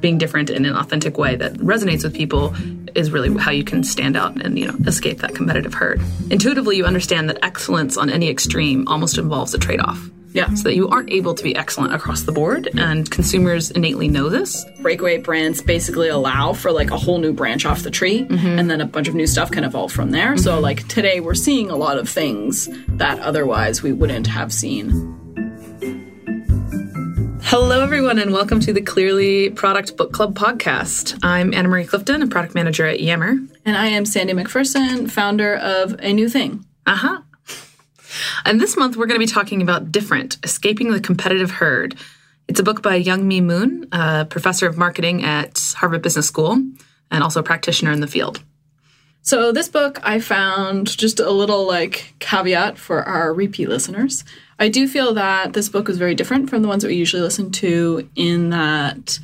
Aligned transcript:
being 0.00 0.18
different 0.18 0.50
in 0.50 0.64
an 0.64 0.74
authentic 0.74 1.18
way 1.18 1.36
that 1.36 1.54
resonates 1.54 2.02
with 2.04 2.14
people 2.14 2.54
is 2.94 3.10
really 3.10 3.36
how 3.38 3.50
you 3.50 3.64
can 3.64 3.84
stand 3.84 4.16
out 4.16 4.40
and 4.42 4.58
you 4.58 4.66
know 4.66 4.76
escape 4.86 5.18
that 5.18 5.34
competitive 5.34 5.74
herd. 5.74 6.00
Intuitively, 6.30 6.76
you 6.76 6.84
understand 6.84 7.28
that 7.28 7.44
excellence 7.44 7.96
on 7.96 8.10
any 8.10 8.28
extreme 8.28 8.86
almost 8.88 9.18
involves 9.18 9.54
a 9.54 9.58
trade-off. 9.58 10.10
Yeah. 10.32 10.54
So 10.54 10.64
that 10.64 10.76
you 10.76 10.88
aren't 10.88 11.10
able 11.10 11.34
to 11.34 11.42
be 11.42 11.56
excellent 11.56 11.92
across 11.92 12.22
the 12.22 12.32
board, 12.32 12.68
and 12.78 13.10
consumers 13.10 13.70
innately 13.72 14.06
know 14.06 14.28
this. 14.28 14.64
Breakaway 14.80 15.18
brands 15.18 15.60
basically 15.60 16.08
allow 16.08 16.52
for 16.52 16.70
like 16.70 16.92
a 16.92 16.96
whole 16.96 17.18
new 17.18 17.32
branch 17.32 17.66
off 17.66 17.82
the 17.82 17.90
tree, 17.90 18.24
mm-hmm. 18.24 18.46
and 18.46 18.70
then 18.70 18.80
a 18.80 18.86
bunch 18.86 19.08
of 19.08 19.14
new 19.14 19.26
stuff 19.26 19.50
can 19.50 19.64
evolve 19.64 19.90
from 19.90 20.12
there. 20.12 20.36
So, 20.36 20.52
mm-hmm. 20.52 20.62
like 20.62 20.86
today, 20.86 21.18
we're 21.18 21.34
seeing 21.34 21.70
a 21.70 21.76
lot 21.76 21.98
of 21.98 22.08
things 22.08 22.68
that 22.88 23.18
otherwise 23.18 23.82
we 23.82 23.92
wouldn't 23.92 24.28
have 24.28 24.52
seen. 24.52 25.19
Hello, 27.50 27.80
everyone, 27.82 28.20
and 28.20 28.32
welcome 28.32 28.60
to 28.60 28.72
the 28.72 28.80
Clearly 28.80 29.50
Product 29.50 29.96
Book 29.96 30.12
Club 30.12 30.36
podcast. 30.36 31.18
I'm 31.20 31.52
Anna 31.52 31.68
Marie 31.68 31.84
Clifton, 31.84 32.22
a 32.22 32.28
product 32.28 32.54
manager 32.54 32.86
at 32.86 33.00
Yammer. 33.00 33.40
And 33.64 33.76
I 33.76 33.88
am 33.88 34.06
Sandy 34.06 34.34
McPherson, 34.34 35.10
founder 35.10 35.56
of 35.56 35.96
A 35.98 36.12
New 36.12 36.28
Thing. 36.28 36.64
Uh 36.86 36.94
huh. 36.94 37.22
And 38.44 38.60
this 38.60 38.76
month, 38.76 38.96
we're 38.96 39.06
going 39.06 39.18
to 39.18 39.26
be 39.26 39.32
talking 39.32 39.62
about 39.62 39.90
Different 39.90 40.38
Escaping 40.44 40.92
the 40.92 41.00
Competitive 41.00 41.50
Herd. 41.50 41.96
It's 42.46 42.60
a 42.60 42.62
book 42.62 42.82
by 42.82 43.02
Youngme 43.02 43.42
Moon, 43.42 43.88
a 43.90 44.26
professor 44.26 44.68
of 44.68 44.78
marketing 44.78 45.24
at 45.24 45.74
Harvard 45.76 46.02
Business 46.02 46.28
School 46.28 46.52
and 47.10 47.24
also 47.24 47.40
a 47.40 47.42
practitioner 47.42 47.90
in 47.90 47.98
the 47.98 48.06
field. 48.06 48.44
So, 49.22 49.50
this 49.50 49.68
book 49.68 49.98
I 50.04 50.20
found 50.20 50.96
just 50.96 51.18
a 51.18 51.30
little 51.30 51.66
like 51.66 52.14
caveat 52.20 52.78
for 52.78 53.02
our 53.02 53.34
repeat 53.34 53.68
listeners. 53.68 54.24
I 54.60 54.68
do 54.68 54.86
feel 54.86 55.14
that 55.14 55.54
this 55.54 55.70
book 55.70 55.88
was 55.88 55.96
very 55.96 56.14
different 56.14 56.50
from 56.50 56.60
the 56.60 56.68
ones 56.68 56.82
that 56.82 56.88
we 56.88 56.94
usually 56.94 57.22
listen 57.22 57.50
to, 57.52 58.08
in 58.14 58.50
that 58.50 59.18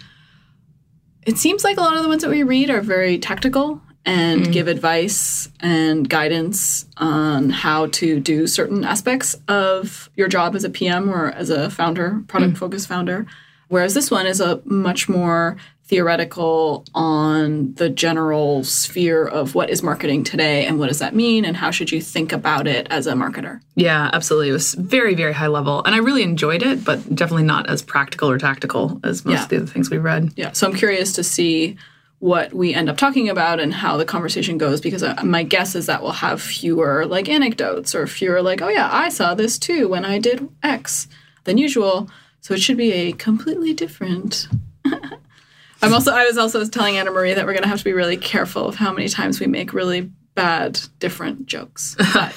it 1.27 1.37
seems 1.37 1.63
like 1.63 1.77
a 1.77 1.83
lot 1.83 1.97
of 1.97 2.03
the 2.03 2.09
ones 2.09 2.23
that 2.23 2.31
we 2.31 2.43
read 2.43 2.71
are 2.71 2.81
very 2.81 3.19
tactical 3.19 3.83
and 4.07 4.47
mm. 4.47 4.53
give 4.53 4.67
advice 4.67 5.51
and 5.61 6.09
guidance 6.09 6.87
on 6.97 7.51
how 7.51 7.87
to 7.89 8.19
do 8.19 8.47
certain 8.47 8.83
aspects 8.85 9.37
of 9.49 10.09
your 10.17 10.29
job 10.29 10.55
as 10.55 10.65
a 10.65 10.71
PM 10.71 11.11
or 11.11 11.33
as 11.33 11.51
a 11.51 11.69
founder, 11.69 12.23
product 12.29 12.55
mm. 12.55 12.59
focused 12.59 12.89
founder. 12.89 13.27
Whereas 13.69 13.95
this 13.95 14.11
one 14.11 14.27
is 14.27 14.41
a 14.41 14.63
much 14.65 15.09
more 15.09 15.57
theoretical 15.89 16.85
on 16.95 17.73
the 17.75 17.89
general 17.89 18.65
sphere 18.65 19.25
of 19.25 19.55
what 19.55 19.71
is 19.71 19.83
marketing 19.83 20.25
today 20.25 20.67
and 20.67 20.79
what 20.79 20.89
does 20.89 20.99
that 20.99 21.15
mean 21.15 21.45
and 21.45 21.57
how 21.57 21.71
should 21.71 21.93
you 21.93 22.01
think 22.01 22.33
about 22.33 22.67
it 22.67 22.87
as 22.91 23.07
a 23.07 23.13
marketer. 23.13 23.61
Yeah, 23.77 24.11
absolutely. 24.13 24.49
It 24.49 24.53
was 24.53 24.75
very, 24.75 25.15
very 25.15 25.33
high 25.33 25.47
level. 25.47 25.85
And 25.85 25.95
I 25.95 25.99
really 25.99 26.25
enjoyed 26.25 26.63
it, 26.65 26.85
but 26.85 27.15
definitely 27.15 27.45
not 27.45 27.69
as 27.71 27.83
practical 27.83 28.29
or 28.29 28.37
tactical 28.39 29.01
as 29.05 29.25
most 29.25 29.35
Yeah. 29.35 29.43
of 29.45 29.49
the 29.49 29.57
other 29.59 29.67
things 29.67 29.89
we've 29.91 30.03
read. 30.03 30.33
Yeah, 30.37 30.53
so 30.53 30.67
I'm 30.67 30.75
curious 30.75 31.13
to 31.15 31.23
see 31.23 31.77
what 32.19 32.53
we 32.53 32.75
end 32.75 32.89
up 32.89 32.97
talking 32.97 33.29
about 33.29 33.61
and 33.61 33.73
how 33.75 33.97
the 33.97 34.05
conversation 34.05 34.59
goes 34.59 34.81
because 34.81 35.03
uh, 35.03 35.15
my 35.23 35.43
guess 35.43 35.75
is 35.77 35.87
that 35.87 36.03
we'll 36.03 36.13
have 36.13 36.41
fewer 36.43 37.05
like 37.07 37.29
anecdotes 37.29 37.95
or 37.95 38.07
fewer 38.07 38.43
like, 38.43 38.61
oh 38.61 38.69
yeah, 38.69 38.89
I 38.91 39.09
saw 39.11 39.35
this 39.35 39.59
too 39.59 39.87
when 39.89 40.05
I 40.05 40.19
did 40.19 40.49
X 40.63 41.07
than 41.45 41.59
usual. 41.59 42.11
So 42.41 42.55
it 42.55 42.61
should 42.61 42.77
be 42.79 42.93
a 42.93 43.13
completely 43.13 43.73
different. 43.73 44.49
I'm 45.83 45.93
also 45.93 46.13
I 46.13 46.25
was 46.25 46.39
also 46.39 46.65
telling 46.67 46.97
Anna 46.97 47.11
Marie 47.11 47.35
that 47.35 47.45
we're 47.47 47.55
gonna 47.55 47.67
have 47.67 47.79
to 47.79 47.85
be 47.85 47.93
really 47.93 48.17
careful 48.17 48.67
of 48.67 48.77
how 48.77 48.93
many 48.93 49.09
times 49.09 49.41
we 49.41 49.47
make 49.47 49.73
really 49.73 50.11
bad 50.35 50.81
different 50.99 51.47
jokes. 51.47 51.97
But 52.15 52.35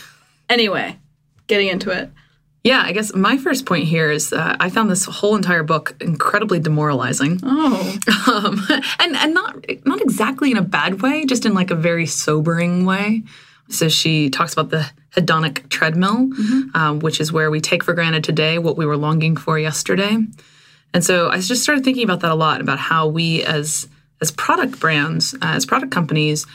anyway, 0.50 0.98
getting 1.48 1.68
into 1.68 1.92
it. 1.92 2.12
Yeah, 2.64 2.82
I 2.84 2.92
guess 2.92 3.16
my 3.16 3.38
first 3.38 3.66
point 3.66 3.86
here 3.86 4.12
is 4.12 4.34
uh, 4.34 4.58
I 4.60 4.70
found 4.70 4.92
this 4.92 5.06
whole 5.06 5.36
entire 5.36 5.64
book 5.64 5.96
incredibly 6.02 6.60
demoralizing. 6.60 7.40
Oh, 7.42 7.98
um, 8.28 8.62
and 9.00 9.16
and 9.16 9.34
not 9.34 9.66
not 9.86 10.02
exactly 10.02 10.52
in 10.52 10.58
a 10.58 10.62
bad 10.62 11.02
way, 11.02 11.26
just 11.26 11.46
in 11.46 11.54
like 11.54 11.72
a 11.72 11.76
very 11.76 12.06
sobering 12.06 12.86
way. 12.86 13.24
So 13.70 13.88
she 13.88 14.30
talks 14.30 14.52
about 14.54 14.72
the 14.72 14.90
hedonic 15.16 15.70
treadmill, 15.70 16.30
um, 16.74 17.00
which 17.00 17.22
is 17.22 17.32
where 17.32 17.52
we 17.52 17.62
take 17.62 17.84
for 17.84 17.94
granted 17.94 18.24
today 18.24 18.58
what 18.58 18.78
we 18.78 18.86
were 18.86 18.98
longing 18.98 19.38
for 19.38 19.60
yesterday. 19.60 20.18
And 20.94 21.04
so 21.04 21.30
I 21.30 21.40
just 21.40 21.64
started 21.64 21.84
thinking 21.84 22.04
about 22.04 22.22
that 22.22 22.32
a 22.32 22.36
lot 22.36 22.62
about 22.62 22.80
how 22.80 23.08
we 23.08 23.44
as 23.44 23.88
as 24.22 24.32
product 24.32 24.80
brands, 24.80 25.34
uh, 25.36 25.54
as 25.56 25.66
product 25.66 25.92
companies, 25.92 26.46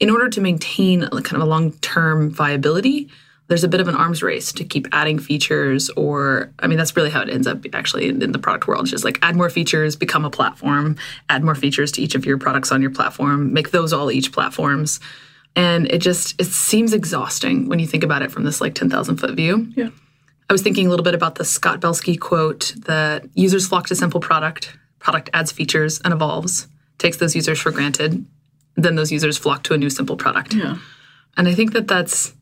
in 0.00 0.10
order 0.10 0.28
to 0.30 0.40
maintain 0.40 1.02
kind 1.02 1.34
of 1.34 1.42
a 1.42 1.44
long 1.44 1.72
term 1.72 2.30
viability, 2.30 3.10
there's 3.48 3.64
a 3.64 3.68
bit 3.68 3.80
of 3.80 3.88
an 3.88 3.94
arms 3.94 4.22
race 4.22 4.52
to 4.52 4.64
keep 4.64 4.88
adding 4.92 5.18
features 5.18 5.90
or 5.90 6.52
i 6.60 6.66
mean 6.66 6.78
that's 6.78 6.96
really 6.96 7.10
how 7.10 7.20
it 7.20 7.28
ends 7.28 7.46
up 7.46 7.64
actually 7.72 8.08
in, 8.08 8.22
in 8.22 8.32
the 8.32 8.38
product 8.38 8.66
world 8.66 8.86
just 8.86 9.04
like 9.04 9.18
add 9.22 9.36
more 9.36 9.50
features 9.50 9.96
become 9.96 10.24
a 10.24 10.30
platform 10.30 10.96
add 11.28 11.44
more 11.44 11.54
features 11.54 11.92
to 11.92 12.02
each 12.02 12.14
of 12.14 12.24
your 12.24 12.38
products 12.38 12.72
on 12.72 12.80
your 12.80 12.90
platform 12.90 13.52
make 13.52 13.70
those 13.70 13.92
all 13.92 14.10
each 14.10 14.32
platforms 14.32 15.00
and 15.56 15.90
it 15.90 15.98
just 15.98 16.40
it 16.40 16.46
seems 16.46 16.92
exhausting 16.92 17.68
when 17.68 17.78
you 17.78 17.86
think 17.86 18.02
about 18.02 18.22
it 18.22 18.32
from 18.32 18.44
this 18.44 18.60
like 18.60 18.74
10000 18.74 19.16
foot 19.16 19.34
view 19.34 19.70
yeah. 19.76 19.90
I 20.48 20.52
was 20.52 20.62
thinking 20.62 20.86
a 20.86 20.90
little 20.90 21.04
bit 21.04 21.14
about 21.14 21.36
the 21.36 21.44
Scott 21.44 21.80
Belsky 21.80 22.16
quote 22.16 22.74
that 22.84 23.24
users 23.34 23.66
flock 23.66 23.86
to 23.86 23.94
simple 23.94 24.20
product, 24.20 24.76
product 24.98 25.30
adds 25.32 25.52
features 25.52 26.00
and 26.04 26.12
evolves, 26.12 26.68
takes 26.98 27.16
those 27.16 27.34
users 27.34 27.60
for 27.60 27.70
granted, 27.70 28.24
then 28.76 28.94
those 28.94 29.10
users 29.10 29.38
flock 29.38 29.62
to 29.64 29.74
a 29.74 29.78
new 29.78 29.90
simple 29.90 30.16
product. 30.16 30.54
Yeah. 30.54 30.76
And 31.36 31.48
I 31.48 31.54
think 31.54 31.72
that 31.72 31.88
that's 31.88 32.34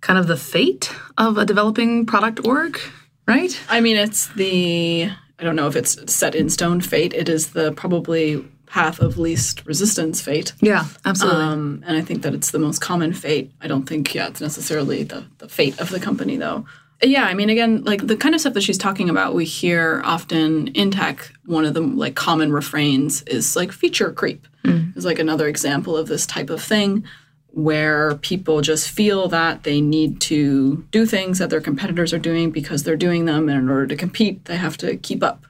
kind 0.00 0.18
of 0.18 0.26
the 0.26 0.36
fate 0.36 0.94
of 1.16 1.38
a 1.38 1.44
developing 1.44 2.06
product 2.06 2.46
org, 2.46 2.78
right? 3.26 3.58
I 3.68 3.80
mean, 3.80 3.96
it's 3.96 4.28
the 4.34 5.10
I 5.38 5.44
don't 5.44 5.56
know 5.56 5.68
if 5.68 5.76
it's 5.76 6.12
set 6.12 6.34
in 6.34 6.50
stone 6.50 6.80
fate. 6.80 7.12
It 7.14 7.28
is 7.28 7.50
the 7.52 7.72
probably 7.72 8.44
path 8.66 9.00
of 9.00 9.18
least 9.18 9.64
resistance 9.66 10.20
fate. 10.20 10.52
Yeah, 10.60 10.84
absolutely. 11.04 11.42
Um, 11.42 11.84
and 11.86 11.96
I 11.96 12.00
think 12.00 12.22
that 12.22 12.34
it's 12.34 12.50
the 12.50 12.58
most 12.58 12.80
common 12.80 13.12
fate. 13.12 13.52
I 13.60 13.68
don't 13.68 13.88
think, 13.88 14.14
yeah, 14.14 14.28
it's 14.28 14.40
necessarily 14.40 15.04
the, 15.04 15.24
the 15.38 15.48
fate 15.48 15.80
of 15.80 15.90
the 15.90 16.00
company, 16.00 16.36
though. 16.36 16.66
Yeah, 17.02 17.24
I 17.24 17.34
mean, 17.34 17.48
again, 17.48 17.84
like 17.84 18.06
the 18.06 18.16
kind 18.16 18.34
of 18.34 18.40
stuff 18.40 18.54
that 18.54 18.62
she's 18.62 18.78
talking 18.78 19.08
about, 19.08 19.34
we 19.34 19.44
hear 19.44 20.02
often 20.04 20.68
in 20.68 20.90
tech. 20.90 21.32
One 21.46 21.64
of 21.64 21.74
the 21.74 21.80
like 21.80 22.16
common 22.16 22.52
refrains 22.52 23.22
is 23.22 23.54
like 23.54 23.70
feature 23.70 24.12
creep. 24.12 24.46
Mm. 24.64 24.96
Is 24.96 25.04
like 25.04 25.20
another 25.20 25.46
example 25.46 25.96
of 25.96 26.08
this 26.08 26.26
type 26.26 26.50
of 26.50 26.62
thing 26.62 27.04
where 27.50 28.16
people 28.16 28.60
just 28.60 28.90
feel 28.90 29.28
that 29.28 29.62
they 29.62 29.80
need 29.80 30.20
to 30.20 30.84
do 30.90 31.06
things 31.06 31.38
that 31.38 31.50
their 31.50 31.60
competitors 31.60 32.12
are 32.12 32.18
doing 32.18 32.50
because 32.50 32.82
they're 32.82 32.96
doing 32.96 33.24
them, 33.24 33.48
and 33.48 33.58
in 33.58 33.68
order 33.68 33.86
to 33.86 33.96
compete, 33.96 34.44
they 34.46 34.56
have 34.56 34.76
to 34.78 34.96
keep 34.96 35.22
up. 35.22 35.46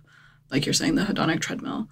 Like 0.50 0.66
you're 0.66 0.74
saying, 0.74 0.96
the 0.96 1.04
hedonic 1.04 1.40
treadmill 1.40 1.88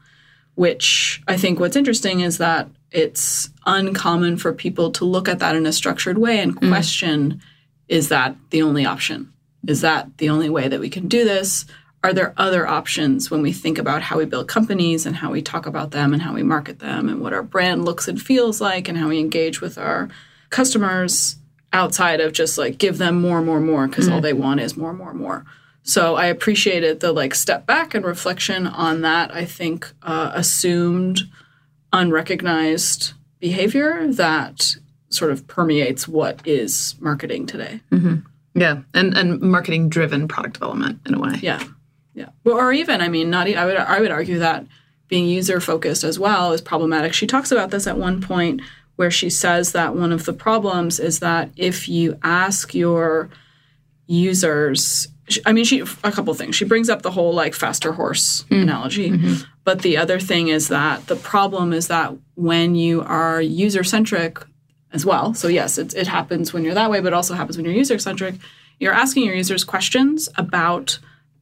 which 0.57 1.23
I 1.29 1.37
think 1.37 1.61
what's 1.61 1.77
interesting 1.77 2.21
is 2.21 2.39
that 2.39 2.69
it's 2.91 3.51
uncommon 3.67 4.39
for 4.39 4.53
people 4.53 4.91
to 4.93 5.05
look 5.05 5.29
at 5.29 5.39
that 5.39 5.55
in 5.55 5.67
a 5.67 5.73
structured 5.73 6.19
way 6.19 6.41
and 6.41 6.57
mm. 6.57 6.69
question 6.69 7.41
is 7.89 8.09
that 8.09 8.35
the 8.51 8.63
only 8.63 8.85
option? 8.85 9.33
Is 9.69 9.81
that 9.81 10.19
the 10.19 10.29
only 10.29 10.49
way 10.49 10.69
that 10.69 10.81
we 10.81 10.91
can 10.91 11.09
do 11.09 11.25
this? 11.25 11.67
Are 12.05 12.13
there 12.13 12.35
other 12.37 12.67
options 12.67 13.31
when 13.31 13.43
we 13.43 13.53
think 13.53 13.79
about 13.79 14.03
how 14.03 14.19
we 14.19 14.27
build 14.27 14.47
companies 14.47 15.07
and 15.07 15.17
how 15.17 15.33
we 15.33 15.43
talk 15.43 15.67
about 15.67 15.91
them 15.91 16.13
and 16.13 16.23
how 16.23 16.35
we 16.35 16.43
market 16.43 16.79
them 16.79 17.09
and 17.09 17.21
what 17.21 17.33
our 17.33 17.43
brand 17.43 17.85
looks 17.85 18.07
and 18.07 18.21
feels 18.21 18.61
like 18.61 18.89
and 18.89 18.97
how 18.97 19.09
we 19.09 19.19
engage 19.19 19.61
with 19.61 19.77
our 19.77 20.09
customers 20.51 21.37
outside 21.73 22.21
of 22.21 22.33
just 22.33 22.59
like 22.59 22.79
give 22.79 22.99
them 22.99 23.21
more, 23.21 23.39
and 23.39 23.47
more, 23.47 23.61
more 23.61 23.89
because 23.89 24.09
all 24.09 24.21
they 24.21 24.33
want 24.33 24.61
is 24.61 24.77
more, 24.77 24.91
and 24.91 24.99
more, 24.99 25.13
more. 25.15 25.45
So 25.83 26.17
I 26.17 26.27
appreciated 26.27 27.01
the 27.01 27.13
like 27.13 27.35
step 27.35 27.67
back 27.67 27.95
and 27.95 28.05
reflection 28.05 28.67
on 28.67 29.03
that. 29.03 29.35
I 29.35 29.45
think 29.45 29.93
uh, 30.03 30.31
assumed, 30.35 31.21
unrecognized 31.93 33.15
behavior 33.41 34.07
that 34.13 34.77
sort 35.09 35.31
of 35.31 35.47
permeates 35.47 36.07
what 36.09 36.41
is 36.47 36.95
marketing 37.01 37.47
today. 37.47 37.81
Yeah, 38.57 38.83
and 38.95 39.17
and 39.17 39.41
marketing 39.41 39.89
driven 39.91 40.27
product 40.27 40.55
development 40.55 41.01
in 41.07 41.15
a 41.15 41.21
way. 41.21 41.39
Yeah, 41.43 41.63
yeah. 42.15 42.31
Well, 42.43 42.57
or 42.57 42.73
even 42.73 43.03
I 43.03 43.09
mean, 43.09 43.31
not. 43.31 43.49
I 43.49 43.67
would 43.67 43.77
I 43.77 44.01
would 44.01 44.11
argue 44.11 44.39
that 44.39 44.67
being 45.09 45.29
user 45.29 45.61
focused 45.61 46.03
as 46.03 46.19
well 46.19 46.53
is 46.53 46.63
problematic. 46.63 47.13
She 47.13 47.27
talks 47.27 47.53
about 47.53 47.71
this 47.71 47.87
at 47.87 47.99
one 47.99 48.21
point 48.21 48.63
where 48.97 49.11
she 49.11 49.29
says 49.29 49.73
that 49.73 49.95
one 49.95 50.11
of 50.11 50.25
the 50.25 50.33
problems 50.33 50.99
is 50.99 51.21
that 51.21 51.51
if 51.57 51.87
you 51.87 52.19
ask 52.23 52.75
your 52.75 53.29
users 54.07 55.09
I 55.45 55.53
mean, 55.53 55.65
she 55.65 55.81
a 55.81 56.13
couple 56.13 56.33
things. 56.35 56.55
She 56.55 56.65
brings 56.65 56.89
up 56.89 57.03
the 57.03 57.11
whole 57.11 57.35
like 57.35 57.53
faster 57.53 57.93
horse 57.93 58.45
mm-hmm. 58.45 58.63
analogy, 58.63 59.11
mm-hmm. 59.11 59.45
but 59.65 59.83
the 59.83 59.97
other 59.97 60.21
thing 60.21 60.49
is 60.49 60.69
that 60.69 61.09
the 61.09 61.17
problem 61.17 61.73
is 61.73 61.89
that 61.89 62.15
when 62.37 62.75
you 62.75 63.03
are 63.03 63.41
user 63.41 63.83
centric 63.83 64.39
as 64.97 65.07
well. 65.07 65.33
So 65.35 65.47
yes, 65.47 65.79
it, 65.79 65.95
it 65.95 66.09
happens 66.09 66.53
when 66.53 66.65
you're 66.65 66.75
that 66.75 66.91
way, 66.91 67.01
but 67.01 67.13
also 67.13 67.35
happens 67.35 67.57
when 67.57 67.65
you're 67.65 67.75
user 67.75 67.99
centric. 68.01 68.35
You're 68.81 68.93
asking 68.93 69.25
your 69.25 69.37
users 69.37 69.63
questions 69.63 70.29
about 70.37 70.99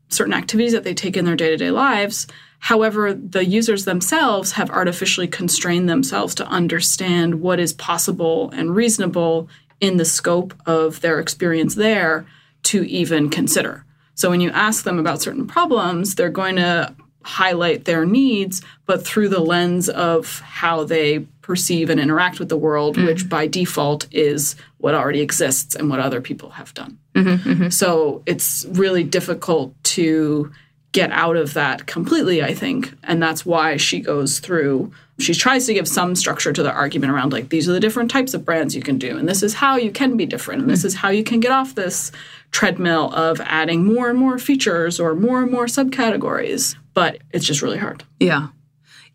certain 0.09 0.35
activities 0.35 0.73
that 0.73 0.85
they 0.85 0.93
take 0.93 1.17
in 1.17 1.25
their 1.25 1.37
day 1.37 1.49
to 1.49 1.57
day 1.57 1.71
lives. 1.71 2.27
However, 2.59 3.15
the 3.15 3.45
users 3.45 3.85
themselves 3.85 4.53
have 4.53 4.71
artificially 4.71 5.27
constrained 5.27 5.89
themselves 5.89 6.35
to 6.37 6.47
understand 6.47 7.41
what 7.41 7.61
is 7.61 7.73
possible 7.73 8.51
and 8.53 8.75
reasonable 8.75 9.49
in 9.81 9.97
the 9.97 10.05
scope 10.05 10.55
of 10.67 11.01
their 11.01 11.19
experience 11.21 11.75
there 11.75 12.27
to 12.65 12.85
even 12.85 13.29
consider. 13.29 13.85
So 14.15 14.31
when 14.31 14.41
you 14.41 14.51
ask 14.51 14.85
them 14.85 14.99
about 14.99 15.21
certain 15.21 15.47
problems, 15.47 16.15
they're 16.15 16.31
going 16.31 16.57
to 16.57 16.95
highlight 17.25 17.85
their 17.85 18.05
needs, 18.05 18.63
but 18.87 19.05
through 19.05 19.29
the 19.29 19.41
lens 19.41 19.89
of 19.89 20.41
how 20.41 20.85
they 20.85 21.27
perceive 21.45 21.91
and 21.91 22.01
interact 22.01 22.39
with 22.39 22.49
the 22.49 22.57
world, 22.57 22.97
mm. 22.97 23.05
which 23.05 23.29
by 23.29 23.47
default 23.47 24.07
is 24.11 24.57
what 24.79 24.95
already 24.95 25.21
exists 25.21 25.75
and 25.75 25.91
what 25.91 26.01
other 26.01 26.23
people 26.23 26.49
have 26.49 26.73
done. 26.73 26.99
Mm-hmm, 27.15 27.51
mm-hmm. 27.51 27.69
So 27.69 28.23
it's 28.25 28.65
really 28.71 29.05
difficult 29.05 29.75
to 29.85 30.51
get 30.93 31.11
out 31.11 31.37
of 31.37 31.53
that 31.53 31.87
completely, 31.87 32.43
I 32.43 32.55
think. 32.55 32.95
And 33.03 33.23
that's 33.23 33.45
why 33.45 33.77
she 33.77 34.01
goes 34.01 34.39
through, 34.39 34.91
she 35.19 35.35
tries 35.35 35.67
to 35.67 35.75
give 35.75 35.87
some 35.87 36.15
structure 36.15 36.53
to 36.53 36.63
the 36.63 36.73
argument 36.73 37.13
around 37.13 37.31
like, 37.31 37.51
these 37.51 37.69
are 37.69 37.73
the 37.73 37.81
different 37.81 38.11
types 38.11 38.33
of 38.33 38.47
brands 38.47 38.75
you 38.75 38.83
can 38.83 38.97
do. 38.97 39.19
And 39.19 39.29
this 39.29 39.43
is 39.43 39.53
how 39.53 39.77
you 39.77 39.91
can 39.91 40.17
be 40.17 40.25
different. 40.25 40.63
And 40.63 40.71
this 40.71 40.79
mm-hmm. 40.79 40.87
is 40.87 40.95
how 40.95 41.11
you 41.11 41.25
can 41.25 41.41
get 41.41 41.53
off 41.53 41.75
this 41.75 42.11
treadmill 42.53 43.13
of 43.13 43.39
adding 43.43 43.85
more 43.85 44.09
and 44.09 44.19
more 44.19 44.39
features 44.39 44.99
or 44.99 45.15
more 45.15 45.43
and 45.43 45.51
more 45.51 45.67
subcategories. 45.67 46.75
But 46.95 47.19
it's 47.33 47.45
just 47.45 47.61
really 47.61 47.79
hard. 47.79 48.03
Yeah. 48.19 48.49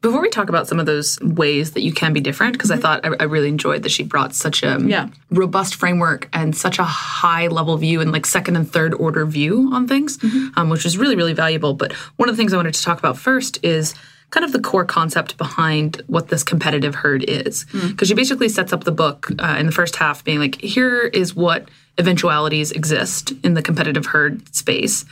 Before 0.02 0.22
we 0.22 0.30
talk 0.30 0.48
about 0.48 0.68
some 0.68 0.80
of 0.80 0.86
those 0.86 1.20
ways 1.22 1.72
that 1.72 1.82
you 1.82 1.92
can 1.92 2.14
be 2.14 2.22
different, 2.22 2.54
because 2.54 2.70
mm-hmm. 2.70 2.80
I 2.80 2.82
thought 2.82 3.06
I, 3.06 3.16
I, 3.20 3.24
really 3.24 3.50
enjoyed 3.50 3.84
that 3.84 3.90
she 3.90 4.04
brought 4.04 4.34
such 4.34 4.64
a 4.64 4.80
yeah. 4.80 5.10
robust 5.30 5.76
framework 5.76 6.30
and 6.32 6.56
such 6.56 6.80
a 6.80 6.86
high 6.86 7.48
level 7.48 7.76
view 7.76 8.00
and 8.00 8.14
like 8.14 8.26
second 8.26 8.56
and 8.56 8.72
third 8.72 8.94
order 8.94 9.26
view 9.26 9.70
on 9.74 9.90
things, 9.90 10.18
mm-hmm. 10.18 10.58
um, 10.58 10.70
which 10.70 10.86
was 10.86 10.98
really, 10.98 11.18
really 11.18 11.34
valuable. 11.34 11.74
But 11.74 11.92
one 12.16 12.30
of 12.30 12.36
the 12.36 12.42
things 12.42 12.54
I 12.54 12.58
wanted 12.58 12.76
to 12.76 12.82
talk 12.82 12.98
about 12.98 13.18
first 13.18 13.60
is 13.62 13.94
kind 14.30 14.46
of 14.46 14.54
the 14.54 14.60
core 14.60 14.86
concept 14.86 15.38
behind 15.38 16.02
what 16.08 16.30
this 16.30 16.44
competitive 16.44 16.96
herd 16.96 17.26
is. 17.28 17.66
Because 17.66 17.84
mm. 17.84 18.08
she 18.08 18.14
basically 18.14 18.50
sets 18.50 18.72
up 18.72 18.84
the 18.84 18.92
book 18.92 19.30
uh, 19.40 19.58
in 19.60 19.66
the 19.66 19.72
first 19.72 19.96
half 19.96 20.24
being 20.24 20.40
like, 20.40 20.62
here 20.62 21.08
is 21.08 21.36
what 21.36 21.68
eventualities 21.98 22.72
exist 22.72 23.34
in 23.44 23.56
the 23.56 23.62
competitive 23.62 24.06
herd 24.06 24.56
space. 24.56 25.04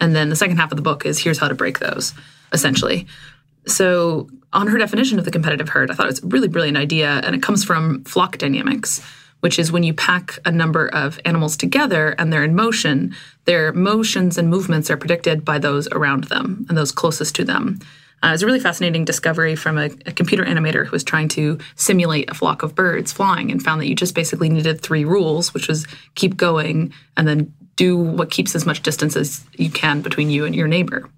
And 0.00 0.16
then 0.16 0.30
the 0.30 0.36
second 0.36 0.56
half 0.56 0.72
of 0.72 0.76
the 0.76 0.82
book 0.82 1.06
is 1.06 1.18
here's 1.18 1.38
how 1.38 1.48
to 1.48 1.54
break 1.54 1.78
those, 1.78 2.14
essentially. 2.52 3.06
So, 3.66 4.28
on 4.52 4.66
her 4.66 4.76
definition 4.76 5.18
of 5.18 5.24
the 5.24 5.30
competitive 5.30 5.70
herd, 5.70 5.90
I 5.90 5.94
thought 5.94 6.06
it 6.06 6.10
was 6.10 6.22
a 6.22 6.26
really 6.26 6.48
brilliant 6.48 6.76
idea, 6.76 7.20
and 7.24 7.34
it 7.34 7.42
comes 7.42 7.64
from 7.64 8.04
flock 8.04 8.36
dynamics, 8.36 9.00
which 9.40 9.58
is 9.58 9.72
when 9.72 9.82
you 9.82 9.94
pack 9.94 10.38
a 10.44 10.52
number 10.52 10.88
of 10.88 11.18
animals 11.24 11.56
together 11.56 12.14
and 12.18 12.32
they're 12.32 12.44
in 12.44 12.54
motion, 12.54 13.14
their 13.44 13.72
motions 13.72 14.36
and 14.38 14.50
movements 14.50 14.90
are 14.90 14.96
predicted 14.96 15.44
by 15.44 15.58
those 15.58 15.88
around 15.88 16.24
them 16.24 16.66
and 16.68 16.76
those 16.76 16.92
closest 16.92 17.34
to 17.36 17.44
them. 17.44 17.80
Uh, 18.22 18.28
it 18.28 18.32
was 18.32 18.42
a 18.42 18.46
really 18.46 18.60
fascinating 18.60 19.04
discovery 19.04 19.56
from 19.56 19.78
a, 19.78 19.86
a, 20.06 20.12
computer 20.12 20.44
animator 20.44 20.86
who 20.86 20.92
was 20.92 21.02
trying 21.02 21.26
to 21.26 21.58
simulate 21.74 22.30
a 22.30 22.34
flock 22.34 22.62
of 22.62 22.72
birds 22.72 23.12
flying 23.12 23.50
and 23.50 23.64
found 23.64 23.80
that 23.80 23.88
you 23.88 23.96
just 23.96 24.14
basically 24.14 24.48
needed 24.48 24.80
three 24.80 25.04
rules, 25.04 25.52
which 25.52 25.66
was 25.66 25.88
keep 26.14 26.36
going 26.36 26.92
and 27.16 27.26
then 27.26 27.52
do 27.74 27.96
what 27.96 28.30
keeps 28.30 28.54
as 28.54 28.64
much 28.64 28.82
distance 28.82 29.16
as 29.16 29.44
you 29.54 29.70
can 29.70 30.02
between 30.02 30.30
you 30.30 30.44
and 30.44 30.54
your 30.54 30.68
neighbor. 30.68 31.08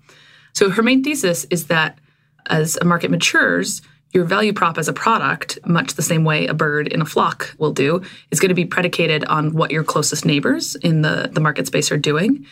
So 0.55 0.71
her 0.71 0.83
main 0.83 1.05
thesis 1.05 1.45
is 1.51 1.67
that 1.67 1.99
as 2.47 2.77
a 2.77 2.85
market 2.85 3.11
matures, 3.11 3.83
your 4.13 4.25
value 4.25 4.53
prop 4.53 4.79
as 4.79 4.89
a 4.89 4.93
product, 4.93 5.59
much 5.67 5.95
the 5.95 6.03
same 6.03 6.25
way 6.25 6.47
a 6.47 6.55
bird 6.55 6.87
in 6.89 7.03
a 7.03 7.05
flock 7.05 7.55
will 7.59 7.73
do, 7.73 8.01
is 8.31 8.39
going 8.39 8.51
to 8.51 8.55
be 8.55 8.65
predicated 8.65 9.25
on 9.25 9.55
what 9.55 9.73
your 9.73 9.83
closest 9.83 10.25
neighbors 10.25 10.77
in 10.77 11.03
the, 11.03 11.29
the 11.33 11.41
market 11.41 11.67
space 11.67 11.91
are 11.91 11.99
doing. 11.99 12.47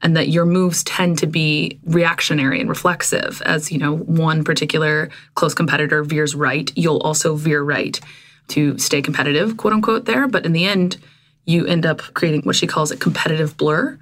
And 0.00 0.16
that 0.16 0.28
your 0.28 0.46
moves 0.46 0.84
tend 0.84 1.18
to 1.18 1.26
be 1.26 1.80
reactionary 1.84 2.60
and 2.60 2.68
reflexive. 2.68 3.42
As 3.44 3.72
you 3.72 3.78
know, 3.78 3.96
one 3.96 4.44
particular 4.44 5.10
close 5.34 5.54
competitor 5.54 6.04
veers 6.04 6.36
right, 6.36 6.70
you'll 6.76 7.00
also 7.00 7.34
veer 7.34 7.62
right 7.62 7.98
to 8.48 8.78
stay 8.78 9.02
competitive, 9.02 9.56
quote 9.56 9.72
unquote, 9.72 10.04
there. 10.04 10.28
But 10.28 10.46
in 10.46 10.52
the 10.52 10.66
end, 10.66 10.98
you 11.46 11.66
end 11.66 11.84
up 11.84 11.98
creating 12.14 12.42
what 12.42 12.54
she 12.54 12.68
calls 12.68 12.92
a 12.92 12.96
competitive 12.96 13.56
blur, 13.56 13.98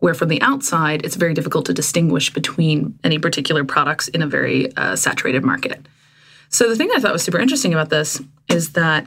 where 0.00 0.14
from 0.14 0.28
the 0.28 0.42
outside, 0.42 1.04
it's 1.04 1.16
very 1.16 1.34
difficult 1.34 1.66
to 1.66 1.72
distinguish 1.72 2.32
between 2.32 2.98
any 3.04 3.18
particular 3.18 3.64
products 3.64 4.08
in 4.08 4.22
a 4.22 4.26
very 4.26 4.74
uh, 4.76 4.96
saturated 4.96 5.44
market. 5.44 5.86
So, 6.48 6.68
the 6.68 6.76
thing 6.76 6.90
I 6.94 7.00
thought 7.00 7.12
was 7.12 7.22
super 7.22 7.38
interesting 7.38 7.72
about 7.72 7.90
this 7.90 8.20
is 8.48 8.72
that 8.72 9.06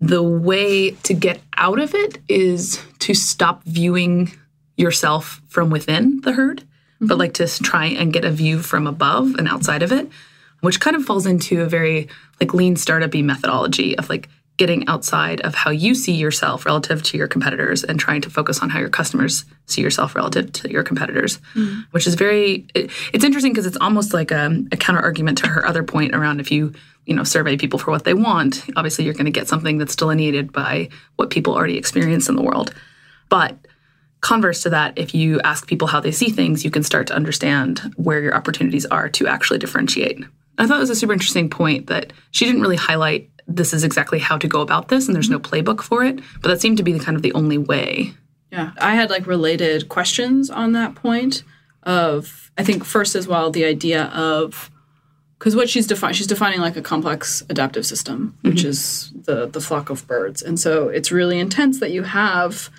the 0.00 0.22
way 0.22 0.92
to 0.92 1.14
get 1.14 1.40
out 1.56 1.78
of 1.78 1.94
it 1.94 2.18
is 2.28 2.82
to 3.00 3.12
stop 3.12 3.64
viewing 3.64 4.32
yourself 4.76 5.42
from 5.48 5.70
within 5.70 6.20
the 6.22 6.32
herd, 6.32 6.60
mm-hmm. 6.60 7.06
but 7.06 7.18
like 7.18 7.34
to 7.34 7.46
try 7.46 7.86
and 7.86 8.12
get 8.12 8.24
a 8.24 8.30
view 8.30 8.60
from 8.60 8.86
above 8.86 9.34
and 9.34 9.48
outside 9.48 9.82
of 9.82 9.92
it, 9.92 10.08
which 10.60 10.80
kind 10.80 10.96
of 10.96 11.04
falls 11.04 11.26
into 11.26 11.60
a 11.62 11.66
very 11.66 12.08
like 12.40 12.54
lean 12.54 12.76
startup 12.76 13.14
methodology 13.14 13.96
of 13.98 14.08
like 14.08 14.28
getting 14.60 14.86
outside 14.88 15.40
of 15.40 15.54
how 15.54 15.70
you 15.70 15.94
see 15.94 16.12
yourself 16.12 16.66
relative 16.66 17.02
to 17.02 17.16
your 17.16 17.26
competitors 17.26 17.82
and 17.82 17.98
trying 17.98 18.20
to 18.20 18.28
focus 18.28 18.58
on 18.60 18.68
how 18.68 18.78
your 18.78 18.90
customers 18.90 19.46
see 19.64 19.80
yourself 19.80 20.14
relative 20.14 20.52
to 20.52 20.70
your 20.70 20.82
competitors, 20.82 21.38
mm. 21.54 21.82
which 21.92 22.06
is 22.06 22.14
very, 22.14 22.66
it, 22.74 22.90
it's 23.14 23.24
interesting 23.24 23.52
because 23.52 23.64
it's 23.64 23.78
almost 23.80 24.12
like 24.12 24.30
a, 24.30 24.62
a 24.70 24.76
counter 24.76 25.00
argument 25.00 25.38
to 25.38 25.46
her 25.46 25.64
other 25.64 25.82
point 25.82 26.14
around 26.14 26.40
if 26.40 26.50
you, 26.50 26.74
you 27.06 27.14
know, 27.14 27.24
survey 27.24 27.56
people 27.56 27.78
for 27.78 27.90
what 27.90 28.04
they 28.04 28.12
want, 28.12 28.62
obviously 28.76 29.06
you're 29.06 29.14
going 29.14 29.24
to 29.24 29.30
get 29.30 29.48
something 29.48 29.78
that's 29.78 29.96
delineated 29.96 30.52
by 30.52 30.90
what 31.16 31.30
people 31.30 31.54
already 31.54 31.78
experience 31.78 32.28
in 32.28 32.36
the 32.36 32.42
world. 32.42 32.74
But 33.30 33.56
converse 34.20 34.62
to 34.64 34.70
that, 34.70 34.98
if 34.98 35.14
you 35.14 35.40
ask 35.40 35.66
people 35.66 35.88
how 35.88 36.00
they 36.00 36.12
see 36.12 36.28
things, 36.28 36.66
you 36.66 36.70
can 36.70 36.82
start 36.82 37.06
to 37.06 37.14
understand 37.14 37.94
where 37.96 38.20
your 38.20 38.34
opportunities 38.34 38.84
are 38.84 39.08
to 39.08 39.26
actually 39.26 39.58
differentiate. 39.58 40.22
I 40.58 40.66
thought 40.66 40.76
it 40.76 40.80
was 40.80 40.90
a 40.90 40.94
super 40.94 41.14
interesting 41.14 41.48
point 41.48 41.86
that 41.86 42.12
she 42.32 42.44
didn't 42.44 42.60
really 42.60 42.76
highlight 42.76 43.29
this 43.50 43.72
is 43.72 43.84
exactly 43.84 44.18
how 44.18 44.38
to 44.38 44.48
go 44.48 44.60
about 44.60 44.88
this 44.88 45.06
and 45.06 45.14
there's 45.14 45.30
no 45.30 45.38
mm-hmm. 45.38 45.54
playbook 45.54 45.82
for 45.82 46.04
it 46.04 46.18
but 46.40 46.48
that 46.48 46.60
seemed 46.60 46.76
to 46.76 46.82
be 46.82 46.92
the 46.92 47.04
kind 47.04 47.16
of 47.16 47.22
the 47.22 47.32
only 47.32 47.58
way 47.58 48.12
yeah 48.50 48.72
i 48.80 48.94
had 48.94 49.10
like 49.10 49.26
related 49.26 49.88
questions 49.88 50.50
on 50.50 50.72
that 50.72 50.94
point 50.94 51.42
of 51.82 52.50
i 52.56 52.64
think 52.64 52.84
first 52.84 53.14
as 53.14 53.26
well 53.26 53.50
the 53.50 53.64
idea 53.64 54.04
of 54.06 54.70
because 55.38 55.56
what 55.56 55.68
she's 55.68 55.86
defining 55.86 56.14
she's 56.14 56.26
defining 56.26 56.60
like 56.60 56.76
a 56.76 56.82
complex 56.82 57.42
adaptive 57.48 57.84
system 57.84 58.36
which 58.42 58.56
mm-hmm. 58.56 58.68
is 58.68 59.12
the 59.24 59.46
the 59.46 59.60
flock 59.60 59.90
of 59.90 60.06
birds 60.06 60.42
and 60.42 60.58
so 60.58 60.88
it's 60.88 61.10
really 61.10 61.38
intense 61.38 61.80
that 61.80 61.90
you 61.90 62.02
have 62.02 62.70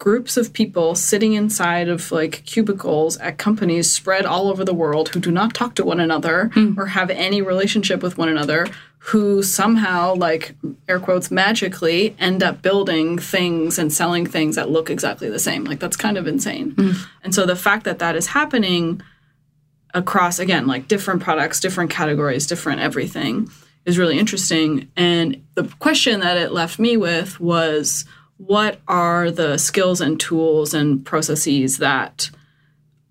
groups 0.00 0.38
of 0.38 0.54
people 0.54 0.94
sitting 0.94 1.34
inside 1.34 1.86
of 1.86 2.10
like 2.10 2.42
cubicles 2.46 3.18
at 3.18 3.36
companies 3.36 3.90
spread 3.90 4.24
all 4.24 4.48
over 4.48 4.64
the 4.64 4.72
world 4.72 5.10
who 5.10 5.20
do 5.20 5.30
not 5.30 5.52
talk 5.52 5.74
to 5.74 5.84
one 5.84 6.00
another 6.00 6.50
mm. 6.54 6.76
or 6.78 6.86
have 6.86 7.10
any 7.10 7.42
relationship 7.42 8.02
with 8.02 8.16
one 8.16 8.30
another 8.30 8.66
who 9.04 9.42
somehow 9.42 10.14
like 10.14 10.54
air 10.88 11.00
quotes 11.00 11.30
magically 11.30 12.14
end 12.18 12.42
up 12.42 12.62
building 12.62 13.18
things 13.18 13.78
and 13.78 13.92
selling 13.92 14.26
things 14.26 14.56
that 14.56 14.70
look 14.70 14.90
exactly 14.90 15.28
the 15.30 15.38
same. 15.38 15.64
Like 15.64 15.80
that's 15.80 15.96
kind 15.96 16.18
of 16.18 16.26
insane. 16.26 16.72
Mm. 16.72 17.06
and 17.24 17.34
so 17.34 17.46
the 17.46 17.56
fact 17.56 17.84
that 17.84 17.98
that 17.98 18.14
is 18.14 18.28
happening 18.28 19.02
across 19.92 20.38
again 20.38 20.68
like 20.68 20.86
different 20.86 21.20
products 21.20 21.58
different 21.58 21.90
categories 21.90 22.46
different 22.46 22.80
everything 22.80 23.50
is 23.86 23.98
really 23.98 24.18
interesting. 24.18 24.88
And 24.96 25.42
the 25.54 25.64
question 25.78 26.20
that 26.20 26.36
it 26.36 26.52
left 26.52 26.78
me 26.78 26.96
with 26.96 27.40
was 27.40 28.04
what 28.36 28.80
are 28.88 29.30
the 29.30 29.58
skills 29.58 30.00
and 30.00 30.18
tools 30.18 30.74
and 30.74 31.04
processes 31.04 31.78
that 31.78 32.30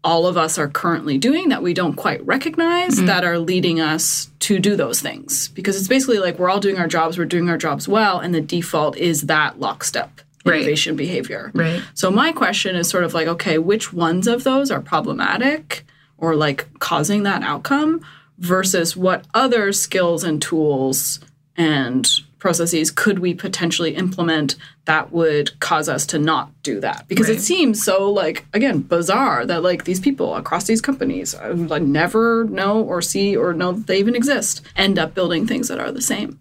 all 0.04 0.26
of 0.26 0.38
us 0.38 0.58
are 0.58 0.68
currently 0.68 1.18
doing 1.18 1.50
that 1.50 1.62
we 1.62 1.74
don't 1.74 1.96
quite 1.96 2.26
recognize 2.26 2.96
mm-hmm. 2.96 3.08
that 3.08 3.24
are 3.24 3.38
leading 3.38 3.80
us 3.80 4.30
to 4.40 4.60
do 4.60 4.76
those 4.76 5.02
things 5.02 5.50
because 5.50 5.76
it's 5.76 5.88
basically 5.88 6.20
like 6.20 6.40
we're 6.40 6.50
all 6.50 6.60
doing 6.60 6.78
our 6.78 6.88
jobs 6.88 7.18
we're 7.18 7.26
doing 7.26 7.50
our 7.50 7.58
jobs 7.58 7.88
well 7.88 8.20
and 8.20 8.34
the 8.34 8.42
default 8.42 8.98
is 8.98 9.24
that 9.24 9.60
lockstep 9.60 10.22
innovation 10.46 10.94
right. 10.94 10.98
behavior 10.98 11.52
right 11.54 11.84
so 11.94 12.10
my 12.10 12.32
question 12.32 12.76
is 12.76 12.90
sort 12.90 13.04
of 13.04 13.14
like 13.14 13.28
okay 13.28 13.58
which 13.58 13.92
ones 13.92 14.26
of 14.28 14.44
those 14.44 14.72
are 14.72 14.82
problematic 14.82 15.86
or 16.18 16.36
like 16.36 16.68
causing 16.80 17.24
that 17.24 17.44
outcome 17.44 18.02
versus 18.38 18.96
what 18.96 19.26
other 19.34 19.74
skills 19.74 20.24
and 20.24 20.42
tools 20.42 21.20
and 21.58 22.22
processes 22.40 22.90
could 22.90 23.20
we 23.20 23.34
potentially 23.34 23.96
implement 23.96 24.56
that 24.86 25.12
would 25.12 25.60
cause 25.60 25.88
us 25.88 26.06
to 26.08 26.20
not 26.20 26.52
do 26.64 26.80
that? 26.80 27.08
Because 27.08 27.28
right. 27.28 27.38
it 27.38 27.42
seems 27.42 27.84
so 27.84 28.10
like 28.10 28.46
again 28.54 28.80
bizarre 28.80 29.46
that 29.46 29.64
like 29.64 29.84
these 29.84 30.00
people 30.00 30.36
across 30.36 30.66
these 30.66 30.82
companies 30.82 31.36
uh, 31.36 31.54
who 31.54 31.74
I 31.74 31.80
never 31.80 32.46
know 32.46 32.82
or 32.82 33.02
see 33.02 33.36
or 33.36 33.54
know 33.54 33.74
that 33.74 33.88
they 33.88 34.00
even 34.00 34.16
exist 34.16 34.62
end 34.76 34.98
up 34.98 35.14
building 35.14 35.46
things 35.46 35.68
that 35.68 35.80
are 35.80 35.92
the 35.92 36.02
same. 36.02 36.40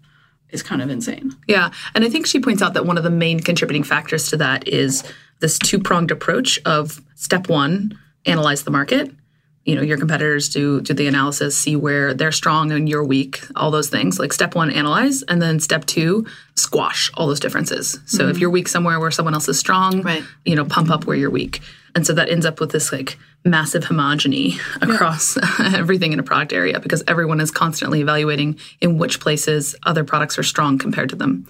Is 0.49 0.63
kind 0.63 0.81
of 0.81 0.89
insane. 0.89 1.35
Yeah 1.47 1.69
and 1.93 2.03
i 2.03 2.09
think 2.09 2.25
she 2.25 2.39
points 2.39 2.63
out 2.63 2.73
that 2.73 2.87
one 2.87 2.97
of 2.97 3.03
the 3.03 3.11
main 3.11 3.39
contributing 3.39 3.83
factors 3.83 4.29
to 4.29 4.37
that 4.37 4.67
is 4.67 5.03
this 5.41 5.59
two-pronged 5.59 6.09
approach 6.09 6.59
of 6.65 7.01
step 7.13 7.49
one 7.49 7.97
analyze 8.25 8.63
the 8.63 8.71
market 8.71 9.11
you 9.65 9.75
know 9.75 9.81
your 9.81 9.97
competitors 9.97 10.49
do 10.49 10.81
do 10.81 10.93
the 10.93 11.07
analysis 11.07 11.57
see 11.57 11.75
where 11.75 12.13
they're 12.13 12.31
strong 12.31 12.71
and 12.71 12.89
you're 12.89 13.03
weak 13.03 13.41
all 13.55 13.71
those 13.71 13.89
things 13.89 14.19
like 14.19 14.33
step 14.33 14.55
one 14.55 14.71
analyze 14.71 15.21
and 15.23 15.41
then 15.41 15.59
step 15.59 15.85
two 15.85 16.25
squash 16.55 17.11
all 17.15 17.27
those 17.27 17.39
differences 17.39 17.99
so 18.05 18.19
mm-hmm. 18.19 18.31
if 18.31 18.39
you're 18.39 18.49
weak 18.49 18.67
somewhere 18.67 18.99
where 18.99 19.11
someone 19.11 19.33
else 19.33 19.47
is 19.47 19.59
strong 19.59 20.01
right. 20.01 20.23
you 20.45 20.55
know 20.55 20.65
pump 20.65 20.89
up 20.89 21.05
where 21.05 21.17
you're 21.17 21.29
weak 21.29 21.61
and 21.95 22.05
so 22.05 22.13
that 22.13 22.29
ends 22.29 22.45
up 22.45 22.59
with 22.59 22.71
this 22.71 22.91
like 22.91 23.17
massive 23.45 23.83
homogeny 23.83 24.59
across 24.81 25.37
yeah. 25.37 25.73
everything 25.77 26.13
in 26.13 26.19
a 26.19 26.23
product 26.23 26.51
area 26.51 26.79
because 26.79 27.03
everyone 27.07 27.39
is 27.39 27.51
constantly 27.51 28.01
evaluating 28.01 28.59
in 28.81 28.97
which 28.97 29.19
places 29.19 29.75
other 29.83 30.03
products 30.03 30.37
are 30.37 30.43
strong 30.43 30.77
compared 30.77 31.09
to 31.09 31.15
them 31.15 31.47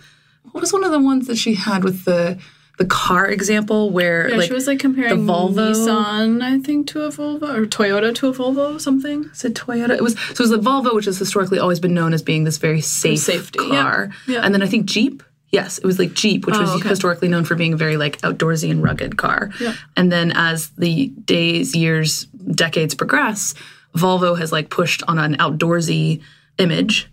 what 0.52 0.62
was 0.62 0.74
one 0.74 0.84
of 0.84 0.92
the 0.92 1.00
ones 1.00 1.28
that 1.28 1.38
she 1.38 1.54
had 1.54 1.84
with 1.84 2.06
the 2.06 2.40
the 2.80 2.86
car 2.86 3.28
example 3.28 3.92
where 3.92 4.30
Yeah, 4.30 4.38
like 4.38 4.48
she 4.48 4.54
was 4.54 4.66
like 4.66 4.80
comparing 4.80 5.26
the 5.26 5.32
Volvo- 5.32 5.74
Nissan, 5.74 6.42
I 6.42 6.60
think, 6.60 6.88
to 6.88 7.04
a 7.04 7.10
Volvo 7.10 7.44
or 7.56 7.66
Toyota 7.66 8.16
to 8.16 8.30
a 8.30 8.34
Volvo, 8.34 8.80
something. 8.80 9.26
is 9.26 9.44
it 9.46 9.54
Toyota? 9.54 9.92
It 9.92 10.02
was 10.02 10.18
so 10.20 10.32
it 10.32 10.40
was 10.40 10.50
the 10.50 10.58
Volvo, 10.58 10.96
which 10.96 11.06
has 11.06 11.20
historically 11.20 11.60
always 11.60 11.80
been 11.80 11.94
known 11.94 12.14
as 12.14 12.24
being 12.24 12.46
this 12.46 12.58
very 12.58 12.82
safe 12.82 13.20
Safety, 13.20 13.60
car. 13.60 14.10
Yeah. 14.28 14.40
And 14.44 14.54
then 14.54 14.64
I 14.64 14.68
think 14.68 14.86
Jeep. 14.86 15.22
Yes, 15.52 15.78
it 15.80 15.86
was 15.86 15.98
like 16.00 16.14
Jeep, 16.14 16.46
which 16.46 16.56
oh, 16.56 16.62
was 16.62 16.70
Oh, 16.70 16.76
okay. 16.78 16.90
historically 16.90 17.28
known 17.28 17.44
for 17.44 17.56
being 17.56 17.74
a 17.74 17.78
very 17.78 17.98
like 17.98 18.18
outdoorsy 18.22 18.72
and 18.72 18.82
rugged 18.84 19.18
car. 19.18 19.50
Yeah. 19.60 19.74
And 19.98 20.12
then 20.12 20.32
as 20.36 20.70
the 20.78 21.08
days, 21.26 21.76
years, 21.76 22.26
decades 22.52 22.96
progress, 22.96 23.56
Volvo 23.98 24.38
has 24.38 24.52
like 24.52 24.70
pushed 24.70 25.04
on 25.08 25.18
an 25.20 25.36
outdoorsy 25.38 26.22
image 26.60 27.10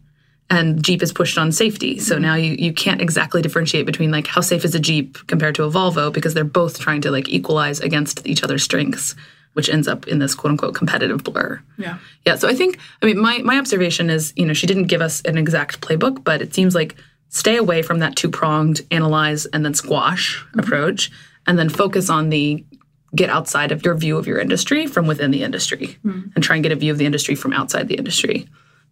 and 0.48 0.82
Jeep 0.82 1.02
is 1.02 1.12
pushed 1.12 1.38
on 1.38 1.50
safety. 1.50 1.98
So 1.98 2.14
mm-hmm. 2.14 2.22
now 2.22 2.34
you, 2.34 2.52
you 2.52 2.72
can't 2.72 3.00
exactly 3.00 3.42
differentiate 3.42 3.86
between 3.86 4.10
like 4.10 4.26
how 4.26 4.40
safe 4.40 4.64
is 4.64 4.74
a 4.74 4.80
Jeep 4.80 5.18
compared 5.26 5.54
to 5.56 5.64
a 5.64 5.70
Volvo 5.70 6.12
because 6.12 6.34
they're 6.34 6.44
both 6.44 6.78
trying 6.78 7.00
to 7.02 7.10
like 7.10 7.28
equalize 7.28 7.80
against 7.80 8.26
each 8.26 8.42
other's 8.42 8.62
strengths, 8.62 9.16
which 9.54 9.68
ends 9.68 9.88
up 9.88 10.06
in 10.06 10.18
this 10.18 10.34
quote 10.34 10.52
unquote 10.52 10.74
competitive 10.74 11.24
blur. 11.24 11.60
Yeah. 11.78 11.98
Yeah, 12.24 12.36
so 12.36 12.48
I 12.48 12.54
think 12.54 12.78
I 13.02 13.06
mean 13.06 13.18
my 13.18 13.38
my 13.38 13.58
observation 13.58 14.08
is, 14.10 14.32
you 14.36 14.46
know, 14.46 14.54
she 14.54 14.66
didn't 14.66 14.86
give 14.86 15.00
us 15.00 15.20
an 15.22 15.36
exact 15.36 15.80
playbook, 15.80 16.22
but 16.22 16.40
it 16.40 16.54
seems 16.54 16.74
like 16.74 16.96
stay 17.28 17.56
away 17.56 17.82
from 17.82 17.98
that 17.98 18.14
two-pronged 18.16 18.82
analyze 18.90 19.46
and 19.46 19.64
then 19.64 19.74
squash 19.74 20.38
mm-hmm. 20.38 20.60
approach 20.60 21.10
and 21.46 21.58
then 21.58 21.68
focus 21.68 22.08
on 22.08 22.28
the 22.30 22.64
get 23.14 23.30
outside 23.30 23.72
of 23.72 23.84
your 23.84 23.94
view 23.94 24.16
of 24.16 24.26
your 24.26 24.38
industry 24.38 24.86
from 24.86 25.06
within 25.06 25.30
the 25.30 25.42
industry 25.42 25.98
mm-hmm. 26.04 26.28
and 26.34 26.44
try 26.44 26.54
and 26.54 26.62
get 26.62 26.72
a 26.72 26.76
view 26.76 26.92
of 26.92 26.98
the 26.98 27.06
industry 27.06 27.34
from 27.34 27.52
outside 27.52 27.88
the 27.88 27.94
industry. 27.96 28.46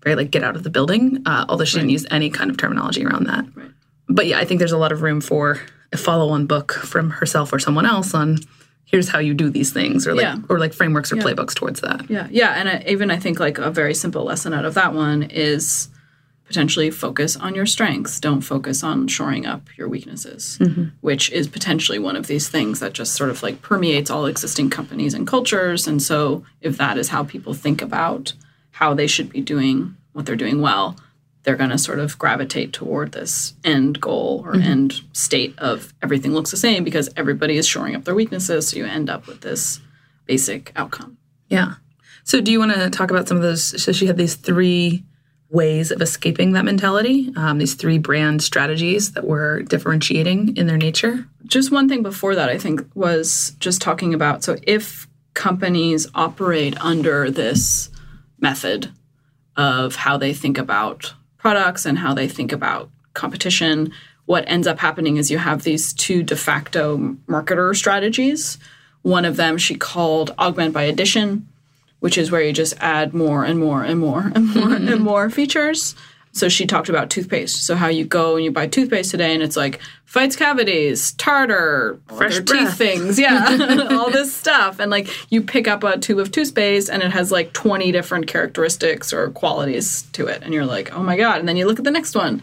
Very 0.04 0.16
like 0.16 0.30
get 0.30 0.44
out 0.44 0.54
of 0.56 0.62
the 0.62 0.70
building, 0.70 1.22
uh, 1.26 1.46
although 1.48 1.64
she 1.64 1.78
didn't 1.78 1.90
use 1.90 2.06
any 2.10 2.30
kind 2.30 2.50
of 2.50 2.56
terminology 2.56 3.04
around 3.04 3.26
that. 3.26 3.44
Right. 3.54 3.70
But 4.08 4.26
yeah, 4.26 4.38
I 4.38 4.44
think 4.44 4.58
there's 4.58 4.72
a 4.72 4.78
lot 4.78 4.92
of 4.92 5.02
room 5.02 5.20
for 5.20 5.60
a 5.92 5.96
follow-on 5.96 6.46
book 6.46 6.72
from 6.72 7.10
herself 7.10 7.52
or 7.52 7.58
someone 7.58 7.86
else 7.86 8.14
on 8.14 8.38
here's 8.84 9.08
how 9.08 9.18
you 9.18 9.32
do 9.34 9.48
these 9.48 9.72
things 9.72 10.06
or 10.06 10.14
like 10.14 10.22
Yeah. 10.22 10.36
or 10.48 10.58
like 10.58 10.72
frameworks 10.74 11.10
or 11.10 11.16
playbooks 11.16 11.54
towards 11.54 11.80
that. 11.80 12.08
Yeah, 12.10 12.28
yeah, 12.30 12.50
and 12.50 12.68
I, 12.68 12.84
even 12.86 13.10
I 13.10 13.16
think 13.16 13.40
like 13.40 13.58
a 13.58 13.70
very 13.70 13.94
simple 13.94 14.24
lesson 14.24 14.52
out 14.52 14.64
of 14.66 14.74
that 14.74 14.92
one 14.94 15.22
is 15.24 15.88
potentially 16.46 16.90
focus 16.90 17.34
on 17.36 17.54
your 17.54 17.64
strengths. 17.64 18.20
Don't 18.20 18.42
focus 18.42 18.84
on 18.84 19.08
shoring 19.08 19.46
up 19.46 19.62
your 19.78 19.88
weaknesses, 19.88 20.60
which 21.00 21.30
is 21.32 21.48
potentially 21.48 21.98
one 21.98 22.14
of 22.16 22.26
these 22.26 22.48
things 22.48 22.80
that 22.80 22.92
just 22.92 23.14
sort 23.14 23.30
of 23.30 23.42
like 23.42 23.62
permeates 23.62 24.10
all 24.10 24.26
existing 24.26 24.68
companies 24.68 25.14
and 25.14 25.26
cultures. 25.26 25.88
And 25.88 26.02
so, 26.02 26.44
if 26.60 26.76
that 26.76 26.98
is 26.98 27.08
how 27.08 27.24
people 27.24 27.54
think 27.54 27.80
about 27.80 28.34
how 28.74 28.92
they 28.92 29.06
should 29.06 29.30
be 29.30 29.40
doing 29.40 29.96
what 30.14 30.26
they're 30.26 30.34
doing 30.34 30.60
well, 30.60 30.96
they're 31.44 31.54
going 31.54 31.70
to 31.70 31.78
sort 31.78 32.00
of 32.00 32.18
gravitate 32.18 32.72
toward 32.72 33.12
this 33.12 33.54
end 33.62 34.00
goal 34.00 34.42
or 34.44 34.56
end 34.56 35.00
state 35.12 35.56
of 35.58 35.94
everything 36.02 36.32
looks 36.32 36.50
the 36.50 36.56
same 36.56 36.82
because 36.82 37.08
everybody 37.16 37.56
is 37.56 37.68
shoring 37.68 37.94
up 37.94 38.04
their 38.04 38.16
weaknesses. 38.16 38.68
So 38.68 38.78
you 38.78 38.84
end 38.84 39.08
up 39.08 39.28
with 39.28 39.42
this 39.42 39.80
basic 40.26 40.72
outcome. 40.74 41.18
Yeah. 41.48 41.74
So, 42.24 42.40
do 42.40 42.50
you 42.50 42.58
want 42.58 42.72
to 42.72 42.90
talk 42.90 43.10
about 43.10 43.28
some 43.28 43.36
of 43.36 43.42
those? 43.42 43.82
So, 43.82 43.92
she 43.92 44.06
had 44.06 44.16
these 44.16 44.34
three 44.34 45.04
ways 45.50 45.92
of 45.92 46.00
escaping 46.00 46.52
that 46.52 46.64
mentality, 46.64 47.30
um, 47.36 47.58
these 47.58 47.74
three 47.74 47.98
brand 47.98 48.42
strategies 48.42 49.12
that 49.12 49.26
were 49.26 49.62
differentiating 49.62 50.56
in 50.56 50.66
their 50.66 50.78
nature. 50.78 51.28
just 51.44 51.70
one 51.70 51.88
thing 51.88 52.02
before 52.02 52.34
that, 52.34 52.48
I 52.48 52.58
think, 52.58 52.82
was 52.94 53.54
just 53.60 53.82
talking 53.82 54.14
about 54.14 54.42
so 54.42 54.56
if 54.62 55.06
companies 55.34 56.06
operate 56.14 56.74
under 56.82 57.30
this 57.30 57.90
method 58.44 58.92
of 59.56 59.96
how 59.96 60.18
they 60.18 60.34
think 60.34 60.58
about 60.58 61.14
products 61.38 61.86
and 61.86 61.98
how 61.98 62.12
they 62.12 62.28
think 62.28 62.52
about 62.52 62.90
competition, 63.14 63.90
what 64.26 64.44
ends 64.46 64.66
up 64.66 64.78
happening 64.78 65.16
is 65.16 65.30
you 65.30 65.38
have 65.38 65.62
these 65.62 65.94
two 65.94 66.22
de 66.22 66.36
facto 66.36 67.16
marketer 67.26 67.74
strategies. 67.74 68.58
One 69.00 69.24
of 69.24 69.36
them 69.36 69.56
she 69.56 69.76
called 69.76 70.34
augment 70.38 70.74
by 70.74 70.82
addition, 70.82 71.48
which 72.00 72.18
is 72.18 72.30
where 72.30 72.42
you 72.42 72.52
just 72.52 72.74
add 72.80 73.14
more 73.14 73.44
and 73.44 73.58
more 73.58 73.82
and 73.82 73.98
more 73.98 74.30
and 74.34 74.54
more 74.54 74.74
and 74.74 75.00
more 75.00 75.30
features. 75.38 75.94
So 76.34 76.48
she 76.48 76.66
talked 76.66 76.88
about 76.88 77.10
toothpaste. 77.10 77.64
So 77.64 77.76
how 77.76 77.86
you 77.86 78.04
go 78.04 78.34
and 78.34 78.44
you 78.44 78.50
buy 78.50 78.66
toothpaste 78.66 79.12
today 79.12 79.34
and 79.34 79.42
it's 79.42 79.56
like 79.56 79.80
fights 80.04 80.34
cavities, 80.34 81.12
tartar, 81.12 82.00
Fresh 82.08 82.40
breath. 82.40 82.46
teeth 82.66 82.76
things, 82.76 83.18
yeah, 83.20 83.86
all 83.92 84.10
this 84.10 84.34
stuff. 84.34 84.80
And 84.80 84.90
like 84.90 85.08
you 85.30 85.42
pick 85.42 85.68
up 85.68 85.84
a 85.84 85.96
tube 85.96 86.18
of 86.18 86.32
toothpaste 86.32 86.90
and 86.90 87.04
it 87.04 87.12
has 87.12 87.30
like 87.30 87.52
20 87.52 87.92
different 87.92 88.26
characteristics 88.26 89.12
or 89.12 89.30
qualities 89.30 90.02
to 90.12 90.26
it. 90.26 90.42
And 90.42 90.52
you're 90.52 90.66
like, 90.66 90.92
oh 90.92 91.04
my 91.04 91.16
God. 91.16 91.38
And 91.38 91.48
then 91.48 91.56
you 91.56 91.66
look 91.66 91.78
at 91.78 91.84
the 91.84 91.92
next 91.92 92.16
one 92.16 92.42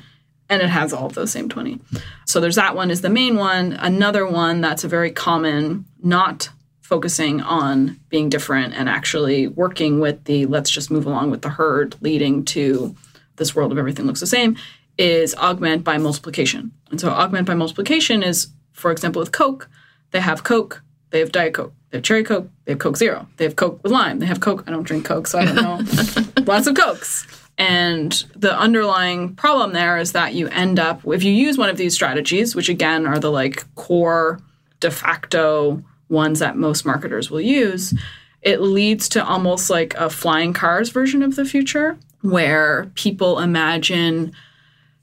and 0.50 0.62
it 0.62 0.70
has 0.70 0.94
all 0.94 1.08
of 1.08 1.14
those 1.14 1.32
same 1.32 1.50
20. 1.50 1.80
So 2.26 2.40
there's 2.40 2.56
that 2.56 2.78
one 2.78 2.92
is 2.92 3.02
the 3.02 3.10
main 3.10 3.36
one. 3.36 3.74
Another 3.74 4.26
one 4.26 4.62
that's 4.62 4.86
a 4.86 4.88
very 4.88 5.12
common, 5.12 5.84
not 6.02 6.50
focusing 6.80 7.42
on 7.42 8.00
being 8.08 8.30
different 8.30 8.74
and 8.74 8.88
actually 8.88 9.48
working 9.48 10.00
with 10.00 10.24
the 10.26 10.46
let's 10.46 10.70
just 10.70 10.92
move 10.92 11.06
along 11.06 11.30
with 11.30 11.42
the 11.42 11.50
herd 11.50 11.96
leading 12.02 12.44
to 12.44 12.96
this 13.42 13.56
world 13.56 13.72
of 13.72 13.78
everything 13.80 14.06
looks 14.06 14.20
the 14.20 14.28
same 14.28 14.56
is 14.98 15.34
augment 15.36 15.84
by 15.84 15.98
multiplication. 15.98 16.72
And 16.92 17.02
so 17.02 17.10
augment 17.10 17.48
by 17.48 17.56
multiplication 17.56 18.22
is, 18.22 18.50
for 18.72 18.92
example, 18.92 19.20
with 19.20 19.32
Coke, 19.32 19.68
they 20.12 20.20
have 20.20 20.44
Coke, 20.44 20.84
they 21.10 21.20
have 21.20 21.32
Diet 21.32 21.56
Coke, 21.56 21.74
they 21.90 21.98
have 21.98 22.04
Cherry 22.04 22.24
Coke, 22.24 22.50
they 22.66 22.74
have 22.74 22.80
Coke 22.80 22.98
Zero, 22.98 23.28
they 23.38 23.46
have 23.46 23.56
Coke 23.56 23.82
with 23.82 23.92
lime, 23.92 24.20
they 24.20 24.28
have 24.28 24.42
Coke. 24.42 24.64
I 24.68 24.72
don't 24.72 24.84
drink 24.84 25.06
Coke, 25.06 25.26
so 25.26 25.40
I 25.40 25.46
don't 25.46 25.56
know. 25.56 26.44
Lots 26.46 26.68
of 26.68 26.76
Cokes. 26.76 27.26
And 27.58 28.12
the 28.36 28.58
underlying 28.58 29.36
problem 29.36 29.74
there 29.74 29.98
is 29.98 30.12
that 30.12 30.36
you 30.36 30.48
end 30.50 30.80
up, 30.80 31.02
if 31.08 31.24
you 31.24 31.34
use 31.34 31.58
one 31.58 31.70
of 31.70 31.78
these 31.78 31.96
strategies, 31.96 32.56
which 32.56 32.70
again 32.70 33.08
are 33.08 33.20
the 33.20 33.32
like 33.32 33.64
core 33.76 34.40
de 34.80 34.92
facto 34.92 35.84
ones 36.10 36.40
that 36.40 36.58
most 36.58 36.86
marketers 36.86 37.32
will 37.32 37.42
use, 37.42 37.94
it 38.42 38.62
leads 38.62 39.10
to 39.10 39.26
almost 39.26 39.70
like 39.70 39.94
a 39.96 40.10
flying 40.10 40.54
cars 40.54 40.90
version 40.90 41.24
of 41.24 41.36
the 41.36 41.46
future 41.46 41.98
where 42.22 42.92
people 42.96 43.40
imagine 43.40 44.34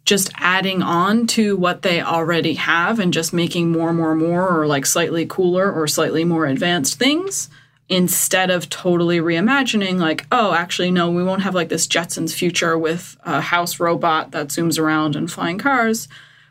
just 0.04 0.30
adding 0.36 0.82
on 0.82 1.26
to 1.26 1.56
what 1.56 1.82
they 1.82 2.00
already 2.00 2.54
have 2.54 2.98
and 2.98 3.12
just 3.12 3.32
making 3.32 3.70
more, 3.70 3.90
and 3.90 3.98
more, 3.98 4.12
and 4.12 4.20
more, 4.20 4.48
or 4.48 4.66
like 4.66 4.86
slightly 4.86 5.26
cooler 5.26 5.70
or 5.70 5.86
slightly 5.86 6.24
more 6.24 6.46
advanced 6.46 6.98
things 6.98 7.50
instead 7.88 8.50
of 8.50 8.68
totally 8.68 9.18
reimagining, 9.18 9.98
like, 9.98 10.26
oh, 10.30 10.52
actually, 10.52 10.90
no, 10.90 11.10
we 11.10 11.24
won't 11.24 11.42
have 11.42 11.54
like 11.54 11.68
this 11.68 11.86
Jetsons 11.86 12.34
future 12.34 12.76
with 12.78 13.16
a 13.24 13.40
house 13.40 13.80
robot 13.80 14.30
that 14.32 14.48
zooms 14.48 14.78
around 14.78 15.16
and 15.16 15.30
flying 15.30 15.58
cars. 15.58 16.08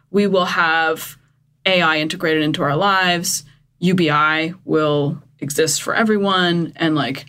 We 0.09 0.27
will 0.27 0.45
have 0.45 1.17
AI 1.65 2.00
integrated 2.00 2.43
into 2.43 2.63
our 2.63 2.75
lives. 2.75 3.43
UBI 3.79 4.55
will 4.65 5.21
exist 5.39 5.83
for 5.83 5.93
everyone. 5.93 6.74
And 6.75 6.95
like, 6.95 7.25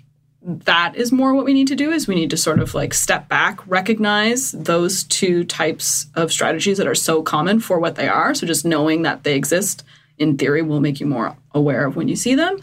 that 0.49 0.97
is 0.97 1.13
more 1.13 1.35
what 1.35 1.45
we 1.45 1.53
need 1.53 1.69
to 1.69 1.77
do 1.77 1.93
is 1.93 2.09
we 2.09 2.15
need 2.15 2.31
to 2.31 2.37
sort 2.37 2.59
of 2.59 2.75
like 2.75 2.95
step 2.95 3.29
back 3.29 3.61
recognize 3.67 4.53
those 4.53 5.05
two 5.05 5.45
types 5.45 6.07
of 6.15 6.33
strategies 6.33 6.79
that 6.79 6.87
are 6.87 6.95
so 6.95 7.23
common 7.23 7.61
for 7.61 7.79
what 7.79 7.97
they 7.97 8.09
are. 8.09 8.35
So 8.35 8.47
just 8.47 8.65
knowing 8.65 9.03
that 9.03 9.25
they 9.25 9.37
exist 9.37 9.85
in 10.17 10.39
theory 10.39 10.63
will 10.63 10.81
make 10.81 11.01
you 11.01 11.07
more 11.07 11.37
aware 11.53 11.85
of 11.85 11.97
when 11.97 12.09
you 12.09 12.17
see 12.17 12.35
them. 12.35 12.59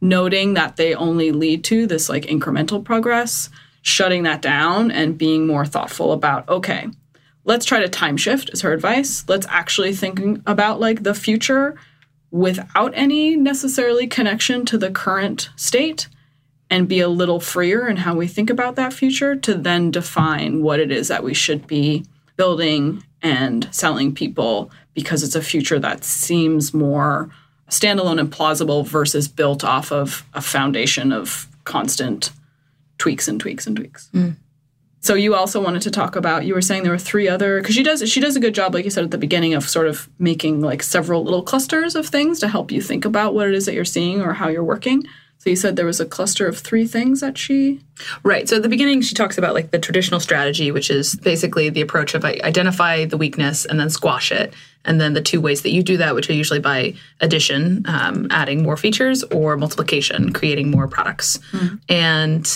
Noting 0.00 0.54
that 0.54 0.76
they 0.76 0.96
only 0.96 1.30
lead 1.30 1.62
to 1.64 1.86
this 1.86 2.08
like 2.08 2.24
incremental 2.24 2.84
progress. 2.84 3.50
Shutting 3.82 4.24
that 4.24 4.42
down 4.42 4.90
and 4.90 5.16
being 5.16 5.46
more 5.46 5.64
thoughtful 5.64 6.12
about 6.12 6.48
okay 6.48 6.88
let's 7.44 7.64
try 7.64 7.80
to 7.80 7.88
time 7.88 8.18
shift 8.18 8.50
is 8.52 8.60
her 8.60 8.74
advice. 8.74 9.24
Let's 9.26 9.46
actually 9.48 9.94
thinking 9.94 10.42
about 10.46 10.80
like 10.80 11.02
the 11.02 11.14
future 11.14 11.76
without 12.30 12.92
any 12.94 13.36
necessarily 13.36 14.06
connection 14.06 14.66
to 14.66 14.76
the 14.76 14.90
current 14.90 15.48
state 15.56 16.08
and 16.70 16.88
be 16.88 17.00
a 17.00 17.08
little 17.08 17.40
freer 17.40 17.88
in 17.88 17.96
how 17.98 18.14
we 18.14 18.26
think 18.26 18.50
about 18.50 18.76
that 18.76 18.92
future 18.92 19.34
to 19.34 19.54
then 19.54 19.90
define 19.90 20.62
what 20.62 20.80
it 20.80 20.92
is 20.92 21.08
that 21.08 21.24
we 21.24 21.34
should 21.34 21.66
be 21.66 22.04
building 22.36 23.02
and 23.22 23.68
selling 23.74 24.14
people 24.14 24.70
because 24.94 25.22
it's 25.22 25.34
a 25.34 25.42
future 25.42 25.78
that 25.78 26.04
seems 26.04 26.74
more 26.74 27.30
standalone 27.68 28.18
and 28.20 28.32
plausible 28.32 28.82
versus 28.82 29.28
built 29.28 29.64
off 29.64 29.92
of 29.92 30.24
a 30.34 30.40
foundation 30.40 31.12
of 31.12 31.46
constant 31.64 32.30
tweaks 32.98 33.28
and 33.28 33.40
tweaks 33.40 33.66
and 33.66 33.76
tweaks. 33.76 34.08
Hmm. 34.12 34.30
So 35.00 35.14
you 35.14 35.34
also 35.34 35.62
wanted 35.62 35.82
to 35.82 35.90
talk 35.90 36.16
about 36.16 36.44
you 36.44 36.54
were 36.54 36.60
saying 36.60 36.82
there 36.82 36.92
were 36.92 36.98
three 36.98 37.28
other 37.28 37.60
because 37.60 37.74
she 37.74 37.82
does 37.82 38.08
she 38.10 38.20
does 38.20 38.36
a 38.36 38.40
good 38.40 38.54
job 38.54 38.74
like 38.74 38.84
you 38.84 38.90
said 38.90 39.04
at 39.04 39.10
the 39.10 39.18
beginning 39.18 39.54
of 39.54 39.68
sort 39.68 39.86
of 39.86 40.08
making 40.18 40.60
like 40.60 40.82
several 40.82 41.22
little 41.22 41.42
clusters 41.42 41.94
of 41.94 42.06
things 42.06 42.40
to 42.40 42.48
help 42.48 42.72
you 42.72 42.82
think 42.82 43.04
about 43.04 43.32
what 43.32 43.46
it 43.46 43.54
is 43.54 43.66
that 43.66 43.74
you're 43.74 43.84
seeing 43.84 44.20
or 44.20 44.32
how 44.32 44.48
you're 44.48 44.64
working. 44.64 45.04
So 45.38 45.50
you 45.50 45.56
said 45.56 45.76
there 45.76 45.86
was 45.86 46.00
a 46.00 46.04
cluster 46.04 46.46
of 46.48 46.58
three 46.58 46.86
things 46.86 47.20
that 47.20 47.38
she 47.38 47.80
Right. 48.22 48.48
So 48.48 48.56
at 48.56 48.62
the 48.62 48.68
beginning, 48.68 49.02
she 49.02 49.14
talks 49.14 49.38
about 49.38 49.54
like 49.54 49.70
the 49.70 49.78
traditional 49.78 50.20
strategy, 50.20 50.70
which 50.70 50.90
is 50.90 51.14
basically 51.16 51.70
the 51.70 51.80
approach 51.80 52.14
of 52.14 52.22
like, 52.22 52.42
identify 52.42 53.04
the 53.04 53.16
weakness 53.16 53.64
and 53.64 53.78
then 53.78 53.88
squash 53.90 54.32
it. 54.32 54.52
And 54.84 55.00
then 55.00 55.14
the 55.14 55.22
two 55.22 55.40
ways 55.40 55.62
that 55.62 55.70
you 55.70 55.82
do 55.82 55.96
that, 55.98 56.14
which 56.14 56.28
are 56.28 56.34
usually 56.34 56.60
by 56.60 56.94
addition, 57.20 57.84
um, 57.86 58.26
adding 58.30 58.62
more 58.62 58.76
features, 58.76 59.22
or 59.24 59.56
multiplication, 59.56 60.32
creating 60.32 60.70
more 60.70 60.88
products. 60.88 61.38
And 61.88 62.46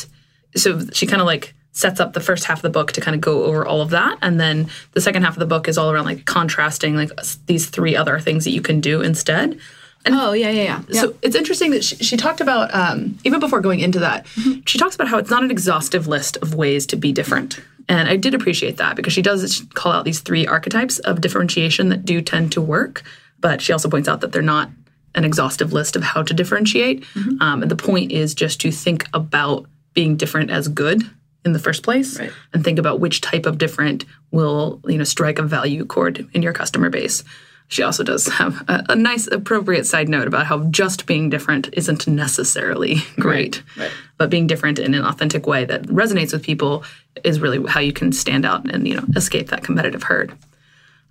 so 0.54 0.80
she 0.92 1.06
kind 1.06 1.20
of 1.20 1.26
like 1.26 1.54
sets 1.72 2.00
up 2.00 2.12
the 2.12 2.20
first 2.20 2.44
half 2.44 2.58
of 2.58 2.62
the 2.62 2.70
book 2.70 2.92
to 2.92 3.00
kind 3.00 3.14
of 3.14 3.20
go 3.20 3.44
over 3.44 3.66
all 3.66 3.80
of 3.80 3.90
that 3.90 4.18
and 4.20 4.38
then 4.38 4.68
the 4.92 5.00
second 5.00 5.22
half 5.22 5.34
of 5.34 5.38
the 5.38 5.46
book 5.46 5.68
is 5.68 5.78
all 5.78 5.90
around 5.90 6.04
like 6.04 6.26
contrasting 6.26 6.94
like 6.94 7.10
these 7.46 7.70
three 7.70 7.96
other 7.96 8.20
things 8.20 8.44
that 8.44 8.50
you 8.50 8.60
can 8.60 8.78
do 8.78 9.00
instead 9.00 9.58
and 10.04 10.14
oh 10.14 10.32
yeah 10.32 10.50
yeah 10.50 10.82
yeah 10.88 11.00
so 11.00 11.14
it's 11.22 11.36
interesting 11.36 11.70
that 11.70 11.84
she, 11.84 11.96
she 11.96 12.16
talked 12.16 12.40
about 12.40 12.72
um, 12.74 13.18
even 13.24 13.40
before 13.40 13.60
going 13.60 13.80
into 13.80 13.98
that 13.98 14.26
mm-hmm. 14.26 14.60
she 14.66 14.78
talks 14.78 14.94
about 14.94 15.08
how 15.08 15.18
it's 15.18 15.30
not 15.30 15.42
an 15.42 15.50
exhaustive 15.50 16.06
list 16.06 16.36
of 16.38 16.54
ways 16.54 16.86
to 16.86 16.96
be 16.96 17.12
different 17.12 17.60
and 17.88 18.08
i 18.08 18.16
did 18.16 18.34
appreciate 18.34 18.76
that 18.76 18.96
because 18.96 19.12
she 19.12 19.22
does 19.22 19.62
call 19.74 19.92
out 19.92 20.04
these 20.04 20.20
three 20.20 20.46
archetypes 20.46 20.98
of 21.00 21.20
differentiation 21.20 21.88
that 21.88 22.04
do 22.04 22.20
tend 22.20 22.52
to 22.52 22.60
work 22.60 23.02
but 23.40 23.60
she 23.60 23.72
also 23.72 23.88
points 23.88 24.08
out 24.08 24.20
that 24.20 24.32
they're 24.32 24.42
not 24.42 24.70
an 25.14 25.24
exhaustive 25.24 25.72
list 25.72 25.94
of 25.94 26.02
how 26.02 26.22
to 26.22 26.34
differentiate 26.34 27.02
mm-hmm. 27.14 27.40
um, 27.40 27.62
and 27.62 27.70
the 27.70 27.76
point 27.76 28.12
is 28.12 28.34
just 28.34 28.60
to 28.60 28.70
think 28.70 29.06
about 29.14 29.66
being 29.94 30.16
different 30.16 30.50
as 30.50 30.68
good 30.68 31.02
in 31.44 31.52
the 31.52 31.58
first 31.58 31.82
place 31.82 32.18
right. 32.18 32.32
and 32.52 32.64
think 32.64 32.78
about 32.78 33.00
which 33.00 33.20
type 33.20 33.46
of 33.46 33.58
different 33.58 34.04
will 34.30 34.80
you 34.86 34.96
know 34.96 35.04
strike 35.04 35.38
a 35.38 35.42
value 35.42 35.84
chord 35.84 36.28
in 36.32 36.42
your 36.42 36.52
customer 36.52 36.88
base 36.88 37.24
she 37.72 37.82
also 37.82 38.04
does 38.04 38.26
have 38.26 38.62
a, 38.68 38.84
a 38.90 38.96
nice 38.96 39.26
appropriate 39.26 39.86
side 39.86 40.08
note 40.08 40.28
about 40.28 40.46
how 40.46 40.58
just 40.64 41.06
being 41.06 41.30
different 41.30 41.68
isn't 41.72 42.06
necessarily 42.06 42.96
great 43.16 43.62
right. 43.76 43.84
Right. 43.84 43.92
but 44.18 44.30
being 44.30 44.46
different 44.46 44.78
in 44.78 44.94
an 44.94 45.04
authentic 45.04 45.46
way 45.46 45.64
that 45.64 45.82
resonates 45.84 46.32
with 46.32 46.42
people 46.42 46.84
is 47.24 47.40
really 47.40 47.64
how 47.68 47.80
you 47.80 47.92
can 47.92 48.12
stand 48.12 48.44
out 48.44 48.70
and 48.70 48.86
you 48.86 48.96
know 48.96 49.04
escape 49.16 49.48
that 49.48 49.64
competitive 49.64 50.02
herd 50.02 50.36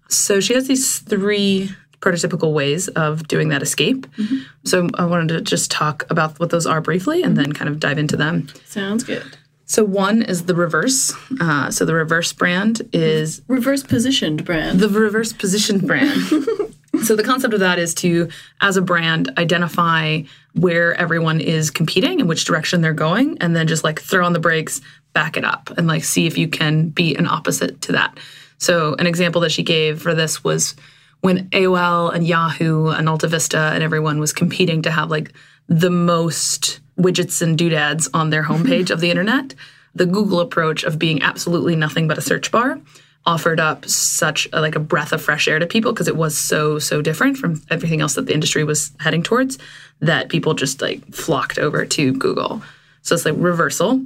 so 0.07 0.39
she 0.39 0.53
has 0.53 0.67
these 0.67 0.99
three 0.99 1.71
prototypical 2.01 2.51
ways 2.53 2.87
of 2.89 3.27
doing 3.27 3.49
that 3.49 3.61
escape. 3.61 4.07
Mm-hmm. 4.17 4.39
So 4.65 4.89
I 4.95 5.05
wanted 5.05 5.29
to 5.29 5.41
just 5.41 5.71
talk 5.71 6.05
about 6.09 6.39
what 6.39 6.49
those 6.49 6.65
are 6.65 6.81
briefly 6.81 7.23
and 7.23 7.37
then 7.37 7.53
kind 7.53 7.69
of 7.69 7.79
dive 7.79 7.97
into 7.97 8.17
them. 8.17 8.47
Sounds 8.65 9.03
good. 9.03 9.37
So 9.71 9.85
one 9.85 10.21
is 10.21 10.43
the 10.47 10.53
reverse. 10.53 11.13
Uh, 11.39 11.71
so 11.71 11.85
the 11.85 11.93
reverse 11.93 12.33
brand 12.33 12.81
is 12.91 13.41
reverse 13.47 13.83
positioned 13.83 14.43
brand. 14.43 14.81
The 14.81 14.89
reverse 14.89 15.31
positioned 15.31 15.87
brand. 15.87 16.11
so 17.05 17.15
the 17.15 17.23
concept 17.23 17.53
of 17.53 17.61
that 17.61 17.79
is 17.79 17.93
to, 17.95 18.27
as 18.59 18.75
a 18.75 18.81
brand, 18.81 19.31
identify 19.37 20.23
where 20.55 20.93
everyone 20.95 21.39
is 21.39 21.71
competing 21.71 22.19
and 22.19 22.27
which 22.27 22.43
direction 22.43 22.81
they're 22.81 22.91
going, 22.91 23.37
and 23.39 23.55
then 23.55 23.65
just 23.65 23.85
like 23.85 24.01
throw 24.01 24.25
on 24.25 24.33
the 24.33 24.41
brakes, 24.41 24.81
back 25.13 25.37
it 25.37 25.45
up, 25.45 25.69
and 25.77 25.87
like 25.87 26.03
see 26.03 26.27
if 26.27 26.37
you 26.37 26.49
can 26.49 26.89
be 26.89 27.15
an 27.15 27.25
opposite 27.25 27.79
to 27.83 27.93
that. 27.93 28.19
So 28.57 28.95
an 28.99 29.07
example 29.07 29.39
that 29.39 29.53
she 29.53 29.63
gave 29.63 30.01
for 30.01 30.13
this 30.13 30.43
was 30.43 30.75
when 31.21 31.47
AOL 31.51 32.13
and 32.13 32.27
Yahoo 32.27 32.87
and 32.87 33.07
AltaVista 33.07 33.71
and 33.71 33.81
everyone 33.81 34.19
was 34.19 34.33
competing 34.33 34.81
to 34.81 34.91
have 34.91 35.09
like 35.09 35.31
the 35.69 35.89
most 35.89 36.81
widgets 37.01 37.41
and 37.41 37.58
doodads 37.58 38.10
on 38.13 38.29
their 38.29 38.43
homepage 38.43 38.89
of 38.91 39.00
the 39.00 39.10
internet, 39.10 39.53
the 39.96 40.05
Google 40.05 40.39
approach 40.39 40.84
of 40.84 41.00
being 41.00 41.22
absolutely 41.22 41.75
nothing 41.75 42.08
but 42.08 42.17
a 42.17 42.22
search 42.22 42.51
bar 42.51 42.79
offered 43.25 43.60
up 43.60 43.86
such 43.86 44.48
a, 44.51 44.62
like 44.62 44.75
a 44.75 44.79
breath 44.79 45.12
of 45.12 45.22
fresh 45.22 45.48
air 45.48 45.60
to 45.60 45.67
people 45.67 45.91
because 45.91 46.08
it 46.08 46.15
was 46.15 46.36
so 46.36 46.79
so 46.79 47.01
different 47.01 47.38
from 47.38 47.62
everything 47.70 48.01
else 48.01 48.15
that 48.15 48.25
the 48.25 48.34
industry 48.34 48.63
was 48.63 48.91
heading 49.00 49.22
towards 49.22 49.58
that 50.00 50.29
people 50.29 50.53
just 50.53 50.81
like 50.81 51.05
flocked 51.13 51.60
over 51.60 51.86
to 51.86 52.13
Google. 52.13 52.63
So 53.03 53.15
it's 53.15 53.25
like 53.25 53.36
reversal. 53.38 54.03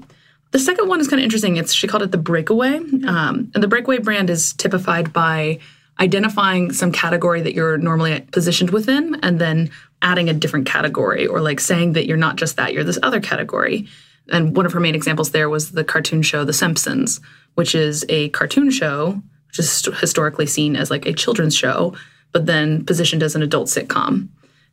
The 0.51 0.59
second 0.59 0.87
one 0.87 0.99
is 0.99 1.07
kind 1.07 1.19
of 1.19 1.23
interesting. 1.23 1.57
It's 1.57 1.73
she 1.73 1.87
called 1.87 2.03
it 2.03 2.11
the 2.11 2.17
breakaway, 2.17 2.77
um, 3.07 3.51
and 3.53 3.63
the 3.63 3.67
breakaway 3.67 3.99
brand 3.99 4.29
is 4.29 4.53
typified 4.53 5.11
by 5.11 5.59
identifying 5.99 6.73
some 6.73 6.91
category 6.91 7.41
that 7.41 7.53
you're 7.53 7.77
normally 7.77 8.21
positioned 8.31 8.71
within 8.71 9.15
and 9.23 9.39
then 9.39 9.69
adding 10.01 10.29
a 10.29 10.33
different 10.33 10.65
category 10.65 11.25
or 11.25 11.41
like 11.41 11.59
saying 11.59 11.93
that 11.93 12.05
you're 12.05 12.17
not 12.17 12.35
just 12.35 12.57
that, 12.57 12.73
you're 12.73 12.83
this 12.83 12.99
other 13.01 13.21
category. 13.21 13.87
And 14.29 14.55
one 14.55 14.65
of 14.65 14.73
her 14.73 14.79
main 14.79 14.95
examples 14.95 15.31
there 15.31 15.49
was 15.49 15.71
the 15.71 15.83
cartoon 15.83 16.21
show 16.21 16.43
The 16.43 16.53
Simpsons, 16.53 17.21
which 17.53 17.75
is 17.75 18.05
a 18.09 18.29
cartoon 18.29 18.71
show, 18.71 19.21
which 19.47 19.59
is 19.59 19.85
historically 19.99 20.47
seen 20.47 20.75
as 20.75 20.91
like 20.91 21.05
a 21.05 21.13
children's 21.13 21.55
show, 21.55 21.95
but 22.31 22.45
then 22.45 22.83
positioned 22.85 23.23
as 23.23 23.35
an 23.35 23.43
adult 23.43 23.67
sitcom. 23.67 24.27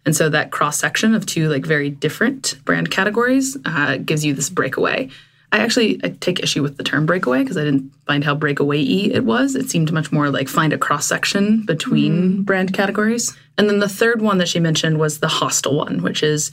And 0.05 0.17
so 0.17 0.29
that 0.29 0.51
cross 0.51 0.79
section 0.79 1.15
of 1.15 1.27
two 1.27 1.49
like 1.49 1.65
very 1.65 1.91
different 1.91 2.57
brand 2.65 2.91
categories 2.91 3.57
uh, 3.65 3.99
gives 3.99 4.25
you 4.25 4.35
this 4.35 4.51
breakaway. 4.51 5.11
I 5.53 5.59
actually 5.59 6.01
I 6.03 6.09
take 6.21 6.43
issue 6.43 6.63
with 6.63 6.79
the 6.79 6.83
term 6.83 7.05
breakaway 7.05 7.43
because 7.43 7.59
I 7.59 7.65
didn't 7.65 7.93
find 8.07 8.25
how 8.25 8.35
breakaway-y 8.35 9.11
it 9.13 9.25
was. 9.25 9.55
It 9.55 9.71
seemed 9.71 9.93
much 9.93 10.11
more 10.11 10.31
like 10.31 10.49
find 10.49 10.73
a 10.73 10.79
cross 10.79 11.07
section 11.07 11.65
between 11.67 12.23
mm. 12.23 12.45
brand 12.45 12.73
categories. 12.73 13.37
And 13.59 13.69
then 13.69 13.79
the 13.79 13.89
third 13.89 14.23
one 14.23 14.39
that 14.39 14.49
she 14.49 14.61
mentioned 14.61 14.99
was 14.99 15.21
the 15.21 15.29
hostile 15.29 15.77
one, 15.77 16.03
which 16.03 16.23
is 16.23 16.51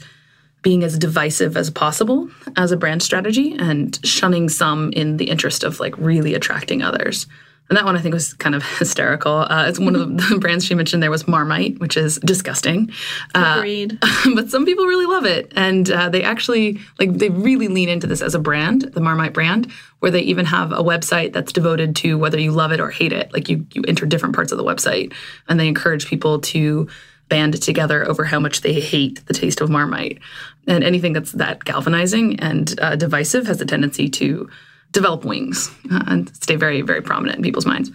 being 0.62 0.84
as 0.84 0.98
divisive 0.98 1.56
as 1.56 1.70
possible 1.70 2.28
as 2.56 2.70
a 2.70 2.76
brand 2.76 3.02
strategy 3.02 3.56
and 3.58 3.98
shunning 4.04 4.50
some 4.50 4.92
in 4.92 5.16
the 5.16 5.30
interest 5.30 5.64
of 5.64 5.80
like 5.80 5.96
really 5.96 6.34
attracting 6.34 6.82
others. 6.82 7.26
And 7.70 7.76
that 7.76 7.84
one 7.84 7.96
I 7.96 8.00
think 8.00 8.12
was 8.12 8.34
kind 8.34 8.54
of 8.54 8.62
hysterical. 8.78 9.46
Uh, 9.48 9.66
it's 9.68 9.78
one 9.78 9.94
of 9.94 10.00
the, 10.00 10.34
the, 10.34 10.38
brands 10.38 10.66
she 10.66 10.74
mentioned 10.74 11.02
there 11.02 11.10
was 11.10 11.26
Marmite, 11.26 11.78
which 11.78 11.96
is 11.96 12.18
disgusting. 12.18 12.90
Uh, 13.34 13.56
Agreed. 13.58 13.98
but 14.34 14.50
some 14.50 14.66
people 14.66 14.84
really 14.86 15.06
love 15.06 15.24
it, 15.24 15.52
and 15.56 15.90
uh, 15.90 16.08
they 16.08 16.22
actually 16.22 16.80
like 16.98 17.14
they 17.14 17.30
really 17.30 17.68
lean 17.68 17.88
into 17.88 18.06
this 18.06 18.20
as 18.20 18.34
a 18.34 18.40
brand, 18.40 18.82
the 18.82 19.00
Marmite 19.00 19.32
brand, 19.32 19.70
where 20.00 20.10
they 20.10 20.20
even 20.22 20.44
have 20.46 20.72
a 20.72 20.82
website 20.82 21.32
that's 21.32 21.52
devoted 21.52 21.94
to 21.96 22.18
whether 22.18 22.38
you 22.38 22.50
love 22.50 22.72
it 22.72 22.80
or 22.80 22.90
hate 22.90 23.12
it. 23.12 23.32
Like 23.32 23.48
you 23.48 23.64
you 23.72 23.84
enter 23.86 24.04
different 24.04 24.34
parts 24.34 24.50
of 24.50 24.58
the 24.58 24.64
website, 24.64 25.14
and 25.48 25.58
they 25.58 25.68
encourage 25.68 26.06
people 26.06 26.40
to 26.40 26.88
band 27.28 27.62
together 27.62 28.06
over 28.06 28.24
how 28.24 28.40
much 28.40 28.62
they 28.62 28.74
hate 28.74 29.24
the 29.26 29.32
taste 29.32 29.60
of 29.60 29.70
Marmite. 29.70 30.18
And 30.66 30.84
anything 30.84 31.14
that's 31.14 31.32
that 31.32 31.64
galvanizing 31.64 32.40
and 32.40 32.78
uh, 32.80 32.96
divisive 32.96 33.46
has 33.46 33.60
a 33.60 33.64
tendency 33.64 34.08
to 34.10 34.50
develop 34.92 35.24
wings 35.24 35.70
uh, 35.90 36.02
and 36.06 36.34
stay 36.36 36.56
very, 36.56 36.80
very 36.82 37.02
prominent 37.02 37.38
in 37.38 37.42
people's 37.42 37.66
minds. 37.66 37.90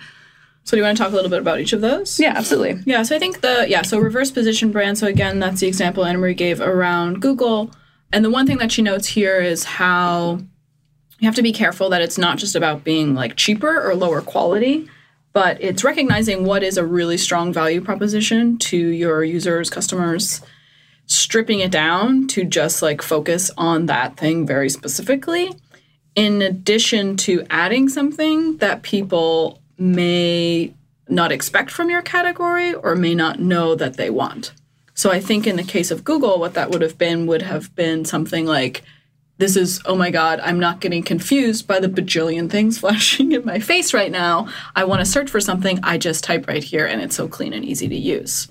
So 0.64 0.72
do 0.72 0.78
you 0.78 0.84
want 0.84 0.98
to 0.98 1.04
talk 1.04 1.12
a 1.12 1.16
little 1.16 1.30
bit 1.30 1.40
about 1.40 1.60
each 1.60 1.74
of 1.74 1.82
those? 1.82 2.20
Yeah, 2.20 2.34
absolutely. 2.36 2.82
Yeah, 2.86 3.04
so 3.04 3.16
I 3.16 3.20
think 3.20 3.42
the 3.42 3.68
yeah, 3.70 3.84
so 3.84 4.00
reverse 4.00 4.32
position 4.32 4.72
brand. 4.72 4.98
So 4.98 5.06
again, 5.06 5.40
that's 5.40 5.62
the 5.62 5.68
example 5.68 6.06
Anna 6.06 6.18
Marie 6.18 6.34
gave 6.34 6.60
around 6.60 7.22
Google. 7.22 7.72
And 8.12 8.26
the 8.26 8.32
one 8.32 8.48
thing 8.48 8.58
that 8.58 8.72
she 8.72 8.82
notes 8.82 9.08
here 9.08 9.40
is 9.40 9.64
how 9.64 10.40
you 11.20 11.28
have 11.28 11.36
to 11.36 11.44
be 11.44 11.52
careful 11.52 11.90
that 11.90 12.02
it's 12.02 12.18
not 12.18 12.40
just 12.40 12.56
about 12.56 12.84
being 12.84 13.14
like 13.14 13.36
cheaper 13.36 13.88
or 13.88 13.94
lower 13.94 14.22
quality, 14.22 14.90
but 15.34 15.62
it's 15.62 15.84
recognizing 15.84 16.46
what 16.46 16.64
is 16.64 16.78
a 16.78 16.86
really 16.86 17.18
strong 17.18 17.54
value 17.54 17.82
proposition 17.82 18.58
to 18.58 18.78
your 18.78 19.24
users, 19.24 19.70
customers, 19.70 20.42
stripping 21.06 21.60
it 21.60 21.72
down 21.72 22.28
to 22.28 22.44
just 22.44 22.82
like 22.82 23.04
focus 23.04 23.52
on 23.56 23.86
that 23.86 24.18
thing 24.18 24.48
very 24.48 24.70
specifically 24.70 25.52
in 26.16 26.42
addition 26.42 27.18
to 27.18 27.46
adding 27.50 27.90
something 27.90 28.58
that 28.58 28.82
people 28.82 29.60
may 29.78 30.74
not 31.08 31.32
expect 31.32 31.70
from 31.70 31.90
your 31.90 32.02
category 32.02 32.74
or 32.74 32.96
may 32.96 33.14
not 33.14 33.40
know 33.40 33.76
that 33.76 33.98
they 33.98 34.10
want. 34.10 34.54
So 34.94 35.12
I 35.12 35.20
think 35.20 35.46
in 35.46 35.58
the 35.58 35.64
case 35.64 35.92
of 35.92 36.06
Google, 36.06 36.40
what 36.40 36.54
that 36.54 36.72
would 36.72 36.82
have 36.82 36.98
been 36.98 37.28
would 37.28 37.42
have 37.42 37.76
been 37.76 38.06
something 38.06 38.46
like, 38.46 38.82
this 39.38 39.58
is, 39.58 39.82
oh 39.86 39.96
my 39.96 40.10
God, 40.10 40.40
I'm 40.40 40.60
not 40.60 40.80
getting 40.80 41.04
confused 41.04 41.68
by 41.68 41.82
the 41.82 41.90
bajillion 41.90 42.50
things 42.50 42.78
flashing 42.80 43.34
in 43.34 43.46
my 43.46 43.60
face 43.60 43.94
right 43.94 44.12
now. 44.12 44.48
I 44.76 44.86
want 44.86 45.02
to 45.02 45.06
search 45.06 45.30
for 45.30 45.42
something. 45.42 45.80
I 45.84 45.98
just 45.98 46.24
type 46.24 46.48
right 46.48 46.64
here 46.64 46.86
and 46.86 47.02
it's 47.02 47.16
so 47.16 47.28
clean 47.28 47.52
and 47.52 47.66
easy 47.66 47.90
to 47.90 47.96
use. 47.96 48.48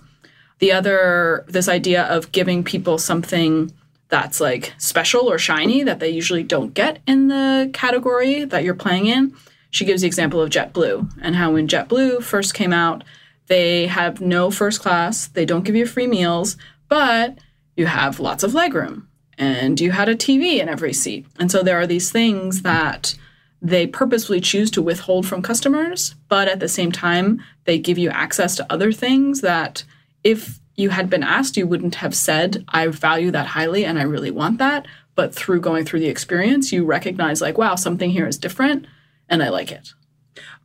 The 0.58 0.72
other, 0.72 1.44
this 1.48 1.68
idea 1.68 2.04
of 2.04 2.30
giving 2.30 2.62
people 2.62 2.98
something 2.98 3.72
that's 4.14 4.40
like 4.40 4.72
special 4.78 5.28
or 5.28 5.38
shiny 5.38 5.82
that 5.82 5.98
they 5.98 6.08
usually 6.08 6.44
don't 6.44 6.72
get 6.72 7.02
in 7.04 7.26
the 7.26 7.68
category 7.72 8.44
that 8.44 8.62
you're 8.62 8.72
playing 8.72 9.06
in. 9.06 9.34
She 9.70 9.84
gives 9.84 10.02
the 10.02 10.06
example 10.06 10.40
of 10.40 10.50
JetBlue 10.50 11.18
and 11.20 11.34
how 11.34 11.54
when 11.54 11.66
JetBlue 11.66 12.22
first 12.22 12.54
came 12.54 12.72
out, 12.72 13.02
they 13.48 13.88
have 13.88 14.20
no 14.20 14.52
first 14.52 14.80
class, 14.80 15.26
they 15.26 15.44
don't 15.44 15.64
give 15.64 15.74
you 15.74 15.84
free 15.84 16.06
meals, 16.06 16.56
but 16.88 17.38
you 17.76 17.86
have 17.86 18.20
lots 18.20 18.44
of 18.44 18.52
legroom 18.52 19.08
and 19.36 19.80
you 19.80 19.90
had 19.90 20.08
a 20.08 20.14
TV 20.14 20.60
in 20.60 20.68
every 20.68 20.92
seat. 20.92 21.26
And 21.40 21.50
so 21.50 21.64
there 21.64 21.80
are 21.80 21.86
these 21.86 22.12
things 22.12 22.62
that 22.62 23.16
they 23.60 23.84
purposefully 23.84 24.40
choose 24.40 24.70
to 24.70 24.82
withhold 24.82 25.26
from 25.26 25.42
customers, 25.42 26.14
but 26.28 26.46
at 26.46 26.60
the 26.60 26.68
same 26.68 26.92
time, 26.92 27.42
they 27.64 27.80
give 27.80 27.98
you 27.98 28.10
access 28.10 28.54
to 28.54 28.72
other 28.72 28.92
things 28.92 29.40
that 29.40 29.82
if 30.22 30.60
you 30.76 30.90
had 30.90 31.08
been 31.08 31.22
asked, 31.22 31.56
you 31.56 31.66
wouldn't 31.66 31.96
have 31.96 32.14
said, 32.14 32.64
I 32.68 32.88
value 32.88 33.30
that 33.30 33.46
highly 33.46 33.84
and 33.84 33.98
I 33.98 34.02
really 34.02 34.30
want 34.30 34.58
that. 34.58 34.86
But 35.14 35.34
through 35.34 35.60
going 35.60 35.84
through 35.84 36.00
the 36.00 36.08
experience, 36.08 36.72
you 36.72 36.84
recognize, 36.84 37.40
like, 37.40 37.56
wow, 37.56 37.76
something 37.76 38.10
here 38.10 38.26
is 38.26 38.36
different 38.36 38.86
and 39.28 39.42
I 39.42 39.48
like 39.48 39.70
it. 39.70 39.92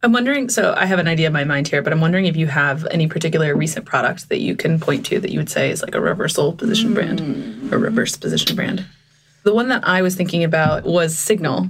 I'm 0.01 0.13
wondering, 0.13 0.49
so 0.49 0.73
I 0.77 0.85
have 0.85 0.99
an 0.99 1.07
idea 1.07 1.27
in 1.27 1.33
my 1.33 1.43
mind 1.43 1.67
here, 1.67 1.81
but 1.81 1.91
I'm 1.91 1.99
wondering 1.99 2.25
if 2.25 2.37
you 2.37 2.47
have 2.47 2.87
any 2.89 3.07
particular 3.07 3.55
recent 3.55 3.85
product 3.85 4.29
that 4.29 4.39
you 4.39 4.55
can 4.55 4.79
point 4.79 5.05
to 5.07 5.19
that 5.19 5.31
you 5.31 5.39
would 5.39 5.49
say 5.49 5.71
is 5.71 5.81
like 5.81 5.93
a 5.93 6.01
reversal 6.01 6.53
position 6.53 6.91
mm. 6.91 6.93
brand 6.93 7.73
or 7.73 7.77
reverse 7.77 8.15
position 8.15 8.55
brand. 8.55 8.85
The 9.43 9.53
one 9.53 9.67
that 9.69 9.85
I 9.87 10.01
was 10.01 10.15
thinking 10.15 10.43
about 10.43 10.85
was 10.85 11.17
Signal, 11.17 11.63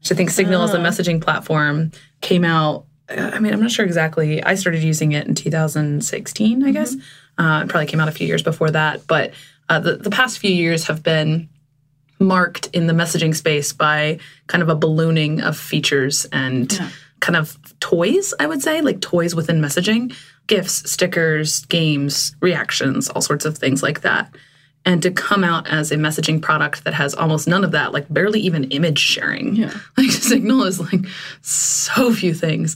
which 0.00 0.10
I 0.10 0.14
think 0.14 0.30
Signal 0.30 0.62
as 0.62 0.74
a 0.74 0.80
ah. 0.80 0.84
messaging 0.84 1.20
platform 1.20 1.92
came 2.20 2.44
out. 2.44 2.84
I 3.10 3.38
mean, 3.38 3.52
I'm 3.52 3.60
not 3.60 3.70
sure 3.70 3.84
exactly. 3.84 4.42
I 4.42 4.54
started 4.54 4.82
using 4.82 5.12
it 5.12 5.26
in 5.26 5.34
2016, 5.34 6.62
I 6.62 6.66
mm-hmm. 6.66 6.72
guess. 6.72 6.94
Uh, 7.38 7.62
it 7.64 7.68
probably 7.68 7.86
came 7.86 8.00
out 8.00 8.08
a 8.08 8.12
few 8.12 8.26
years 8.26 8.42
before 8.42 8.70
that, 8.70 9.06
but 9.06 9.32
uh, 9.68 9.80
the, 9.80 9.96
the 9.96 10.10
past 10.10 10.38
few 10.38 10.50
years 10.50 10.86
have 10.86 11.02
been 11.02 11.48
marked 12.18 12.68
in 12.72 12.86
the 12.86 12.92
messaging 12.92 13.34
space 13.34 13.72
by 13.72 14.18
kind 14.48 14.62
of 14.62 14.68
a 14.68 14.74
ballooning 14.74 15.40
of 15.40 15.56
features 15.56 16.26
and 16.32 16.72
Yeah. 16.72 16.88
kind 17.20 17.36
of 17.36 17.56
toys, 17.80 18.34
I 18.40 18.46
would 18.46 18.62
say, 18.62 18.80
like 18.80 19.00
toys 19.00 19.34
within 19.34 19.60
messaging, 19.60 20.14
gifts, 20.46 20.90
stickers, 20.90 21.64
games, 21.66 22.34
reactions, 22.40 23.08
all 23.08 23.22
sorts 23.22 23.44
of 23.44 23.56
things 23.56 23.82
like 23.82 24.00
that. 24.02 24.34
And 24.88 25.02
to 25.02 25.10
come 25.10 25.44
out 25.44 25.68
as 25.68 25.92
a 25.92 25.96
messaging 25.96 26.40
product 26.40 26.84
that 26.84 26.94
has 26.94 27.14
almost 27.14 27.46
none 27.46 27.62
of 27.62 27.72
that, 27.72 27.92
like 27.92 28.06
barely 28.08 28.40
even 28.40 28.64
image 28.70 28.98
sharing. 28.98 29.54
Yeah. 29.54 29.72
Like 29.98 30.10
Signal 30.10 30.64
is 30.64 30.80
like 30.80 31.04
so 31.42 32.12
few 32.14 32.32
things, 32.32 32.74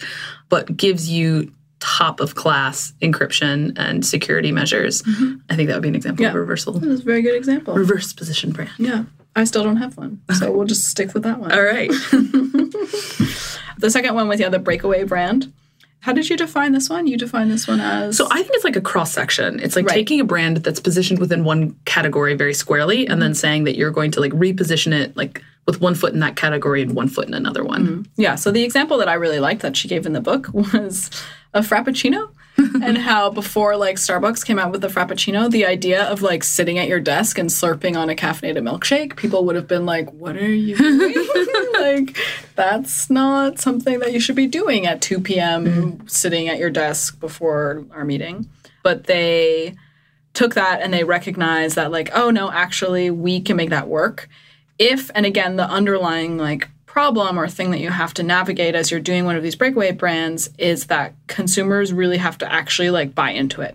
but 0.50 0.76
gives 0.76 1.08
you 1.08 1.50
top 1.80 2.20
of 2.20 2.34
class 2.34 2.92
encryption 3.00 3.72
and 3.76 4.04
security 4.04 4.52
measures. 4.52 5.02
I 5.50 5.56
think 5.56 5.68
that 5.68 5.74
would 5.74 5.82
be 5.82 5.88
an 5.88 5.94
example 5.96 6.24
of 6.24 6.30
Mm-hmm. 6.30 6.38
Reversal. 6.38 6.72
That's 6.74 7.00
a 7.00 7.04
very 7.04 7.22
good 7.22 7.34
example. 7.34 7.74
Reverse 7.74 8.12
position 8.12 8.52
brand. 8.52 8.70
Yeah. 8.78 9.04
I 9.34 9.44
still 9.44 9.64
don't 9.64 9.78
have 9.78 9.96
one. 9.96 10.20
So 10.38 10.52
we'll 10.52 10.66
just 10.66 10.84
stick 10.84 11.14
with 11.14 11.22
that 11.22 11.38
one. 11.40 11.50
All 11.50 11.62
right. 11.62 11.90
The 13.78 13.90
second 13.90 14.14
one 14.14 14.28
with 14.28 14.38
yeah, 14.38 14.48
the 14.48 14.60
breakaway 14.60 15.02
brand. 15.02 15.52
How 16.02 16.12
did 16.12 16.28
you 16.28 16.36
define 16.36 16.72
this 16.72 16.90
one? 16.90 17.06
You 17.06 17.16
define 17.16 17.48
this 17.48 17.68
one 17.68 17.80
as 17.80 18.16
So 18.16 18.26
I 18.28 18.42
think 18.42 18.50
it's 18.54 18.64
like 18.64 18.74
a 18.74 18.80
cross 18.80 19.12
section. 19.12 19.60
It's 19.60 19.76
like 19.76 19.86
Right. 19.86 19.94
taking 19.94 20.18
a 20.18 20.24
brand 20.24 20.56
that's 20.58 20.80
positioned 20.80 21.20
within 21.20 21.44
one 21.44 21.76
category 21.84 22.34
very 22.34 22.54
squarely 22.54 23.06
and 23.06 23.22
then 23.22 23.30
mm-hmm. 23.30 23.36
saying 23.36 23.64
that 23.64 23.76
you're 23.76 23.92
going 23.92 24.10
to 24.10 24.20
like 24.20 24.32
reposition 24.32 24.92
it 24.92 25.16
like 25.16 25.42
with 25.66 25.80
one 25.80 25.94
foot 25.94 26.12
in 26.12 26.18
that 26.18 26.34
category 26.34 26.82
and 26.82 26.96
one 26.96 27.06
foot 27.06 27.28
in 27.28 27.34
another 27.34 27.62
one. 27.62 27.86
Mm-hmm. 27.86 28.02
Yeah. 28.20 28.34
So 28.34 28.50
the 28.50 28.64
example 28.64 28.98
that 28.98 29.08
I 29.08 29.14
really 29.14 29.38
liked 29.38 29.62
that 29.62 29.76
she 29.76 29.86
gave 29.86 30.04
in 30.04 30.12
the 30.12 30.20
book 30.20 30.48
was 30.52 31.08
a 31.54 31.60
frappuccino. 31.60 32.30
and 32.82 32.98
how 32.98 33.30
before 33.30 33.76
like 33.76 33.96
Starbucks 33.96 34.44
came 34.44 34.58
out 34.58 34.72
with 34.72 34.80
the 34.80 34.88
frappuccino, 34.88 35.50
the 35.50 35.64
idea 35.64 36.04
of 36.04 36.22
like 36.22 36.44
sitting 36.44 36.78
at 36.78 36.88
your 36.88 37.00
desk 37.00 37.38
and 37.38 37.48
slurping 37.48 37.96
on 37.96 38.10
a 38.10 38.14
caffeinated 38.14 38.58
milkshake, 38.58 39.16
people 39.16 39.44
would 39.44 39.56
have 39.56 39.66
been 39.66 39.86
like, 39.86 40.10
"What 40.12 40.36
are 40.36 40.52
you 40.52 40.76
doing? 40.76 41.72
like, 41.74 42.16
that's 42.54 43.08
not 43.08 43.58
something 43.58 43.98
that 44.00 44.12
you 44.12 44.20
should 44.20 44.36
be 44.36 44.46
doing 44.46 44.86
at 44.86 45.00
2 45.00 45.20
p.m. 45.20 45.64
Mm-hmm. 45.66 46.06
sitting 46.06 46.48
at 46.48 46.58
your 46.58 46.70
desk 46.70 47.18
before 47.20 47.84
our 47.92 48.04
meeting." 48.04 48.48
But 48.82 49.04
they 49.04 49.76
took 50.34 50.54
that 50.54 50.80
and 50.82 50.92
they 50.92 51.04
recognized 51.04 51.76
that 51.76 51.92
like, 51.92 52.10
oh 52.14 52.30
no, 52.30 52.50
actually, 52.50 53.10
we 53.10 53.40
can 53.40 53.56
make 53.56 53.70
that 53.70 53.88
work 53.88 54.28
if 54.78 55.10
and 55.14 55.26
again 55.26 55.56
the 55.56 55.68
underlying 55.68 56.38
like 56.38 56.68
problem 56.92 57.38
or 57.38 57.48
thing 57.48 57.70
that 57.70 57.80
you 57.80 57.88
have 57.88 58.12
to 58.12 58.22
navigate 58.22 58.74
as 58.74 58.90
you're 58.90 59.00
doing 59.00 59.24
one 59.24 59.34
of 59.34 59.42
these 59.42 59.56
breakaway 59.56 59.90
brands 59.90 60.50
is 60.58 60.88
that 60.88 61.14
consumers 61.26 61.90
really 61.90 62.18
have 62.18 62.36
to 62.36 62.52
actually 62.52 62.90
like 62.90 63.14
buy 63.14 63.30
into 63.30 63.62
it 63.62 63.74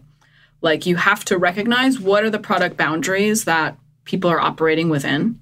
like 0.62 0.86
you 0.86 0.98
have 0.98 1.26
to 1.26 1.36
recognize 1.36 2.00
what 2.00 2.24
are 2.24 2.30
the 2.30 2.38
product 2.38 2.78
boundaries 2.78 3.46
that 3.46 3.76
people 4.06 4.30
are 4.30 4.40
operating 4.40 4.88
within 4.88 5.42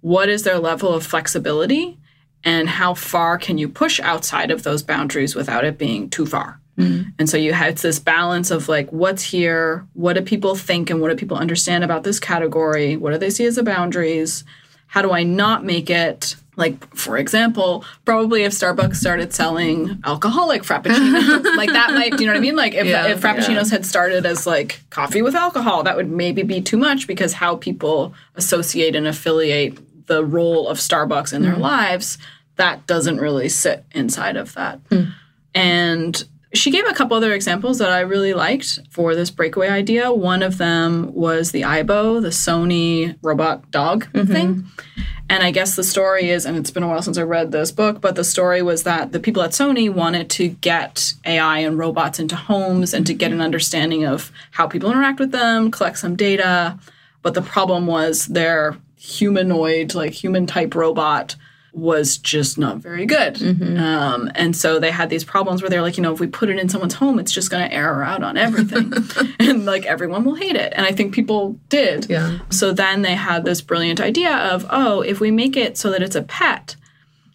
what 0.00 0.28
is 0.28 0.42
their 0.42 0.58
level 0.58 0.92
of 0.92 1.06
flexibility 1.06 1.96
and 2.42 2.68
how 2.68 2.92
far 2.92 3.38
can 3.38 3.56
you 3.56 3.68
push 3.68 4.00
outside 4.00 4.50
of 4.50 4.64
those 4.64 4.82
boundaries 4.82 5.36
without 5.36 5.64
it 5.64 5.78
being 5.78 6.10
too 6.10 6.26
far 6.26 6.60
mm-hmm. 6.76 7.08
and 7.20 7.30
so 7.30 7.36
you 7.36 7.52
have 7.52 7.68
it's 7.68 7.82
this 7.82 8.00
balance 8.00 8.50
of 8.50 8.68
like 8.68 8.90
what's 8.90 9.22
here, 9.22 9.86
what 9.92 10.14
do 10.14 10.22
people 10.22 10.56
think 10.56 10.90
and 10.90 11.00
what 11.00 11.10
do 11.10 11.14
people 11.14 11.36
understand 11.36 11.84
about 11.84 12.02
this 12.02 12.18
category? 12.18 12.96
What 12.96 13.12
do 13.12 13.18
they 13.18 13.30
see 13.30 13.46
as 13.46 13.54
the 13.54 13.62
boundaries? 13.62 14.42
How 14.88 15.02
do 15.02 15.12
I 15.12 15.22
not 15.22 15.64
make 15.64 15.88
it 15.88 16.34
like 16.56 16.96
for 16.96 17.18
example, 17.18 17.84
probably 18.04 18.44
if 18.44 18.52
Starbucks 18.52 18.96
started 18.96 19.32
selling 19.34 20.00
alcoholic 20.04 20.62
frappuccinos, 20.62 21.44
like 21.56 21.70
that 21.70 21.92
might, 21.92 22.16
do 22.16 22.24
you 22.24 22.26
know 22.26 22.32
what 22.32 22.38
I 22.38 22.40
mean? 22.40 22.56
Like 22.56 22.74
if, 22.74 22.86
Yeah, 22.86 23.08
if 23.08 23.20
frappuccinos 23.20 23.70
had 23.70 23.84
started 23.84 24.24
as 24.24 24.46
like 24.46 24.80
coffee 24.88 25.22
with 25.22 25.34
alcohol, 25.34 25.82
that 25.82 25.96
would 25.96 26.10
maybe 26.10 26.42
be 26.42 26.62
too 26.62 26.78
much 26.78 27.06
because 27.06 27.34
how 27.34 27.56
people 27.56 28.14
associate 28.36 28.96
and 28.96 29.06
affiliate 29.06 29.78
the 30.06 30.24
role 30.24 30.68
of 30.68 30.78
Starbucks 30.78 31.32
in 31.32 31.42
their 31.42 31.52
mm-hmm. 31.52 31.62
lives, 31.62 32.16
that 32.56 32.86
doesn't 32.86 33.18
really 33.18 33.48
sit 33.48 33.84
inside 33.92 34.36
of 34.36 34.54
that. 34.54 34.80
Hmm. 34.88 35.04
And 35.54 36.24
she 36.54 36.70
gave 36.70 36.86
a 36.86 36.94
couple 36.94 37.16
other 37.16 37.32
examples 37.32 37.78
that 37.78 37.90
I 37.90 38.00
really 38.00 38.34
liked 38.34 38.80
for 38.90 39.14
this 39.14 39.30
breakaway 39.30 39.68
idea. 39.68 40.12
One 40.12 40.42
of 40.42 40.58
them 40.58 41.12
was 41.14 41.52
the 41.52 41.62
Aibo, 41.62 42.22
the 42.22 42.28
Sony 42.28 43.16
robot 43.22 43.70
dog 43.70 44.06
mm-hmm. 44.12 44.32
thing. 44.32 44.66
And 45.28 45.42
I 45.42 45.50
guess 45.50 45.74
the 45.74 45.82
story 45.82 46.30
is, 46.30 46.46
and 46.46 46.56
it's 46.56 46.70
been 46.70 46.84
a 46.84 46.88
while 46.88 47.02
since 47.02 47.18
I 47.18 47.22
read 47.22 47.50
this 47.50 47.72
book, 47.72 48.00
but 48.00 48.14
the 48.14 48.22
story 48.22 48.62
was 48.62 48.84
that 48.84 49.10
the 49.10 49.18
people 49.18 49.42
at 49.42 49.50
Sony 49.50 49.92
wanted 49.92 50.30
to 50.30 50.48
get 50.48 51.14
AI 51.24 51.58
and 51.58 51.78
robots 51.78 52.20
into 52.20 52.36
homes 52.36 52.94
and 52.94 53.04
to 53.06 53.14
get 53.14 53.32
an 53.32 53.40
understanding 53.40 54.04
of 54.04 54.30
how 54.52 54.68
people 54.68 54.90
interact 54.90 55.18
with 55.18 55.32
them, 55.32 55.72
collect 55.72 55.98
some 55.98 56.14
data. 56.14 56.78
But 57.22 57.34
the 57.34 57.42
problem 57.42 57.88
was 57.88 58.26
their 58.26 58.76
humanoid, 58.96 59.94
like 59.94 60.12
human 60.12 60.46
type 60.46 60.74
robot 60.74 61.34
was 61.76 62.16
just 62.16 62.56
not 62.56 62.78
very 62.78 63.04
good. 63.04 63.36
Um, 63.78 64.30
and 64.34 64.56
so 64.56 64.78
they 64.78 64.90
had 64.90 65.10
these 65.10 65.24
problems 65.24 65.60
where 65.60 65.68
they're 65.68 65.82
like, 65.82 65.98
you 65.98 66.02
know, 66.02 66.12
if 66.12 66.18
we 66.18 66.26
put 66.26 66.48
it 66.48 66.58
in 66.58 66.70
someone's 66.70 66.94
home, 66.94 67.18
it's 67.18 67.30
just 67.30 67.50
going 67.50 67.68
to 67.68 67.74
error 67.74 68.02
out 68.02 68.22
on 68.22 68.38
everything. 68.38 68.94
and 69.38 69.66
like 69.66 69.84
everyone 69.84 70.24
will 70.24 70.34
hate 70.34 70.56
it. 70.56 70.72
And 70.74 70.86
I 70.86 70.92
think 70.92 71.14
people 71.14 71.58
did. 71.68 72.08
Yeah. 72.08 72.38
So 72.48 72.72
then 72.72 73.02
they 73.02 73.14
had 73.14 73.44
this 73.44 73.60
brilliant 73.60 74.00
idea 74.00 74.34
of, 74.34 74.64
oh, 74.70 75.02
if 75.02 75.20
we 75.20 75.30
make 75.30 75.54
it 75.54 75.76
so 75.76 75.90
that 75.90 76.02
it's 76.02 76.16
a 76.16 76.22
pet, 76.22 76.76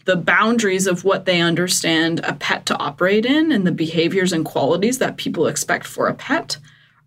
the 0.06 0.16
boundaries 0.16 0.88
of 0.88 1.04
what 1.04 1.26
they 1.26 1.40
understand 1.40 2.22
a 2.24 2.34
pet 2.34 2.66
to 2.66 2.78
operate 2.78 3.28
in 3.28 3.52
and 3.52 3.68
the 3.68 3.72
behaviors 3.72 4.34
and 4.34 4.44
qualities 4.44 4.98
that 4.98 5.18
people 5.18 5.46
expect 5.46 5.86
for 5.86 6.08
a 6.08 6.16
pet 6.16 6.58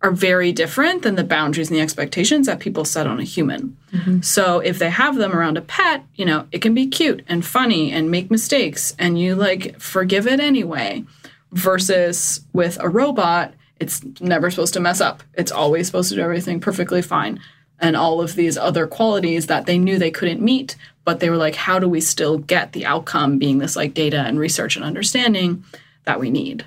are 0.05 0.11
very 0.11 0.51
different 0.51 1.01
than 1.01 1.15
the 1.15 1.23
boundaries 1.23 1.69
and 1.69 1.77
the 1.77 1.81
expectations 1.81 2.45
that 2.45 2.59
people 2.59 2.85
set 2.85 3.07
on 3.07 3.19
a 3.19 3.23
human. 3.23 3.75
Mm-hmm. 3.91 4.21
So 4.21 4.59
if 4.59 4.77
they 4.77 4.91
have 4.91 5.15
them 5.15 5.33
around 5.33 5.57
a 5.57 5.61
pet, 5.61 6.05
you 6.13 6.25
know, 6.25 6.47
it 6.51 6.61
can 6.61 6.75
be 6.75 6.85
cute 6.85 7.23
and 7.27 7.43
funny 7.43 7.91
and 7.91 8.11
make 8.11 8.29
mistakes 8.29 8.95
and 8.99 9.19
you 9.19 9.33
like 9.33 9.79
forgive 9.79 10.27
it 10.27 10.39
anyway. 10.39 11.03
Versus 11.51 12.41
with 12.53 12.77
a 12.81 12.89
robot, 12.89 13.55
it's 13.79 14.03
never 14.21 14.51
supposed 14.51 14.75
to 14.75 14.79
mess 14.79 15.01
up. 15.01 15.23
It's 15.33 15.51
always 15.51 15.87
supposed 15.87 16.09
to 16.09 16.15
do 16.15 16.21
everything 16.21 16.59
perfectly 16.59 17.01
fine. 17.01 17.39
And 17.79 17.95
all 17.95 18.21
of 18.21 18.35
these 18.35 18.59
other 18.59 18.85
qualities 18.85 19.47
that 19.47 19.65
they 19.65 19.79
knew 19.79 19.97
they 19.97 20.11
couldn't 20.11 20.39
meet, 20.41 20.75
but 21.03 21.19
they 21.19 21.31
were 21.31 21.37
like, 21.37 21.55
how 21.55 21.79
do 21.79 21.89
we 21.89 21.99
still 21.99 22.37
get 22.37 22.73
the 22.73 22.85
outcome 22.85 23.39
being 23.39 23.57
this 23.57 23.75
like 23.75 23.95
data 23.95 24.19
and 24.19 24.37
research 24.37 24.75
and 24.75 24.85
understanding 24.85 25.63
that 26.03 26.19
we 26.19 26.29
need? 26.29 26.63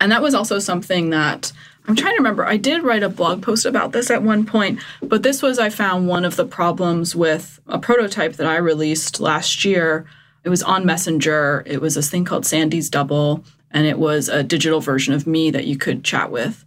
And 0.00 0.10
that 0.10 0.22
was 0.22 0.34
also 0.34 0.58
something 0.58 1.10
that 1.10 1.52
I'm 1.88 1.94
trying 1.94 2.14
to 2.14 2.18
remember. 2.18 2.44
I 2.44 2.56
did 2.56 2.82
write 2.82 3.02
a 3.02 3.08
blog 3.08 3.42
post 3.42 3.64
about 3.64 3.92
this 3.92 4.10
at 4.10 4.22
one 4.22 4.44
point, 4.44 4.80
but 5.02 5.22
this 5.22 5.40
was, 5.40 5.58
I 5.58 5.70
found, 5.70 6.08
one 6.08 6.24
of 6.24 6.36
the 6.36 6.44
problems 6.44 7.14
with 7.14 7.60
a 7.68 7.78
prototype 7.78 8.34
that 8.34 8.46
I 8.46 8.56
released 8.56 9.20
last 9.20 9.64
year. 9.64 10.06
It 10.42 10.48
was 10.48 10.62
on 10.62 10.84
Messenger. 10.84 11.62
It 11.66 11.80
was 11.80 11.94
this 11.94 12.10
thing 12.10 12.24
called 12.24 12.44
Sandy's 12.44 12.90
Double, 12.90 13.44
and 13.70 13.86
it 13.86 13.98
was 13.98 14.28
a 14.28 14.42
digital 14.42 14.80
version 14.80 15.14
of 15.14 15.26
me 15.26 15.50
that 15.50 15.66
you 15.66 15.76
could 15.76 16.02
chat 16.02 16.30
with. 16.30 16.64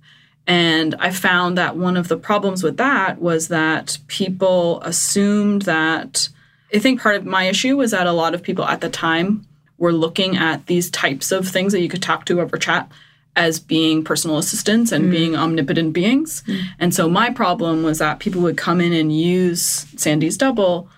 And 0.47 0.95
I 0.99 1.11
found 1.11 1.57
that 1.57 1.75
one 1.75 1.97
of 1.97 2.07
the 2.07 2.17
problems 2.17 2.63
with 2.63 2.77
that 2.77 3.21
was 3.21 3.49
that 3.49 3.97
people 4.07 4.81
assumed 4.81 5.63
that. 5.63 6.29
I 6.73 6.79
think 6.79 7.01
part 7.01 7.15
of 7.15 7.25
my 7.25 7.45
issue 7.45 7.77
was 7.77 7.91
that 7.91 8.07
a 8.07 8.11
lot 8.11 8.33
of 8.33 8.43
people 8.43 8.65
at 8.65 8.81
the 8.81 8.89
time 8.89 9.45
were 9.77 9.93
looking 9.93 10.37
at 10.37 10.67
these 10.67 10.89
types 10.89 11.31
of 11.31 11.47
things 11.47 11.73
that 11.73 11.81
you 11.81 11.89
could 11.89 12.01
talk 12.01 12.25
to 12.25 12.41
over 12.41 12.57
chat 12.57 12.91
as 13.39 13.57
being 13.57 14.03
personal 14.03 14.37
assistants 14.37 14.91
and 14.91 15.05
mm. 15.05 15.11
being 15.11 15.35
omnipotent 15.35 15.93
beings. 15.93 16.43
Mm. 16.45 16.61
And 16.77 16.93
so 16.93 17.09
my 17.09 17.31
problem 17.31 17.83
was 17.83 17.99
that 17.99 18.19
people 18.19 18.41
would 18.41 18.57
come 18.57 18.81
in 18.81 18.91
and 18.91 19.17
use 19.17 19.87
Sandy's 19.95 20.37
double 20.37 20.89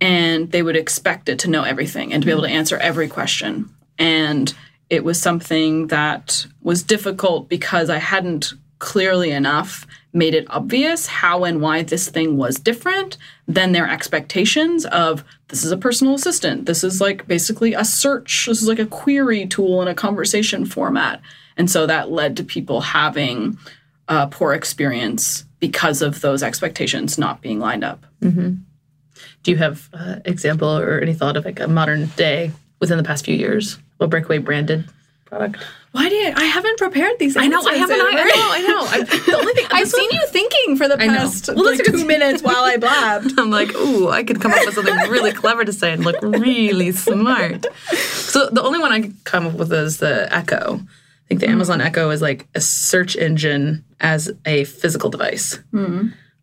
and 0.00 0.52
they 0.52 0.62
would 0.62 0.76
expect 0.76 1.28
it 1.28 1.40
to 1.40 1.50
know 1.50 1.64
everything 1.64 2.12
and 2.12 2.22
to 2.22 2.26
be 2.26 2.30
able 2.30 2.42
to 2.42 2.48
mm. 2.48 2.52
answer 2.52 2.78
every 2.78 3.08
question. 3.08 3.68
And 3.98 4.54
it 4.88 5.02
was 5.02 5.20
something 5.20 5.88
that 5.88 6.46
was 6.62 6.84
difficult 6.84 7.48
because 7.48 7.90
I 7.90 7.98
hadn't 7.98 8.54
clearly 8.78 9.32
enough 9.32 9.84
made 10.12 10.34
it 10.34 10.46
obvious 10.50 11.06
how 11.06 11.44
and 11.44 11.60
why 11.60 11.82
this 11.82 12.08
thing 12.08 12.36
was 12.36 12.56
different 12.60 13.18
than 13.48 13.72
their 13.72 13.88
expectations 13.88 14.86
of 14.86 15.24
this 15.48 15.64
is 15.64 15.72
a 15.72 15.76
personal 15.76 16.14
assistant. 16.14 16.66
This 16.66 16.84
is 16.84 17.00
like 17.00 17.26
basically 17.26 17.74
a 17.74 17.84
search. 17.84 18.46
This 18.46 18.62
is 18.62 18.68
like 18.68 18.78
a 18.78 18.86
query 18.86 19.46
tool 19.46 19.82
in 19.82 19.88
a 19.88 19.94
conversation 19.94 20.64
format. 20.64 21.20
And 21.58 21.70
so 21.70 21.86
that 21.86 22.10
led 22.10 22.36
to 22.38 22.44
people 22.44 22.80
having 22.80 23.58
a 24.08 24.26
poor 24.28 24.54
experience 24.54 25.44
because 25.60 26.00
of 26.02 26.20
those 26.22 26.42
expectations 26.42 27.18
not 27.18 27.42
being 27.42 27.58
lined 27.58 27.84
up. 27.84 28.06
Do 29.42 29.50
you 29.50 29.56
have 29.56 29.88
uh, 29.92 30.16
example 30.24 30.68
or 30.78 31.00
any 31.00 31.14
thought 31.14 31.36
of 31.36 31.44
like 31.44 31.60
a 31.60 31.68
modern 31.68 32.06
day 32.16 32.52
within 32.80 32.96
the 32.96 33.04
past 33.04 33.24
few 33.24 33.34
years? 33.34 33.78
What 33.98 34.10
Breakaway 34.10 34.38
branded 34.38 34.88
product? 35.24 35.56
Why 35.92 36.08
do 36.08 36.14
you, 36.14 36.32
I 36.36 36.44
haven't 36.44 36.78
prepared 36.78 37.18
these? 37.18 37.36
I 37.36 37.46
know, 37.48 37.60
I 37.66 37.74
haven't. 37.74 38.00
I, 38.00 38.04
I 38.10 38.14
know, 38.14 38.48
I 38.50 38.60
know. 38.60 38.86
I, 38.90 39.02
the 39.02 39.36
only 39.36 39.52
thing 39.54 39.66
I've 39.70 39.88
seen 39.88 40.10
you 40.12 40.26
thinking 40.28 40.76
for 40.76 40.86
the 40.86 40.96
past 40.96 41.48
Well, 41.48 41.64
like 41.64 41.78
that's 41.78 41.88
a 41.88 41.92
good- 41.92 42.00
two 42.00 42.06
minutes 42.06 42.42
while 42.42 42.62
I 42.62 42.76
blabbed. 42.76 43.32
I'm 43.38 43.50
like, 43.50 43.74
ooh, 43.74 44.08
I 44.08 44.22
could 44.22 44.40
come 44.40 44.52
up 44.52 44.64
with 44.64 44.74
something 44.74 44.94
really 45.10 45.32
clever 45.32 45.64
to 45.64 45.72
say 45.72 45.92
and 45.92 46.04
look 46.04 46.20
really 46.22 46.92
smart. 46.92 47.66
So 47.94 48.48
the 48.50 48.62
only 48.62 48.78
one 48.78 48.92
I 48.92 49.00
could 49.00 49.24
come 49.24 49.46
up 49.46 49.54
with 49.54 49.72
is 49.72 49.98
the 49.98 50.32
Echo. 50.32 50.80
I 51.28 51.34
think 51.36 51.40
the 51.42 51.48
Amazon 51.50 51.80
Echo 51.82 52.08
is 52.08 52.22
like 52.22 52.46
a 52.54 52.60
search 52.60 53.14
engine 53.14 53.84
as 54.00 54.30
a 54.46 54.64
physical 54.64 55.10
device. 55.10 55.58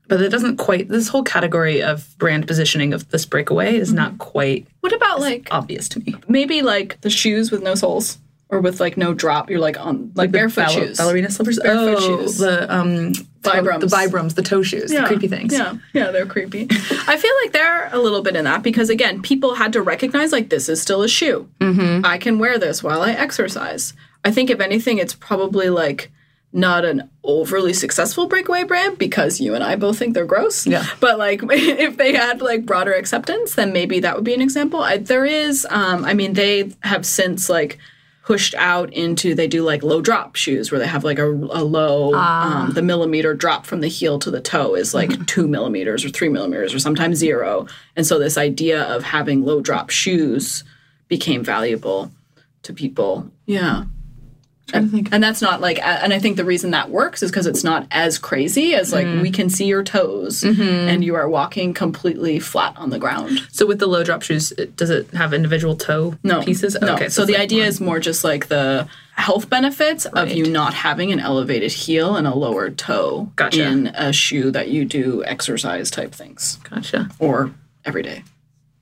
but 0.08 0.22
it 0.22 0.30
doesn't 0.30 0.58
quite. 0.58 0.90
This 0.90 1.08
whole 1.08 1.24
category 1.24 1.82
of 1.82 2.16
brand 2.20 2.46
positioning 2.48 2.94
of 2.94 3.10
this 3.10 3.26
breakaway 3.26 3.76
is 3.78 3.92
not 3.92 4.20
quite 4.20 4.68
What 4.82 4.94
about 4.94 5.20
like 5.20 5.48
obvious 5.50 5.90
to 5.90 6.00
me. 6.02 6.14
maybe 6.28 6.62
like 6.62 7.02
the 7.02 7.10
shoes 7.10 7.50
with 7.50 7.64
no 7.64 7.74
soles 7.74 8.20
or 8.50 8.60
with 8.62 8.80
like 8.80 8.96
no 8.96 9.16
drop? 9.16 9.50
You're 9.50 9.60
like 9.60 9.80
on 9.80 10.12
like, 10.14 10.30
barefoot 10.32 10.66
Ball- 10.68 10.74
shoes. 10.74 10.98
ballerina 11.00 11.32
slippers, 11.32 11.58
Barefoot 11.60 11.98
oh, 12.04 12.22
shoes. 12.22 12.38
the 12.38 12.72
um, 12.72 13.14
Vibrams. 13.42 13.80
the 13.80 13.88
vibrams, 13.88 14.36
the 14.36 14.42
toe 14.44 14.62
shoes, 14.62 14.92
the 14.92 15.02
creepy 15.04 15.28
things. 15.28 15.52
Yeah, 15.54 15.76
yeah, 15.94 16.12
they're 16.12 16.26
creepy. 16.28 16.68
I 16.70 17.18
feel 17.18 17.32
like 17.44 17.54
they're 17.54 17.90
a 17.92 17.98
little 18.00 18.22
bit 18.22 18.36
in 18.36 18.46
that 18.46 18.62
because 18.62 18.92
again, 18.92 19.24
people 19.24 19.56
had 19.56 19.74
to 19.74 19.82
recognize 19.82 20.32
like 20.32 20.50
this 20.50 20.70
is 20.70 20.80
still 20.80 21.02
a 21.02 21.08
shoe. 21.08 21.50
Mm-hmm. 21.60 22.06
I 22.06 22.20
can 22.20 22.38
wear 22.38 22.60
this 22.60 22.84
while 22.84 23.02
I 23.02 23.12
exercise. 23.14 23.94
I 24.26 24.32
think 24.32 24.50
if 24.50 24.60
anything, 24.60 24.98
it's 24.98 25.14
probably 25.14 25.70
like 25.70 26.12
not 26.52 26.86
an 26.86 27.10
overly 27.24 27.74
successful 27.74 28.28
breakaway 28.28 28.64
brand 28.64 28.98
because 28.98 29.42
you 29.42 29.54
and 29.54 29.64
I 29.64 29.76
both 29.76 30.00
think 30.00 30.14
they're 30.14 30.26
gross. 30.26 30.66
Yeah. 30.66 30.86
But 31.00 31.18
like 31.20 31.42
if 31.52 31.98
they 31.98 32.14
had 32.14 32.42
like 32.42 32.66
broader 32.66 32.94
acceptance, 32.94 33.56
then 33.56 33.72
maybe 33.74 34.00
that 34.00 34.16
would 34.16 34.24
be 34.24 34.34
an 34.34 34.42
example. 34.42 34.82
I, 34.82 34.98
there 34.98 35.26
is, 35.26 35.68
um, 35.70 36.06
I 36.06 36.14
mean, 36.14 36.34
they 36.34 36.72
have 36.82 37.06
since 37.06 37.50
like 37.50 37.78
pushed 38.24 38.56
out 38.56 38.92
into 38.92 39.36
they 39.36 39.48
do 39.48 39.62
like 39.62 39.84
low 39.84 40.02
drop 40.02 40.36
shoes 40.36 40.72
where 40.72 40.80
they 40.80 40.88
have 40.88 41.04
like 41.04 41.20
a, 41.20 41.28
a 41.28 41.62
low 41.64 42.16
um, 42.16 42.72
the 42.72 42.82
millimeter 42.82 43.36
drop 43.36 43.68
from 43.68 43.82
the 43.82 43.88
heel 43.88 44.18
to 44.18 44.32
the 44.32 44.42
toe 44.42 44.74
is 44.74 44.96
like 44.96 45.28
two 45.28 45.48
millimeters 45.48 46.04
or 46.04 46.10
three 46.10 46.28
millimeters 46.28 46.74
or 46.74 46.80
sometimes 46.80 47.20
zero 47.20 47.68
and 47.96 48.08
so 48.08 48.18
this 48.18 48.36
idea 48.36 48.82
of 48.82 49.04
having 49.04 49.46
low 49.46 49.62
drop 49.62 49.92
shoes 49.92 50.64
became 51.08 51.44
valuable 51.44 52.12
to 52.64 52.74
people 52.74 53.30
yeah 53.46 53.84
Think. 54.72 55.10
and 55.12 55.24
that's 55.24 55.42
not 55.44 55.62
like 55.62 55.80
and 55.86 56.12
i 56.12 56.18
think 56.20 56.38
the 56.38 56.44
reason 56.44 56.72
that 56.72 56.90
works 56.90 57.22
is 57.22 57.30
because 57.32 57.46
it's 57.46 57.64
not 57.64 57.88
as 57.92 58.18
crazy 58.18 58.74
as 58.74 58.92
like 58.92 59.06
Mm. 59.06 59.22
we 59.22 59.30
can 59.32 59.50
see 59.50 59.66
your 59.66 59.84
toes 59.84 60.42
Mm-hmm. 60.42 60.62
and 60.90 61.04
you 61.04 61.14
are 61.16 61.30
walking 61.30 61.74
completely 61.74 62.40
flat 62.40 62.74
on 62.76 62.90
the 62.90 62.98
ground 62.98 63.40
So 63.52 63.68
with 63.68 63.78
the 63.80 63.86
low 63.88 64.04
drop 64.04 64.24
shoes, 64.24 64.52
it, 64.54 64.76
does 64.76 64.90
it 64.90 65.10
have 65.12 65.34
individual 65.34 65.76
toe 65.76 66.16
no 66.24 66.42
pieces? 66.42 66.76
no 66.82 66.96
Okay, 66.96 67.10
so, 67.10 67.22
it's 67.22 67.28
the 67.28 67.34
like 67.34 67.44
idea 67.44 67.60
one- 67.62 67.68
is 67.68 67.80
more 67.80 68.00
just 68.00 68.24
like 68.24 68.48
the 68.48 68.88
health 69.16 69.50
benefits 69.50 70.06
of 70.08 70.32
you 70.32 70.46
not 70.50 70.74
having 70.74 71.12
an 71.12 71.20
elevated 71.20 71.72
heel 71.72 72.16
and 72.16 72.26
a 72.28 72.34
lower 72.36 72.70
toe 72.72 73.32
Gotcha. 73.36 73.64
in 73.64 73.88
a 73.88 74.12
shoe 74.12 74.50
that 74.52 74.70
you 74.70 74.84
do 74.84 75.24
exercise 75.26 75.90
type 75.92 76.12
things 76.14 76.58
Gotcha. 76.70 77.10
or 77.20 77.52
every 77.86 78.02
day 78.02 78.24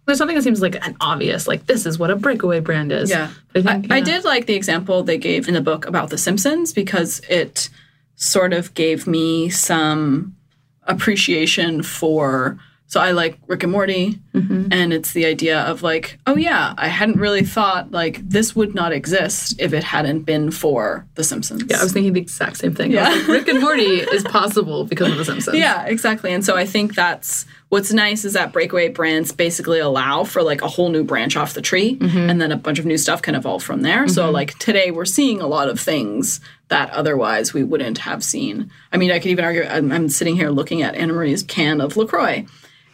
There's 0.06 0.18
something 0.18 0.36
that 0.36 0.44
seems 0.44 0.62
like 0.62 0.76
an 0.86 0.98
obvious, 1.00 1.48
like 1.48 1.66
this 1.66 1.86
is 1.86 1.98
what 1.98 2.12
a 2.12 2.16
breakaway 2.16 2.60
brand 2.60 2.92
is. 2.92 3.10
Yeah. 3.10 3.32
I, 3.56 3.60
I, 3.60 3.62
think, 3.62 3.92
I 3.92 3.98
yeah. 3.98 4.04
did 4.04 4.24
like 4.26 4.48
the 4.48 4.56
example 4.56 5.04
they 5.04 5.18
gave 5.18 5.48
in 5.48 5.54
the 5.54 5.62
book 5.62 5.86
about 5.86 6.10
The 6.10 6.18
Simpsons 6.18 6.74
because 6.74 7.22
it 7.30 7.70
sort 8.16 8.54
of 8.54 8.74
gave 8.74 9.08
me 9.08 9.50
some 9.50 10.36
appreciation 10.84 11.84
for. 11.84 12.60
So 12.94 13.00
I 13.02 13.10
like 13.14 13.40
Rick 13.48 13.64
and 13.64 13.72
Morty, 13.72 14.20
Mm-hmm. 14.36 14.70
and 14.72 14.92
it's 14.94 15.14
the 15.14 15.26
idea 15.28 15.62
of 15.62 15.84
like, 15.84 16.18
oh 16.26 16.36
yeah, 16.36 16.74
I 16.76 16.88
hadn't 16.88 17.18
really 17.20 17.44
thought 17.44 17.92
like 17.92 18.28
this 18.28 18.56
would 18.56 18.74
not 18.74 18.92
exist 18.92 19.56
if 19.60 19.74
it 19.74 19.84
hadn't 19.84 20.22
been 20.22 20.50
for 20.50 21.06
The 21.16 21.24
Simpsons. 21.24 21.64
Yeah, 21.68 21.80
I 21.80 21.84
was 21.84 21.92
thinking 21.94 22.14
the 22.14 22.22
exact 22.22 22.58
same 22.58 22.74
thing. 22.74 22.92
Yeah. 22.92 23.10
like, 23.10 23.28
Rick 23.28 23.48
and 23.48 23.62
Morty 23.62 23.84
is 24.02 24.24
possible 24.40 24.86
because 24.86 25.12
of 25.12 25.18
The 25.20 25.26
Simpsons. 25.26 25.58
Yeah, 25.58 25.86
exactly. 25.86 26.34
And 26.34 26.44
so 26.44 26.56
I 26.56 26.66
think 26.66 26.96
that's 26.96 27.46
what's 27.70 27.94
nice 27.94 28.26
is 28.26 28.34
that 28.34 28.52
breakaway 28.54 28.90
brands 28.90 29.32
basically 29.32 29.78
allow 29.80 30.24
for 30.24 30.42
like 30.44 30.62
a 30.64 30.68
whole 30.68 30.90
new 30.90 31.04
branch 31.04 31.36
off 31.38 31.54
the 31.54 31.62
tree 31.62 31.98
and 32.02 32.40
then 32.42 32.52
a 32.52 32.58
bunch 32.58 32.78
of 32.80 32.86
new 32.88 32.98
stuff 32.98 33.22
can 33.24 33.34
evolve 33.36 33.64
from 33.64 33.82
there. 33.82 34.08
So 34.08 34.30
like 34.32 34.58
today 34.60 34.90
we're 34.92 35.06
seeing 35.06 35.42
a 35.42 35.48
lot 35.48 35.70
of 35.70 35.80
things 35.80 36.40
that 36.70 36.90
otherwise 36.92 37.54
we 37.54 37.64
wouldn't 37.64 38.00
have 38.00 38.24
seen. 38.24 38.72
I 38.92 38.98
mean, 38.98 39.12
I 39.12 39.20
could 39.20 39.30
even 39.32 39.46
argue 39.46 39.64
I'm, 39.64 39.92
I'm 39.92 40.10
sitting 40.10 40.36
here 40.36 40.50
looking 40.50 40.82
at 40.82 40.96
Anna 40.96 41.14
Marie's 41.14 41.44
can 41.44 41.82
of 41.82 41.98
LaCroix. 41.98 42.46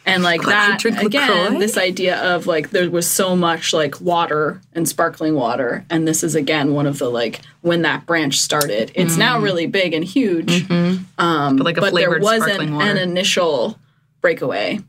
And 0.09 0.23
like 0.23 0.41
that 0.43 0.83
again, 0.83 1.03
LaCroix? 1.03 1.59
this 1.59 1.77
idea 1.77 2.17
of 2.35 2.47
like 2.47 2.71
there 2.71 2.89
was 2.89 3.07
so 3.07 3.35
much 3.35 3.73
like 3.73 3.99
water 4.01 4.61
and 4.73 4.87
sparkling 4.87 5.35
water, 5.35 5.85
and 5.89 6.07
this 6.07 6.23
is 6.23 6.35
again 6.35 6.73
one 6.73 6.87
of 6.87 6.99
the 6.99 7.09
like 7.09 7.41
when 7.61 7.83
that 7.83 8.05
branch 8.05 8.39
started. 8.39 8.91
It's 8.95 9.17
now 9.17 9.35
mm-hmm. 9.35 9.43
really 9.43 9.67
big 9.67 9.93
and 9.93 10.03
huge, 10.03 10.67
mm-hmm. 10.67 11.03
um, 11.23 11.57
but 11.57 11.65
like 11.65 11.77
a 11.77 11.81
but 11.81 11.93
there 11.93 12.19
was 12.19 12.43
an, 12.43 12.73
an 12.81 12.97
initial 12.97 13.79
breakaway 14.21 14.79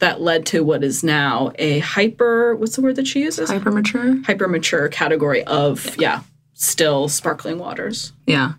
that 0.00 0.20
led 0.20 0.46
to 0.46 0.64
what 0.64 0.82
is 0.82 1.04
now 1.04 1.52
a 1.58 1.78
hyper 1.80 2.56
what's 2.56 2.76
the 2.76 2.82
word 2.82 2.96
that 2.96 3.06
she 3.06 3.20
uses 3.20 3.50
Hyper 3.50 3.70
mature. 3.70 4.20
hyper 4.24 4.48
mature 4.48 4.88
category 4.88 5.44
of 5.44 5.96
yeah 5.98 6.22
still 6.54 7.08
sparkling 7.08 7.58
waters 7.58 8.12
Yeah. 8.26 8.52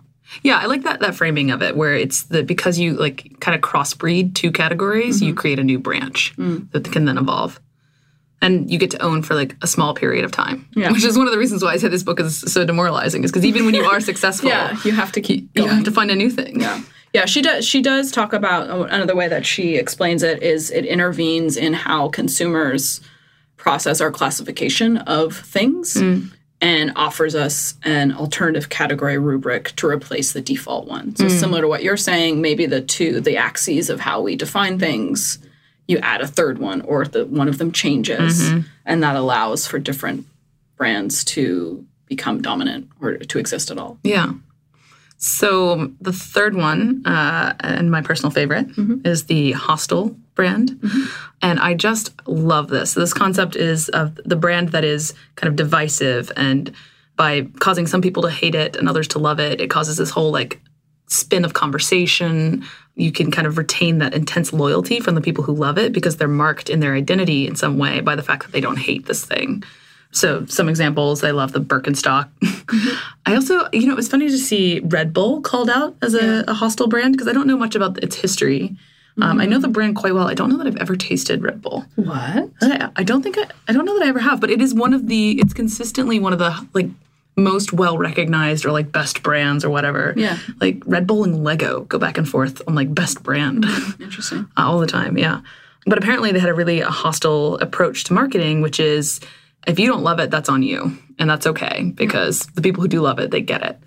Yeah, 0.43 0.57
I 0.57 0.65
like 0.65 0.83
that 0.83 0.99
that 1.01 1.15
framing 1.15 1.51
of 1.51 1.61
it 1.61 1.75
where 1.75 1.93
it's 1.95 2.23
the 2.23 2.43
because 2.43 2.79
you 2.79 2.93
like 2.93 3.39
kind 3.39 3.55
of 3.55 3.61
crossbreed 3.61 4.33
two 4.33 4.51
categories, 4.51 5.17
Mm-hmm. 5.17 5.25
you 5.25 5.33
create 5.33 5.59
a 5.59 5.63
new 5.63 5.79
branch 5.79 6.33
Mm. 6.37 6.71
that 6.71 6.91
can 6.91 7.05
then 7.05 7.17
evolve. 7.17 7.59
And 8.43 8.71
you 8.71 8.79
get 8.79 8.89
to 8.91 9.01
own 9.03 9.21
for 9.21 9.35
like 9.35 9.55
a 9.61 9.67
small 9.67 9.93
period 9.93 10.25
of 10.25 10.31
time. 10.31 10.67
Yeah. 10.75 10.91
Which 10.91 11.03
is 11.03 11.15
one 11.15 11.27
of 11.27 11.31
the 11.33 11.37
reasons 11.37 11.63
why 11.63 11.73
I 11.73 11.77
said 11.77 11.91
this 11.91 12.01
book 12.01 12.19
is 12.19 12.39
so 12.39 12.65
demoralizing, 12.65 13.23
is 13.23 13.31
because 13.31 13.45
even 13.45 13.65
when 13.65 13.75
you 13.75 13.83
are 13.83 13.99
successful, 14.11 14.49
yeah 14.49 14.75
you 14.83 14.93
have 14.93 15.11
to 15.11 15.21
keep 15.21 15.49
you 15.55 15.65
have 15.67 15.83
to 15.83 15.91
find 15.91 16.09
a 16.09 16.15
new 16.15 16.29
thing. 16.31 16.59
yeah 16.59 16.81
yeah 17.13 17.25
she 17.25 17.41
does 17.41 17.65
she 17.67 17.81
does 17.81 18.09
talk 18.11 18.31
about 18.33 18.69
oh, 18.69 18.83
another 18.83 19.15
way 19.15 19.27
that 19.27 19.45
she 19.45 19.75
explains 19.75 20.23
it 20.23 20.41
is 20.41 20.71
it 20.71 20.85
intervenes 20.85 21.55
in 21.57 21.73
how 21.73 22.07
consumers 22.09 23.01
process 23.57 24.01
our 24.01 24.09
classification 24.11 24.97
of 24.99 25.35
things 25.37 26.01
and 26.61 26.93
offers 26.95 27.33
us 27.33 27.73
an 27.83 28.13
alternative 28.13 28.69
category 28.69 29.17
rubric 29.17 29.75
to 29.77 29.87
replace 29.87 30.31
the 30.31 30.41
default 30.41 30.87
one. 30.87 31.15
So 31.15 31.25
hmm. 31.25 31.29
similar 31.31 31.61
to 31.61 31.67
what 31.67 31.83
you're 31.83 31.97
saying, 31.97 32.39
maybe 32.41 32.65
the 32.67 32.81
two 32.81 33.19
the 33.19 33.37
axes 33.37 33.89
of 33.89 33.99
how 33.99 34.21
we 34.21 34.35
define 34.35 34.77
things, 34.77 35.39
you 35.87 35.97
add 35.97 36.21
a 36.21 36.27
third 36.27 36.59
one 36.59 36.81
or 36.81 37.05
the 37.05 37.25
one 37.25 37.47
of 37.47 37.57
them 37.57 37.71
changes 37.71 38.43
mm-hmm. 38.43 38.61
and 38.85 39.03
that 39.03 39.15
allows 39.15 39.65
for 39.65 39.79
different 39.79 40.25
brands 40.77 41.23
to 41.23 41.85
become 42.05 42.41
dominant 42.41 42.89
or 43.01 43.17
to 43.17 43.39
exist 43.39 43.71
at 43.71 43.77
all. 43.77 43.97
Yeah. 44.03 44.33
So 45.23 45.91
the 46.01 46.11
third 46.11 46.55
one, 46.55 47.05
uh, 47.05 47.53
and 47.59 47.91
my 47.91 48.01
personal 48.01 48.31
favorite, 48.31 48.67
is 49.05 49.25
the 49.25 49.51
hostile 49.51 50.15
brand, 50.33 50.81
and 51.43 51.59
I 51.59 51.75
just 51.75 52.11
love 52.27 52.69
this. 52.69 52.95
This 52.95 53.13
concept 53.13 53.55
is 53.55 53.87
of 53.89 54.15
the 54.25 54.35
brand 54.35 54.69
that 54.69 54.83
is 54.83 55.13
kind 55.35 55.47
of 55.47 55.55
divisive, 55.55 56.31
and 56.35 56.73
by 57.17 57.43
causing 57.59 57.85
some 57.85 58.01
people 58.01 58.23
to 58.23 58.31
hate 58.31 58.55
it 58.55 58.75
and 58.75 58.89
others 58.89 59.07
to 59.09 59.19
love 59.19 59.39
it, 59.39 59.61
it 59.61 59.69
causes 59.69 59.97
this 59.97 60.09
whole 60.09 60.31
like 60.31 60.59
spin 61.05 61.45
of 61.45 61.53
conversation. 61.53 62.63
You 62.95 63.11
can 63.11 63.29
kind 63.29 63.45
of 63.45 63.59
retain 63.59 63.99
that 63.99 64.15
intense 64.15 64.51
loyalty 64.51 64.99
from 65.01 65.13
the 65.13 65.21
people 65.21 65.43
who 65.43 65.53
love 65.53 65.77
it 65.77 65.93
because 65.93 66.17
they're 66.17 66.27
marked 66.27 66.67
in 66.67 66.79
their 66.79 66.95
identity 66.95 67.45
in 67.45 67.55
some 67.55 67.77
way 67.77 68.01
by 68.01 68.15
the 68.15 68.23
fact 68.23 68.41
that 68.43 68.53
they 68.53 68.61
don't 68.61 68.79
hate 68.79 69.05
this 69.05 69.23
thing. 69.23 69.63
So 70.11 70.45
some 70.45 70.67
examples, 70.67 71.23
I 71.23 71.31
love 71.31 71.53
the 71.53 71.61
Birkenstock. 71.61 72.29
I 73.25 73.35
also, 73.35 73.67
you 73.71 73.87
know, 73.87 73.93
it 73.93 73.97
was 73.97 74.09
funny 74.09 74.27
to 74.29 74.37
see 74.37 74.81
Red 74.83 75.13
Bull 75.13 75.41
called 75.41 75.69
out 75.69 75.95
as 76.01 76.13
a, 76.13 76.43
a 76.47 76.53
hostile 76.53 76.87
brand 76.87 77.13
because 77.13 77.27
I 77.27 77.33
don't 77.33 77.47
know 77.47 77.57
much 77.57 77.75
about 77.75 78.03
its 78.03 78.15
history. 78.15 78.75
Um, 79.21 79.39
I 79.39 79.45
know 79.45 79.59
the 79.59 79.67
brand 79.67 79.95
quite 79.95 80.13
well. 80.13 80.27
I 80.27 80.33
don't 80.33 80.49
know 80.49 80.57
that 80.57 80.67
I've 80.67 80.77
ever 80.77 80.95
tasted 80.95 81.43
Red 81.43 81.61
Bull. 81.61 81.85
What? 81.95 82.49
I, 82.61 82.89
I 82.95 83.03
don't 83.03 83.21
think 83.21 83.37
I, 83.37 83.45
I 83.67 83.73
don't 83.73 83.85
know 83.85 83.97
that 83.99 84.05
I 84.05 84.09
ever 84.09 84.19
have, 84.19 84.39
but 84.39 84.49
it 84.49 84.61
is 84.61 84.73
one 84.73 84.93
of 84.93 85.07
the. 85.07 85.39
It's 85.39 85.53
consistently 85.53 86.19
one 86.19 86.33
of 86.33 86.39
the 86.39 86.67
like 86.73 86.87
most 87.35 87.73
well 87.73 87.97
recognized 87.97 88.65
or 88.65 88.71
like 88.71 88.91
best 88.91 89.21
brands 89.23 89.63
or 89.63 89.69
whatever. 89.69 90.13
Yeah. 90.15 90.37
Like 90.59 90.81
Red 90.85 91.07
Bull 91.07 91.23
and 91.23 91.43
Lego 91.43 91.81
go 91.81 91.97
back 91.97 92.17
and 92.17 92.27
forth 92.27 92.61
on 92.67 92.75
like 92.75 92.93
best 92.93 93.21
brand 93.23 93.65
Interesting. 93.99 94.39
uh, 94.57 94.61
all 94.61 94.79
the 94.79 94.87
time. 94.87 95.17
Yeah. 95.17 95.41
But 95.85 95.97
apparently 95.97 96.31
they 96.31 96.39
had 96.39 96.49
a 96.49 96.53
really 96.53 96.81
a 96.81 96.89
hostile 96.89 97.57
approach 97.57 98.03
to 98.05 98.13
marketing, 98.13 98.61
which 98.61 98.79
is 98.79 99.19
if 99.67 99.79
you 99.79 99.87
don't 99.87 100.03
love 100.03 100.19
it, 100.19 100.31
that's 100.31 100.49
on 100.49 100.63
you. 100.63 100.97
And 101.19 101.29
that's 101.29 101.45
okay 101.47 101.91
because 101.95 102.47
the 102.55 102.61
people 102.61 102.81
who 102.81 102.87
do 102.87 103.01
love 103.01 103.19
it, 103.19 103.29
they 103.31 103.41
get 103.41 103.61
it. 103.63 103.77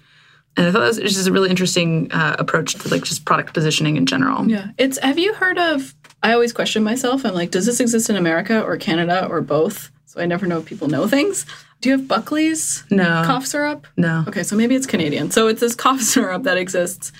And 0.57 0.67
I 0.69 0.71
thought 0.71 0.81
that 0.81 1.03
was 1.03 1.15
just 1.15 1.27
a 1.27 1.33
really 1.33 1.51
interesting 1.51 2.13
uh, 2.13 2.37
approach 2.39 2.75
to 2.75 2.89
like 2.89 3.03
just 3.03 3.25
product 3.25 3.55
positioning 3.55 3.97
in 3.97 4.07
general. 4.07 4.49
Yeah. 4.49 4.69
It's 4.79 4.99
have 4.99 5.19
you 5.19 5.35
heard 5.35 5.59
of 5.59 5.95
I 6.23 6.33
always 6.33 6.53
question 6.53 6.85
myself. 6.85 7.25
I'm 7.27 7.35
like, 7.35 7.51
does 7.51 7.67
this 7.67 7.81
exist 7.81 8.09
in 8.09 8.17
America 8.17 8.63
or 8.63 8.77
Canada 8.77 9.27
or 9.29 9.41
both? 9.41 9.91
So 10.07 10.21
I 10.21 10.27
never 10.27 10.47
know 10.47 10.59
if 10.59 10.65
people 10.67 10.87
know 10.89 11.09
things. 11.09 11.45
Do 11.81 11.89
you 11.91 11.99
have 11.99 12.07
Buckley's 12.07 12.85
No. 12.89 13.25
cough 13.27 13.45
syrup? 13.47 13.87
No. 13.97 14.25
Okay, 14.29 14.45
so 14.45 14.55
maybe 14.57 14.75
it's 14.77 14.87
Canadian. 14.87 15.33
So 15.33 15.49
it's 15.49 15.61
this 15.61 15.75
cough 15.75 16.01
syrup 16.13 16.45
that 16.45 16.57
exists. 16.57 17.11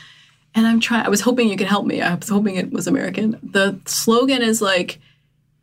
And 0.55 0.65
I'm 0.67 0.79
trying 0.79 1.05
I 1.05 1.09
was 1.09 1.21
hoping 1.23 1.49
you 1.49 1.57
could 1.57 1.67
help 1.67 1.87
me. 1.87 2.01
I 2.01 2.15
was 2.15 2.29
hoping 2.29 2.55
it 2.55 2.71
was 2.71 2.87
American. 2.87 3.37
The 3.43 3.81
slogan 3.85 4.43
is 4.43 4.63
like 4.63 5.01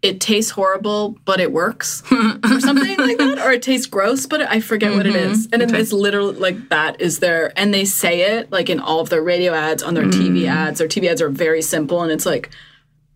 it 0.02 0.20
tastes 0.20 0.52
horrible, 0.52 1.18
but 1.26 1.40
it 1.40 1.52
works, 1.52 2.02
or 2.12 2.60
something 2.60 2.98
like 2.98 3.18
that, 3.18 3.40
or 3.46 3.52
it 3.52 3.62
tastes 3.62 3.86
gross, 3.86 4.26
but 4.26 4.42
I 4.42 4.60
forget 4.60 4.94
what 4.94 5.06
it 5.06 5.16
is. 5.16 5.48
And 5.54 5.62
it's 5.62 5.94
literally 5.94 6.36
like 6.38 6.70
that 6.70 7.00
is 7.00 7.20
their, 7.20 7.54
and 7.58 7.74
they 7.74 7.86
say 7.86 8.38
it 8.38 8.52
like 8.52 8.70
in 8.70 8.80
all 8.80 9.00
of 9.00 9.10
their 9.10 9.22
radio 9.22 9.54
ads, 9.54 9.84
on 9.84 9.94
their 9.94 10.06
TV 10.06 10.48
ads. 10.48 10.80
Their 10.80 10.88
TV 10.88 11.08
ads 11.08 11.22
are 11.22 11.30
very 11.30 11.62
simple, 11.62 12.02
and 12.02 12.12
it's 12.12 12.26
like 12.26 12.50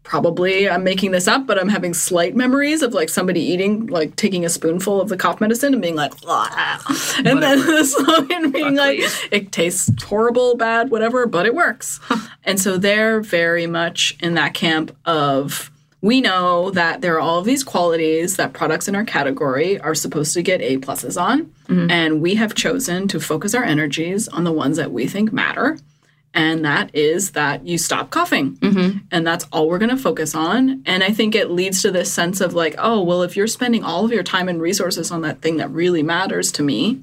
probably 0.04 0.70
I'm 0.70 0.84
making 0.84 1.10
this 1.10 1.28
up, 1.28 1.48
but 1.48 1.60
I'm 1.60 1.70
having 1.70 1.96
slight 1.96 2.36
memories 2.36 2.84
of 2.84 2.94
like 2.94 3.10
somebody 3.10 3.42
eating, 3.42 3.88
like 3.88 4.16
taking 4.16 4.46
a 4.46 4.50
spoonful 4.50 5.02
of 5.02 5.10
the 5.10 5.18
cough 5.18 5.42
medicine 5.42 5.74
and 5.74 5.82
being 5.82 5.96
like, 5.96 6.14
"Ah," 6.28 6.80
and 7.26 7.42
then 7.42 7.66
the 7.66 7.84
slogan 7.86 8.52
being 8.52 8.76
like, 8.76 9.00
it 9.32 9.52
tastes 9.52 9.90
horrible, 10.04 10.56
bad, 10.56 10.92
whatever, 10.92 11.26
but 11.26 11.48
it 11.48 11.56
works. 11.56 12.00
and 12.44 12.60
so 12.60 12.78
they're 12.78 13.22
very 13.22 13.66
much 13.66 14.16
in 14.20 14.36
that 14.36 14.54
camp 14.54 14.96
of 15.06 15.72
we 16.06 16.22
know 16.22 16.70
that 16.70 17.02
there 17.02 17.16
are 17.16 17.20
all 17.20 17.40
of 17.40 17.46
these 17.46 17.64
qualities 17.64 18.36
that 18.38 18.54
products 18.54 18.88
in 18.88 18.96
our 18.96 19.04
category 19.04 19.80
are 19.80 19.96
supposed 19.96 20.36
to 20.36 20.44
get 20.44 20.62
A 20.62 20.78
pluses 20.78 21.20
on. 21.20 21.46
Mm-hmm. 21.68 21.90
And 21.90 22.22
we 22.22 22.36
have 22.36 22.54
chosen 22.54 23.08
to 23.08 23.20
focus 23.20 23.56
our 23.56 23.64
energies 23.64 24.28
on 24.28 24.44
the 24.44 24.52
ones 24.52 24.78
that 24.78 24.92
we 24.92 25.08
think 25.08 25.34
matter. 25.34 25.80
And 26.32 26.64
that 26.64 26.94
is 26.94 27.32
that 27.32 27.66
you 27.66 27.80
stop 27.80 28.12
coughing. 28.12 28.56
Mm-hmm. 28.58 29.00
And 29.10 29.26
that's 29.26 29.48
all 29.52 29.68
we're 29.68 29.80
going 29.80 29.90
to 29.90 29.98
focus 29.98 30.36
on. 30.36 30.84
And 30.86 31.04
I 31.04 31.10
think 31.10 31.34
it 31.34 31.50
leads 31.50 31.82
to 31.82 31.90
this 31.90 32.14
sense 32.14 32.40
of 32.40 32.54
like, 32.54 32.76
oh, 32.78 33.02
well, 33.02 33.24
if 33.24 33.36
you're 33.36 33.48
spending 33.48 33.84
all 33.84 34.06
of 34.06 34.12
your 34.12 34.22
time 34.22 34.48
and 34.48 34.62
resources 34.62 35.10
on 35.10 35.22
that 35.22 35.42
thing 35.42 35.58
that 35.58 35.72
really 35.72 36.04
matters 36.04 36.52
to 36.52 36.62
me, 36.62 37.02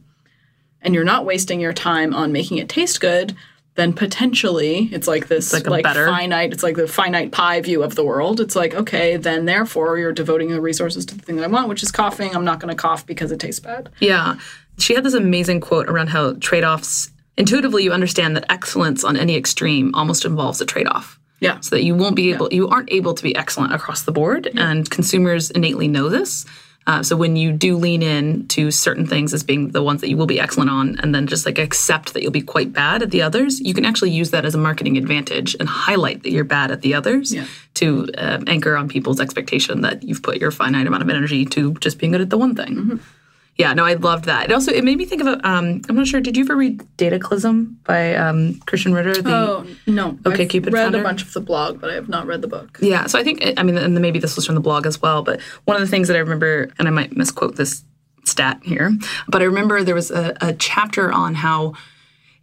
and 0.81 0.95
you're 0.95 1.03
not 1.03 1.25
wasting 1.25 1.59
your 1.59 1.73
time 1.73 2.15
on 2.15 2.31
making 2.31 2.59
it 2.59 2.69
taste 2.69 3.01
good, 3.01 3.35
then 3.75 3.93
potentially 3.93 4.89
it's 4.93 5.09
like 5.09 5.29
this 5.29 5.53
like 5.53 5.67
like, 5.67 5.83
better- 5.83 6.07
finite, 6.07 6.53
it's 6.53 6.63
like 6.63 6.77
the 6.77 6.87
finite 6.87 7.33
pie 7.33 7.61
view 7.61 7.83
of 7.83 7.95
the 7.95 8.05
world. 8.05 8.41
It's 8.41 8.55
like, 8.55 8.75
okay, 8.75 9.17
then 9.17 9.47
therefore 9.47 9.99
you're 9.99 10.13
devoting 10.13 10.51
the 10.51 10.61
resources 10.61 11.07
to 11.07 11.15
the 11.17 11.23
thing 11.23 11.37
that 11.37 11.45
I 11.45 11.49
want, 11.49 11.69
which 11.69 11.83
is 11.83 11.91
coughing. 11.91 12.35
I'm 12.35 12.45
not 12.45 12.61
going 12.61 12.75
to 12.75 12.81
cough 12.81 13.07
because 13.07 13.33
it 13.33 13.41
tastes 13.41 13.61
bad. 13.61 13.89
Yeah. 14.01 14.37
She 14.79 14.95
had 14.95 15.05
this 15.05 15.15
amazing 15.15 15.61
quote 15.61 15.89
around 15.89 16.09
how 16.09 16.35
trade 16.35 16.65
offs 16.65 17.11
intuitively 17.37 17.85
you 17.85 17.93
understand 17.93 18.37
that 18.37 18.51
excellence 18.51 19.05
on 19.05 19.17
any 19.17 19.37
extreme 19.37 19.95
almost 19.95 20.25
involves 20.25 20.61
a 20.61 20.67
trade 20.67 20.87
off. 20.87 21.19
Yeah. 21.41 21.59
So 21.61 21.77
that 21.77 21.83
you 21.83 21.95
won't 21.95 22.15
be 22.15 22.33
able, 22.33 22.53
you 22.53 22.69
aren't 22.69 22.93
able 22.93 23.15
to 23.15 23.23
be 23.23 23.35
excellent 23.35 23.75
across 23.75 24.03
the 24.03 24.13
board, 24.13 24.49
and 24.55 24.89
consumers 24.89 25.51
innately 25.51 25.89
know 25.89 26.09
this. 26.09 26.45
Uh, 26.87 27.03
so 27.03 27.17
when 27.17 27.37
you 27.37 27.53
do 27.53 27.77
lean 27.77 28.03
in 28.03 28.47
to 28.49 28.71
certain 28.71 29.07
things 29.07 29.33
as 29.33 29.43
being 29.45 29.71
the 29.71 29.83
ones 29.83 30.01
that 30.01 30.09
you 30.11 30.17
will 30.17 30.27
be 30.27 30.41
excellent 30.41 30.69
on, 30.71 30.99
and 31.01 31.15
then 31.15 31.27
just 31.27 31.47
like 31.47 31.59
accept 31.59 32.13
that 32.15 32.23
you'll 32.23 32.33
be 32.33 32.43
quite 32.43 32.73
bad 32.73 33.03
at 33.03 33.11
the 33.11 33.23
others, 33.23 33.61
you 33.61 33.73
can 33.75 33.85
actually 33.85 34.11
use 34.11 34.31
that 34.33 34.45
as 34.45 34.55
a 34.55 34.59
marketing 34.59 34.97
advantage 34.97 35.55
and 35.61 35.69
highlight 35.69 36.23
that 36.25 36.31
you're 36.31 36.45
bad 36.45 36.71
at 36.71 36.83
the 36.83 36.95
others 36.95 37.33
Yeah. 37.33 37.47
to 37.75 38.09
um, 38.19 38.45
anchor 38.47 38.77
on 38.77 38.89
people's 38.89 39.21
expectation 39.21 39.83
that 39.83 40.03
you've 40.03 40.23
put 40.23 40.39
your 40.39 40.51
finite 40.51 40.87
amount 40.87 41.03
of 41.03 41.09
energy 41.11 41.45
to 41.47 41.75
just 41.75 41.99
being 41.99 42.13
good 42.13 42.21
at 42.21 42.31
the 42.31 42.39
one 42.39 42.55
thing. 42.55 42.99
Yeah, 43.57 43.75
no, 43.75 43.85
I 43.85 43.95
loved 43.95 44.25
that. 44.25 44.47
It 44.47 44.53
also 44.53 44.73
it 44.73 44.83
made 44.83 44.97
me 44.97 45.05
think 45.05 45.21
of 45.21 45.27
a, 45.27 45.47
um, 45.47 45.83
I'm 45.89 45.95
not 45.95 46.07
sure. 46.07 46.21
Did 46.21 46.37
you 46.37 46.45
ever 46.45 46.57
read 46.57 46.79
Dataclysm 46.97 47.77
by 47.85 48.15
um, 48.15 48.59
Christian 48.61 48.95
Rudder? 48.95 49.21
The, 49.21 49.31
Oh 49.31 49.67
no. 49.87 50.19
Okay, 50.25 50.45
I've 50.45 50.49
Cupid 50.49 50.73
read 50.73 50.85
founder? 50.85 51.01
a 51.01 51.03
bunch 51.03 51.23
of 51.23 51.33
the 51.33 51.41
blog, 51.41 51.81
but 51.81 51.91
I 51.91 51.95
have 51.95 52.09
not 52.09 52.27
read 52.27 52.41
the 52.41 52.49
book. 52.49 52.79
Yeah, 52.81 53.07
so 53.07 53.19
I 53.19 53.25
think 53.25 53.43
I 53.59 53.63
mean, 53.63 53.77
and 53.77 53.95
maybe 54.01 54.19
this 54.19 54.37
was 54.37 54.47
from 54.47 54.55
the 54.55 54.61
blog 54.63 54.87
as 54.87 55.03
well. 55.03 55.23
But 55.23 55.41
one 55.65 55.77
of 55.77 55.83
the 55.83 55.87
things 55.89 56.09
that 56.09 56.17
I 56.17 56.21
remember, 56.21 56.71
and 56.79 56.89
I 56.89 56.91
might 56.91 57.15
misquote 57.15 57.57
this 57.57 57.85
stat 58.25 58.61
here, 58.63 58.91
but 59.29 59.43
I 59.43 59.45
remember 59.45 59.83
there 59.85 59.95
was 59.95 60.11
a, 60.11 60.35
a 60.41 60.55
chapter 60.55 61.13
on 61.13 61.35
how 61.35 61.75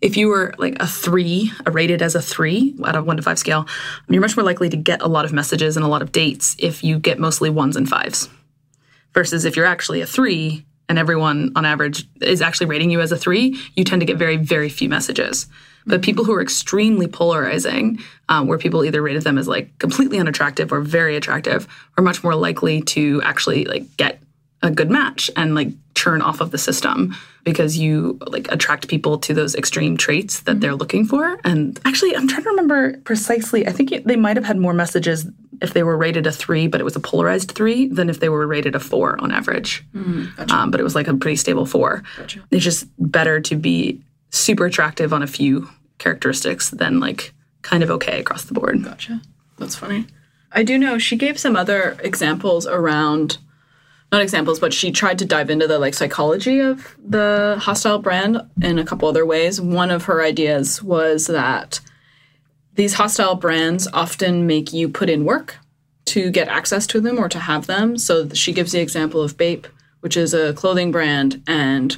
if 0.01 0.15
you 0.15 0.27
were 0.27 0.53
like 0.57 0.77
a 0.79 0.87
three, 0.87 1.51
a 1.65 1.71
rated 1.71 2.01
as 2.01 2.15
a 2.15 2.21
three 2.21 2.75
out 2.85 2.95
of 2.95 3.05
one 3.05 3.17
to 3.17 3.23
five 3.23 3.39
scale, 3.39 3.65
you're 4.07 4.21
much 4.21 4.37
more 4.37 4.45
likely 4.45 4.69
to 4.69 4.77
get 4.77 5.01
a 5.01 5.07
lot 5.07 5.25
of 5.25 5.33
messages 5.33 5.75
and 5.75 5.83
a 5.83 5.89
lot 5.89 6.01
of 6.01 6.11
dates 6.11 6.55
if 6.59 6.83
you 6.83 6.99
get 6.99 7.19
mostly 7.19 7.49
ones 7.49 7.75
and 7.75 7.89
fives, 7.89 8.29
versus 9.13 9.43
if 9.43 9.55
you're 9.55 9.65
actually 9.65 10.01
a 10.01 10.05
three 10.05 10.65
and 10.89 10.99
everyone 10.99 11.51
on 11.55 11.65
average 11.65 12.03
is 12.21 12.41
actually 12.41 12.67
rating 12.67 12.89
you 12.89 12.99
as 12.99 13.11
a 13.11 13.17
three, 13.17 13.57
you 13.75 13.83
tend 13.83 14.01
to 14.01 14.05
get 14.05 14.17
very, 14.17 14.35
very 14.35 14.69
few 14.69 14.89
messages. 14.89 15.47
But 15.85 16.01
people 16.01 16.25
who 16.25 16.33
are 16.33 16.41
extremely 16.41 17.07
polarizing, 17.07 17.99
um, 18.27 18.47
where 18.47 18.57
people 18.57 18.83
either 18.83 19.01
rated 19.01 19.23
them 19.23 19.37
as 19.37 19.47
like 19.47 19.77
completely 19.79 20.19
unattractive 20.19 20.73
or 20.73 20.81
very 20.81 21.15
attractive, 21.15 21.67
are 21.97 22.03
much 22.03 22.23
more 22.23 22.35
likely 22.35 22.81
to 22.81 23.21
actually 23.23 23.65
like 23.65 23.85
get 23.95 24.21
a 24.61 24.69
good 24.71 24.89
match 24.89 25.31
and 25.35 25.55
like 25.55 25.69
churn 25.95 26.21
off 26.21 26.41
of 26.41 26.51
the 26.51 26.57
system 26.57 27.15
because 27.43 27.77
you 27.77 28.17
like 28.27 28.51
attract 28.51 28.87
people 28.87 29.17
to 29.17 29.33
those 29.33 29.55
extreme 29.55 29.97
traits 29.97 30.41
that 30.41 30.59
they're 30.59 30.75
looking 30.75 31.05
for. 31.05 31.39
And 31.43 31.79
actually, 31.85 32.15
I'm 32.15 32.27
trying 32.27 32.43
to 32.43 32.49
remember 32.49 32.97
precisely. 32.99 33.67
I 33.67 33.71
think 33.71 33.91
it, 33.91 34.05
they 34.05 34.15
might 34.15 34.35
have 34.37 34.45
had 34.45 34.57
more 34.57 34.73
messages 34.73 35.25
if 35.61 35.73
they 35.73 35.83
were 35.83 35.97
rated 35.97 36.25
a 36.27 36.31
three, 36.31 36.67
but 36.67 36.79
it 36.79 36.83
was 36.83 36.95
a 36.95 36.99
polarized 36.99 37.51
three, 37.51 37.87
than 37.87 38.09
if 38.09 38.19
they 38.19 38.29
were 38.29 38.47
rated 38.47 38.75
a 38.75 38.79
four 38.79 39.21
on 39.21 39.31
average. 39.31 39.85
um, 39.93 40.71
but 40.71 40.79
it 40.79 40.83
was 40.83 40.95
like 40.95 41.07
a 41.07 41.13
pretty 41.15 41.35
stable 41.35 41.65
four. 41.65 42.03
Gotcha. 42.17 42.41
It's 42.51 42.63
just 42.63 42.87
better 42.97 43.41
to 43.41 43.55
be 43.55 44.01
super 44.29 44.65
attractive 44.65 45.11
on 45.11 45.21
a 45.21 45.27
few 45.27 45.69
characteristics 45.97 46.69
than 46.69 46.99
like 46.99 47.33
kind 47.61 47.83
of 47.83 47.89
okay 47.91 48.19
across 48.19 48.45
the 48.45 48.53
board. 48.53 48.83
Gotcha. 48.83 49.21
That's 49.57 49.75
funny. 49.75 50.05
I 50.51 50.63
do 50.63 50.77
know 50.77 50.97
she 50.97 51.15
gave 51.15 51.37
some 51.37 51.55
other 51.55 51.97
examples 52.03 52.65
around 52.65 53.37
not 54.11 54.21
examples, 54.21 54.59
but 54.59 54.73
she 54.73 54.91
tried 54.91 55.19
to 55.19 55.25
dive 55.25 55.49
into 55.49 55.67
the 55.67 55.79
like 55.79 55.93
psychology 55.93 56.59
of 56.59 56.95
the 57.03 57.57
hostile 57.59 57.99
brand 57.99 58.41
in 58.61 58.79
a 58.79 58.85
couple 58.85 59.07
other 59.07 59.25
ways. 59.25 59.61
One 59.61 59.91
of 59.91 60.05
her 60.05 60.23
ideas 60.23 60.81
was 60.81 61.27
that 61.27 61.79
these 62.73 62.95
hostile 62.95 63.35
brands 63.35 63.87
often 63.93 64.47
make 64.47 64.73
you 64.73 64.89
put 64.89 65.09
in 65.09 65.25
work 65.25 65.57
to 66.05 66.31
get 66.31 66.47
access 66.47 66.87
to 66.87 66.99
them 66.99 67.19
or 67.19 67.29
to 67.29 67.39
have 67.39 67.67
them. 67.67 67.97
So 67.97 68.29
she 68.29 68.51
gives 68.51 68.71
the 68.71 68.79
example 68.79 69.21
of 69.21 69.37
Bape, 69.37 69.67
which 69.99 70.17
is 70.17 70.33
a 70.33 70.53
clothing 70.53 70.91
brand, 70.91 71.43
and 71.45 71.95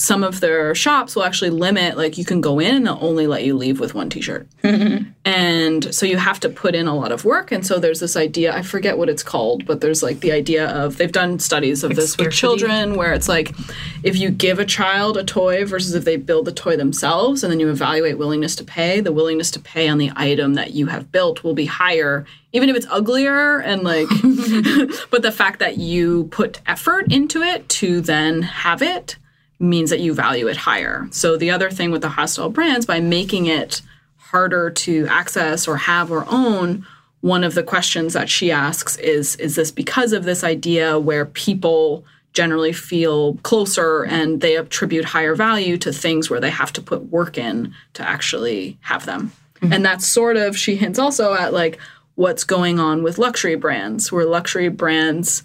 some 0.00 0.24
of 0.24 0.40
their 0.40 0.74
shops 0.74 1.14
will 1.14 1.24
actually 1.24 1.50
limit 1.50 1.94
like 1.94 2.16
you 2.16 2.24
can 2.24 2.40
go 2.40 2.58
in 2.58 2.74
and 2.74 2.86
they'll 2.86 2.98
only 3.02 3.26
let 3.26 3.44
you 3.44 3.54
leave 3.54 3.78
with 3.78 3.94
one 3.94 4.08
t-shirt. 4.08 4.48
And 5.22 5.94
so 5.94 6.06
you 6.06 6.16
have 6.16 6.40
to 6.40 6.48
put 6.48 6.74
in 6.74 6.86
a 6.86 6.96
lot 6.96 7.12
of 7.12 7.26
work. 7.26 7.52
And 7.52 7.64
so 7.64 7.78
there's 7.78 8.00
this 8.00 8.16
idea, 8.16 8.56
I 8.56 8.62
forget 8.62 8.96
what 8.96 9.10
it's 9.10 9.22
called, 9.22 9.66
but 9.66 9.82
there's 9.82 10.02
like 10.02 10.20
the 10.20 10.32
idea 10.32 10.66
of 10.70 10.96
they've 10.96 11.12
done 11.12 11.38
studies 11.38 11.84
of 11.84 11.94
this 11.94 12.16
with 12.16 12.32
children 12.32 12.94
where 12.96 13.12
it's 13.12 13.28
like 13.28 13.54
if 14.02 14.16
you 14.16 14.30
give 14.30 14.58
a 14.58 14.64
child 14.64 15.18
a 15.18 15.22
toy 15.22 15.66
versus 15.66 15.94
if 15.94 16.06
they 16.06 16.16
build 16.16 16.46
the 16.46 16.52
toy 16.52 16.76
themselves 16.76 17.44
and 17.44 17.52
then 17.52 17.60
you 17.60 17.68
evaluate 17.68 18.16
willingness 18.16 18.56
to 18.56 18.64
pay, 18.64 19.00
the 19.00 19.12
willingness 19.12 19.50
to 19.50 19.60
pay 19.60 19.88
on 19.88 19.98
the 19.98 20.10
item 20.16 20.54
that 20.54 20.72
you 20.72 20.86
have 20.86 21.12
built 21.12 21.44
will 21.44 21.54
be 21.54 21.66
higher, 21.66 22.24
even 22.52 22.70
if 22.70 22.76
it's 22.76 22.86
uglier 22.88 23.60
and 23.60 23.82
like, 23.82 24.08
but 25.10 25.20
the 25.20 25.32
fact 25.32 25.58
that 25.58 25.76
you 25.76 26.24
put 26.24 26.62
effort 26.66 27.12
into 27.12 27.42
it 27.42 27.68
to 27.68 28.00
then 28.00 28.40
have 28.40 28.80
it 28.80 29.16
means 29.60 29.90
that 29.90 30.00
you 30.00 30.14
value 30.14 30.48
it 30.48 30.56
higher. 30.56 31.06
So 31.12 31.36
the 31.36 31.50
other 31.50 31.70
thing 31.70 31.90
with 31.90 32.02
the 32.02 32.08
hostile 32.08 32.48
brands, 32.48 32.86
by 32.86 32.98
making 32.98 33.46
it 33.46 33.82
harder 34.16 34.70
to 34.70 35.06
access 35.08 35.68
or 35.68 35.76
have 35.76 36.10
or 36.10 36.24
own, 36.28 36.86
one 37.20 37.44
of 37.44 37.54
the 37.54 37.62
questions 37.62 38.14
that 38.14 38.30
she 38.30 38.50
asks 38.50 38.96
is 38.96 39.36
Is 39.36 39.54
this 39.54 39.70
because 39.70 40.12
of 40.12 40.24
this 40.24 40.42
idea 40.42 40.98
where 40.98 41.26
people 41.26 42.04
generally 42.32 42.72
feel 42.72 43.34
closer 43.42 44.04
and 44.04 44.40
they 44.40 44.56
attribute 44.56 45.04
higher 45.04 45.34
value 45.34 45.76
to 45.76 45.92
things 45.92 46.30
where 46.30 46.40
they 46.40 46.50
have 46.50 46.72
to 46.72 46.80
put 46.80 47.10
work 47.10 47.36
in 47.36 47.74
to 47.94 48.08
actually 48.08 48.78
have 48.82 49.04
them? 49.04 49.32
Mm-hmm. 49.56 49.72
And 49.74 49.84
that's 49.84 50.06
sort 50.06 50.36
of, 50.36 50.56
she 50.56 50.76
hints 50.76 50.98
also 50.98 51.34
at 51.34 51.52
like 51.52 51.78
what's 52.14 52.44
going 52.44 52.78
on 52.78 53.02
with 53.02 53.18
luxury 53.18 53.56
brands, 53.56 54.10
where 54.10 54.24
luxury 54.24 54.68
brands 54.68 55.42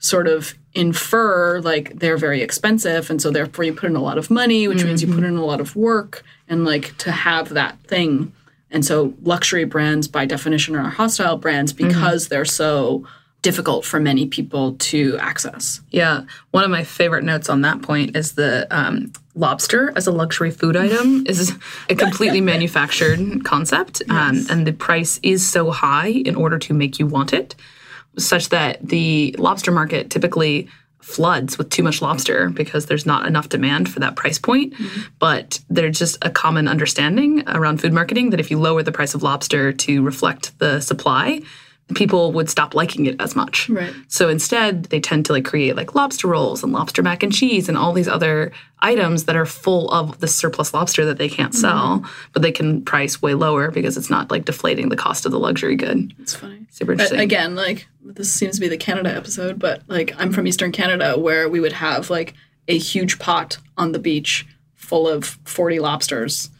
sort 0.00 0.26
of 0.26 0.54
infer 0.74 1.60
like 1.60 1.98
they're 1.98 2.16
very 2.16 2.42
expensive 2.42 3.10
and 3.10 3.20
so 3.20 3.30
therefore 3.30 3.64
you 3.64 3.72
put 3.72 3.90
in 3.90 3.96
a 3.96 4.02
lot 4.02 4.16
of 4.16 4.30
money 4.30 4.68
which 4.68 4.84
means 4.84 5.02
you 5.02 5.12
put 5.12 5.24
in 5.24 5.36
a 5.36 5.44
lot 5.44 5.60
of 5.60 5.74
work 5.74 6.22
and 6.50 6.64
like 6.64 6.94
to 6.98 7.12
have 7.12 7.50
that 7.50 7.78
thing. 7.84 8.32
And 8.70 8.84
so 8.84 9.14
luxury 9.22 9.64
brands 9.64 10.08
by 10.08 10.26
definition 10.26 10.76
are 10.76 10.90
hostile 10.90 11.36
brands 11.36 11.72
because 11.72 12.28
they're 12.28 12.44
so 12.44 13.06
difficult 13.42 13.86
for 13.86 13.98
many 13.98 14.26
people 14.26 14.74
to 14.74 15.16
access. 15.18 15.80
Yeah, 15.90 16.24
one 16.50 16.62
of 16.62 16.70
my 16.70 16.84
favorite 16.84 17.24
notes 17.24 17.48
on 17.48 17.62
that 17.62 17.80
point 17.80 18.14
is 18.14 18.32
the 18.32 18.66
um, 18.70 19.12
lobster 19.34 19.92
as 19.96 20.06
a 20.06 20.12
luxury 20.12 20.50
food 20.50 20.76
item 20.76 21.24
is 21.26 21.56
a 21.88 21.94
completely 21.94 22.42
manufactured 22.42 23.44
concept, 23.44 24.02
um, 24.10 24.44
and 24.50 24.66
the 24.66 24.72
price 24.72 25.18
is 25.22 25.48
so 25.50 25.70
high 25.70 26.08
in 26.08 26.36
order 26.36 26.58
to 26.58 26.74
make 26.74 26.98
you 26.98 27.06
want 27.06 27.32
it, 27.32 27.54
such 28.18 28.48
that 28.50 28.78
the 28.86 29.34
lobster 29.38 29.70
market 29.70 30.10
typically 30.10 30.68
floods 31.00 31.58
with 31.58 31.70
too 31.70 31.82
much 31.82 32.02
lobster 32.02 32.50
because 32.50 32.86
there's 32.86 33.06
not 33.06 33.26
enough 33.26 33.48
demand 33.48 33.88
for 33.88 34.00
that 34.00 34.16
price 34.16 34.38
point. 34.38 34.74
Mm-hmm. 34.74 35.00
But 35.18 35.60
there's 35.68 35.98
just 35.98 36.18
a 36.22 36.30
common 36.30 36.68
understanding 36.68 37.42
around 37.48 37.80
food 37.80 37.92
marketing 37.92 38.30
that 38.30 38.40
if 38.40 38.50
you 38.50 38.58
lower 38.58 38.82
the 38.82 38.92
price 38.92 39.14
of 39.14 39.22
lobster 39.22 39.72
to 39.72 40.02
reflect 40.02 40.58
the 40.58 40.80
supply, 40.80 41.40
people 41.94 42.32
would 42.32 42.48
stop 42.48 42.74
liking 42.74 43.06
it 43.06 43.20
as 43.20 43.34
much. 43.36 43.68
Right. 43.68 43.92
So 44.08 44.28
instead, 44.28 44.84
they 44.84 45.00
tend 45.00 45.26
to 45.26 45.32
like 45.32 45.44
create 45.44 45.76
like 45.76 45.94
lobster 45.94 46.28
rolls 46.28 46.62
and 46.62 46.72
lobster 46.72 47.02
mac 47.02 47.22
and 47.22 47.32
cheese 47.32 47.68
and 47.68 47.76
all 47.76 47.92
these 47.92 48.08
other 48.08 48.52
items 48.80 49.24
that 49.24 49.36
are 49.36 49.46
full 49.46 49.90
of 49.90 50.20
the 50.20 50.26
surplus 50.28 50.72
lobster 50.72 51.04
that 51.04 51.18
they 51.18 51.28
can't 51.28 51.52
mm-hmm. 51.52 51.60
sell, 51.60 52.10
but 52.32 52.42
they 52.42 52.52
can 52.52 52.82
price 52.82 53.20
way 53.20 53.34
lower 53.34 53.70
because 53.70 53.96
it's 53.96 54.10
not 54.10 54.30
like 54.30 54.44
deflating 54.44 54.88
the 54.88 54.96
cost 54.96 55.26
of 55.26 55.32
the 55.32 55.38
luxury 55.38 55.76
good. 55.76 56.14
it's 56.18 56.34
funny 56.34 56.66
Super 56.70 56.92
interesting. 56.92 57.18
But 57.18 57.22
again, 57.22 57.54
like 57.56 57.88
this 58.02 58.32
seems 58.32 58.54
to 58.54 58.60
be 58.60 58.68
the 58.68 58.76
Canada 58.76 59.14
episode, 59.14 59.58
but 59.58 59.82
like 59.88 60.14
I'm 60.18 60.32
from 60.32 60.46
Eastern 60.46 60.72
Canada 60.72 61.18
where 61.18 61.48
we 61.48 61.60
would 61.60 61.72
have 61.72 62.10
like 62.10 62.34
a 62.68 62.78
huge 62.78 63.18
pot 63.18 63.58
on 63.76 63.92
the 63.92 63.98
beach 63.98 64.46
full 64.76 65.08
of 65.08 65.24
40 65.44 65.80
lobsters. 65.80 66.50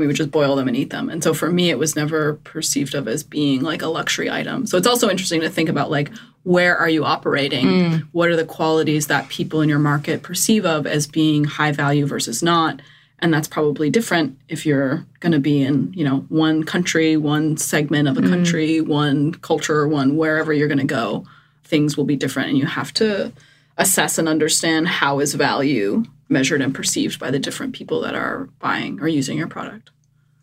We 0.00 0.06
would 0.06 0.16
just 0.16 0.30
boil 0.30 0.56
them 0.56 0.66
and 0.66 0.76
eat 0.76 0.90
them. 0.90 1.08
And 1.08 1.22
so 1.22 1.34
for 1.34 1.50
me, 1.50 1.70
it 1.70 1.78
was 1.78 1.94
never 1.94 2.34
perceived 2.34 2.94
of 2.94 3.06
as 3.06 3.22
being 3.22 3.62
like 3.62 3.82
a 3.82 3.86
luxury 3.86 4.30
item. 4.30 4.66
So 4.66 4.76
it's 4.76 4.86
also 4.86 5.08
interesting 5.08 5.42
to 5.42 5.50
think 5.50 5.68
about 5.68 5.90
like 5.90 6.10
where 6.42 6.76
are 6.76 6.88
you 6.88 7.04
operating? 7.04 7.66
Mm. 7.66 8.08
What 8.12 8.30
are 8.30 8.36
the 8.36 8.44
qualities 8.44 9.08
that 9.08 9.28
people 9.28 9.60
in 9.60 9.68
your 9.68 9.78
market 9.78 10.22
perceive 10.22 10.64
of 10.64 10.86
as 10.86 11.06
being 11.06 11.44
high 11.44 11.72
value 11.72 12.06
versus 12.06 12.42
not? 12.42 12.80
And 13.18 13.34
that's 13.34 13.48
probably 13.48 13.90
different 13.90 14.38
if 14.48 14.64
you're 14.64 15.04
going 15.20 15.32
to 15.32 15.38
be 15.38 15.62
in, 15.62 15.92
you 15.92 16.04
know, 16.04 16.20
one 16.30 16.64
country, 16.64 17.18
one 17.18 17.58
segment 17.58 18.08
of 18.08 18.16
a 18.16 18.22
mm. 18.22 18.30
country, 18.30 18.80
one 18.80 19.34
culture, 19.34 19.86
one 19.86 20.16
wherever 20.16 20.52
you're 20.52 20.68
going 20.68 20.78
to 20.78 20.84
go. 20.84 21.26
Things 21.64 21.96
will 21.96 22.04
be 22.04 22.16
different, 22.16 22.48
and 22.48 22.58
you 22.58 22.66
have 22.66 22.92
to 22.94 23.32
assess 23.76 24.18
and 24.18 24.28
understand 24.28 24.88
how 24.88 25.20
is 25.20 25.34
value 25.34 26.04
measured 26.30 26.62
and 26.62 26.74
perceived 26.74 27.18
by 27.18 27.30
the 27.30 27.38
different 27.38 27.74
people 27.74 28.00
that 28.00 28.14
are 28.14 28.48
buying 28.60 29.00
or 29.00 29.08
using 29.08 29.36
your 29.36 29.48
product. 29.48 29.90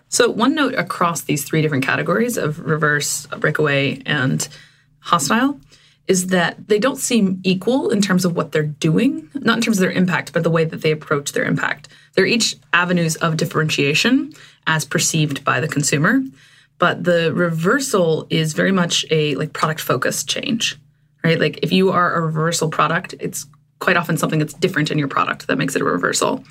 So, 0.10 0.30
one 0.30 0.56
note 0.56 0.76
across 0.76 1.22
these 1.22 1.44
three 1.44 1.62
different 1.62 1.86
categories 1.86 2.38
of 2.38 2.60
reverse, 2.60 3.26
breakaway, 3.28 4.02
and 4.06 4.48
hostile 5.00 5.60
is 6.08 6.28
that 6.28 6.70
they 6.70 6.80
don't 6.80 6.98
seem 6.98 7.42
equal 7.44 7.90
in 7.90 8.02
terms 8.02 8.24
of 8.24 8.36
what 8.36 8.54
they're 8.54 8.64
doing, 8.64 9.30
not 9.34 9.58
in 9.58 9.62
terms 9.62 9.78
of 9.78 9.82
their 9.82 9.92
impact, 9.92 10.32
but 10.32 10.44
the 10.44 10.50
way 10.50 10.64
that 10.64 10.82
they 10.82 10.92
approach 10.92 11.34
their 11.34 11.44
impact. 11.44 11.90
They're 12.14 12.26
each 12.26 12.56
avenues 12.72 13.18
of 13.18 13.36
differentiation 13.36 14.34
as 14.66 14.86
perceived 14.86 15.44
by 15.44 15.60
the 15.60 15.68
consumer, 15.68 16.22
but 16.80 17.04
the 17.04 17.34
reversal 17.34 18.26
is 18.30 18.54
very 18.54 18.72
much 18.72 19.06
a 19.12 19.36
like 19.36 19.52
product 19.52 19.82
focused 19.82 20.30
change, 20.30 20.78
right? 21.24 21.40
Like 21.40 21.60
if 21.62 21.74
you 21.74 21.92
are 21.92 22.16
a 22.16 22.22
reversal 22.22 22.70
product, 22.70 23.14
it's 23.20 23.46
quite 23.80 23.98
often 23.98 24.18
something 24.18 24.40
that's 24.40 24.54
different 24.54 24.92
in 24.92 24.98
your 24.98 25.08
product 25.08 25.48
that 25.48 25.58
makes 25.58 25.76
it 25.76 25.82
a 25.82 25.86
reversal 25.86 26.44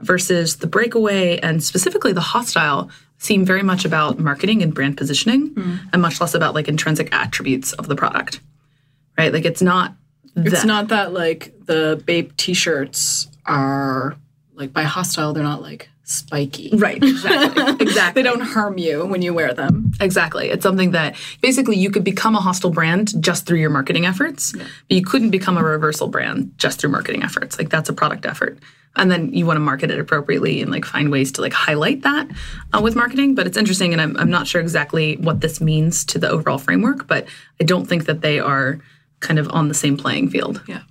versus 0.00 0.56
the 0.56 0.66
breakaway 0.66 1.38
and 1.38 1.62
specifically 1.62 2.12
the 2.12 2.20
hostile 2.20 2.90
seem 3.18 3.44
very 3.44 3.62
much 3.62 3.84
about 3.84 4.18
marketing 4.18 4.62
and 4.62 4.74
brand 4.74 4.96
positioning 4.96 5.50
mm. 5.54 5.78
and 5.92 6.00
much 6.00 6.20
less 6.20 6.34
about 6.34 6.54
like 6.54 6.68
intrinsic 6.68 7.12
attributes 7.12 7.72
of 7.74 7.86
the 7.86 7.94
product 7.94 8.40
right 9.18 9.32
like 9.32 9.44
it's 9.44 9.62
not 9.62 9.94
it's 10.36 10.64
not 10.64 10.88
that 10.88 11.12
like 11.12 11.52
the 11.66 12.02
bape 12.06 12.36
t-shirts 12.36 13.28
are 13.46 14.16
like 14.54 14.72
by 14.72 14.82
hostile 14.82 15.32
they're 15.32 15.42
not 15.42 15.60
like 15.60 15.88
spiky. 16.10 16.70
Right 16.74 17.02
exactly 17.02 17.76
exactly. 17.80 18.22
They 18.22 18.28
don't 18.28 18.40
harm 18.40 18.78
you 18.78 19.06
when 19.06 19.22
you 19.22 19.32
wear 19.32 19.54
them. 19.54 19.92
Exactly 20.00 20.50
it's 20.50 20.62
something 20.62 20.90
that 20.90 21.16
basically 21.40 21.76
you 21.76 21.90
could 21.90 22.04
become 22.04 22.34
a 22.34 22.40
hostile 22.40 22.70
brand 22.70 23.22
just 23.22 23.46
through 23.46 23.58
your 23.58 23.70
marketing 23.70 24.06
efforts 24.06 24.54
yeah. 24.56 24.64
but 24.64 24.96
you 24.96 25.04
couldn't 25.04 25.30
become 25.30 25.56
a 25.56 25.62
reversal 25.62 26.08
brand 26.08 26.52
just 26.58 26.80
through 26.80 26.90
marketing 26.90 27.22
efforts 27.22 27.58
like 27.58 27.70
that's 27.70 27.88
a 27.88 27.92
product 27.92 28.26
effort. 28.26 28.58
And 28.96 29.08
then 29.08 29.32
you 29.32 29.46
want 29.46 29.56
to 29.56 29.60
market 29.60 29.92
it 29.92 30.00
appropriately 30.00 30.60
and 30.60 30.70
like 30.70 30.84
find 30.84 31.12
ways 31.12 31.30
to 31.32 31.40
like 31.40 31.52
highlight 31.52 32.02
that 32.02 32.28
uh, 32.74 32.80
with 32.82 32.96
marketing 32.96 33.34
but 33.34 33.46
it's 33.46 33.56
interesting 33.56 33.92
and 33.92 34.02
I'm, 34.02 34.16
I'm 34.16 34.30
not 34.30 34.48
sure 34.48 34.60
exactly 34.60 35.16
what 35.16 35.40
this 35.40 35.60
means 35.60 36.04
to 36.06 36.18
the 36.18 36.28
overall 36.28 36.58
framework 36.58 37.06
but 37.06 37.26
i 37.60 37.64
don't 37.64 37.86
think 37.86 38.06
that 38.06 38.20
they 38.20 38.40
are 38.40 38.80
kind 39.20 39.38
of 39.38 39.48
on 39.50 39.68
the 39.68 39.74
same 39.74 39.96
playing 39.96 40.30
field. 40.30 40.62
Yeah 40.66 40.74
yeah 40.76 40.82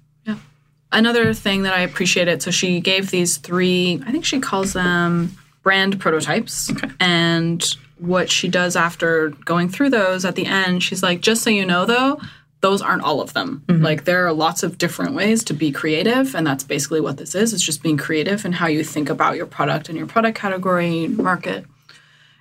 another 0.91 1.33
thing 1.33 1.63
that 1.63 1.73
i 1.73 1.81
appreciated 1.81 2.41
so 2.41 2.51
she 2.51 2.79
gave 2.79 3.11
these 3.11 3.37
three 3.37 4.01
i 4.05 4.11
think 4.11 4.25
she 4.25 4.39
calls 4.39 4.73
them 4.73 5.35
brand 5.63 5.99
prototypes 5.99 6.71
okay. 6.71 6.89
and 6.99 7.75
what 7.97 8.29
she 8.29 8.47
does 8.47 8.75
after 8.75 9.29
going 9.43 9.67
through 9.67 9.89
those 9.89 10.25
at 10.25 10.35
the 10.35 10.45
end 10.45 10.81
she's 10.81 11.03
like 11.03 11.21
just 11.21 11.43
so 11.43 11.49
you 11.49 11.65
know 11.65 11.85
though 11.85 12.19
those 12.61 12.81
aren't 12.81 13.03
all 13.03 13.21
of 13.21 13.33
them. 13.33 13.63
Mm-hmm. 13.67 13.83
Like 13.83 14.03
there 14.05 14.25
are 14.27 14.33
lots 14.33 14.63
of 14.63 14.77
different 14.77 15.15
ways 15.15 15.43
to 15.45 15.53
be 15.53 15.71
creative, 15.71 16.35
and 16.35 16.45
that's 16.45 16.63
basically 16.63 16.99
what 16.99 17.17
this 17.17 17.35
is. 17.35 17.53
It's 17.53 17.63
just 17.63 17.81
being 17.81 17.97
creative 17.97 18.43
and 18.45 18.55
how 18.55 18.67
you 18.67 18.83
think 18.83 19.09
about 19.09 19.37
your 19.37 19.45
product 19.45 19.89
and 19.89 19.97
your 19.97 20.07
product 20.07 20.37
category 20.37 21.07
market. 21.07 21.65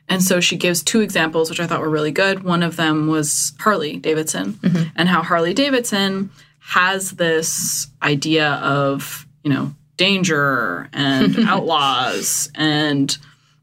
And 0.08 0.22
so 0.22 0.40
she 0.40 0.56
gives 0.56 0.82
two 0.82 1.00
examples, 1.00 1.50
which 1.50 1.60
I 1.60 1.66
thought 1.66 1.80
were 1.80 1.90
really 1.90 2.10
good. 2.10 2.42
One 2.42 2.62
of 2.62 2.76
them 2.76 3.08
was 3.08 3.52
Harley 3.60 3.96
Davidson, 3.96 4.54
mm-hmm. 4.54 4.88
and 4.96 5.08
how 5.08 5.22
Harley 5.22 5.54
Davidson 5.54 6.30
has 6.68 7.12
this 7.12 7.88
idea 8.02 8.50
of, 8.56 9.26
you 9.42 9.50
know, 9.50 9.74
danger 9.96 10.90
and 10.92 11.38
outlaws 11.48 12.50
and 12.54 13.16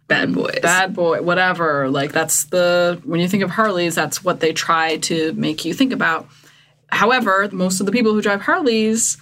bad 0.08 0.34
boys. 0.34 0.60
Bad 0.64 0.96
boy, 0.96 1.22
whatever. 1.22 1.88
Like 1.88 2.14
that's 2.14 2.46
the 2.46 3.00
when 3.04 3.20
you 3.20 3.28
think 3.28 3.44
of 3.44 3.52
Harleys, 3.52 3.94
that's 3.94 4.24
what 4.24 4.40
they 4.40 4.54
try 4.54 4.98
to 4.98 5.34
make 5.34 5.64
you 5.66 5.74
think 5.76 5.94
about. 5.94 6.28
However, 6.88 7.48
most 7.52 7.80
of 7.80 7.86
the 7.86 7.92
people 7.92 8.12
who 8.12 8.24
drive 8.24 8.42
Harleys 8.42 9.18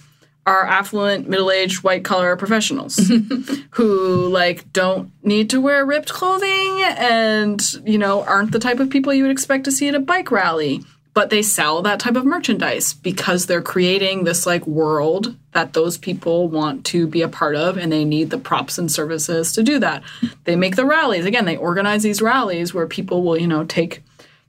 are 0.46 0.64
affluent, 0.64 1.28
middle-aged, 1.28 1.84
white-collar 1.84 2.36
professionals 2.36 2.96
who 3.70 4.28
like 4.28 4.72
don't 4.72 5.10
need 5.22 5.50
to 5.50 5.60
wear 5.60 5.84
ripped 5.84 6.10
clothing 6.10 6.82
and, 6.96 7.62
you 7.84 7.98
know, 7.98 8.22
aren't 8.24 8.52
the 8.52 8.58
type 8.58 8.80
of 8.80 8.88
people 8.88 9.12
you 9.12 9.24
would 9.24 9.32
expect 9.32 9.64
to 9.64 9.72
see 9.72 9.88
at 9.88 9.94
a 9.94 10.00
bike 10.00 10.30
rally. 10.30 10.82
But 11.14 11.30
they 11.30 11.42
sell 11.42 11.80
that 11.82 12.00
type 12.00 12.16
of 12.16 12.24
merchandise 12.24 12.92
because 12.92 13.46
they're 13.46 13.62
creating 13.62 14.24
this 14.24 14.46
like 14.46 14.66
world 14.66 15.36
that 15.52 15.72
those 15.72 15.96
people 15.96 16.48
want 16.48 16.84
to 16.86 17.06
be 17.06 17.22
a 17.22 17.28
part 17.28 17.54
of 17.54 17.78
and 17.78 17.92
they 17.92 18.04
need 18.04 18.30
the 18.30 18.38
props 18.38 18.78
and 18.78 18.90
services 18.90 19.52
to 19.52 19.62
do 19.62 19.78
that. 19.78 20.02
They 20.42 20.56
make 20.56 20.74
the 20.74 20.84
rallies. 20.84 21.24
Again, 21.24 21.44
they 21.44 21.56
organize 21.56 22.02
these 22.02 22.20
rallies 22.20 22.74
where 22.74 22.88
people 22.88 23.22
will, 23.22 23.38
you 23.38 23.46
know, 23.46 23.64
take 23.64 24.02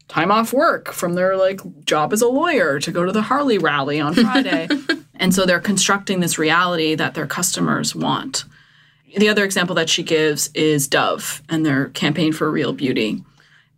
time 0.07 0.32
off 0.32 0.53
work 0.53 0.91
from 0.91 1.13
their 1.13 1.38
like 1.38 1.61
job 1.86 2.13
as 2.13 2.22
a 2.22 2.28
lawyer 2.28 2.80
to 2.80 2.91
go 2.91 3.05
to 3.05 3.11
the 3.11 3.24
Harley 3.24 3.57
rally 3.57 3.99
on 3.99 4.13
Friday. 4.13 4.68
and 5.16 5.34
so 5.34 5.45
they're 5.45 5.59
constructing 5.59 6.20
this 6.20 6.38
reality 6.38 6.95
that 6.95 7.13
their 7.13 7.28
customers 7.28 7.95
want. 7.95 8.45
The 9.18 9.30
other 9.30 9.45
example 9.45 9.76
that 9.76 9.89
she 9.89 10.03
gives 10.03 10.49
is 10.53 10.88
Dove 10.88 11.41
and 11.47 11.66
their 11.66 11.89
campaign 11.89 12.34
for 12.34 12.51
real 12.51 12.74
beauty. 12.74 13.24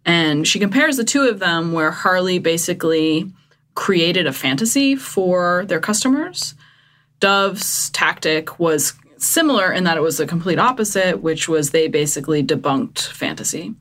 And 0.08 0.48
she 0.48 0.58
compares 0.58 0.96
the 0.98 1.04
two 1.04 1.24
of 1.24 1.40
them 1.40 1.74
where 1.74 1.92
Harley 1.92 2.40
basically 2.40 3.32
created 3.76 4.26
a 4.26 4.34
fantasy 4.34 4.96
for 4.96 5.66
their 5.66 5.82
customers. 5.82 6.56
Dove's 7.20 7.90
tactic 7.92 8.58
was 8.58 8.94
similar 9.18 9.72
in 9.72 9.84
that 9.84 9.98
it 9.98 10.02
was 10.02 10.18
the 10.18 10.26
complete 10.26 10.60
opposite, 10.60 11.22
which 11.22 11.50
was 11.50 11.72
they 11.72 11.90
basically 11.90 12.44
debunked 12.44 13.00
fantasy. 13.00 13.76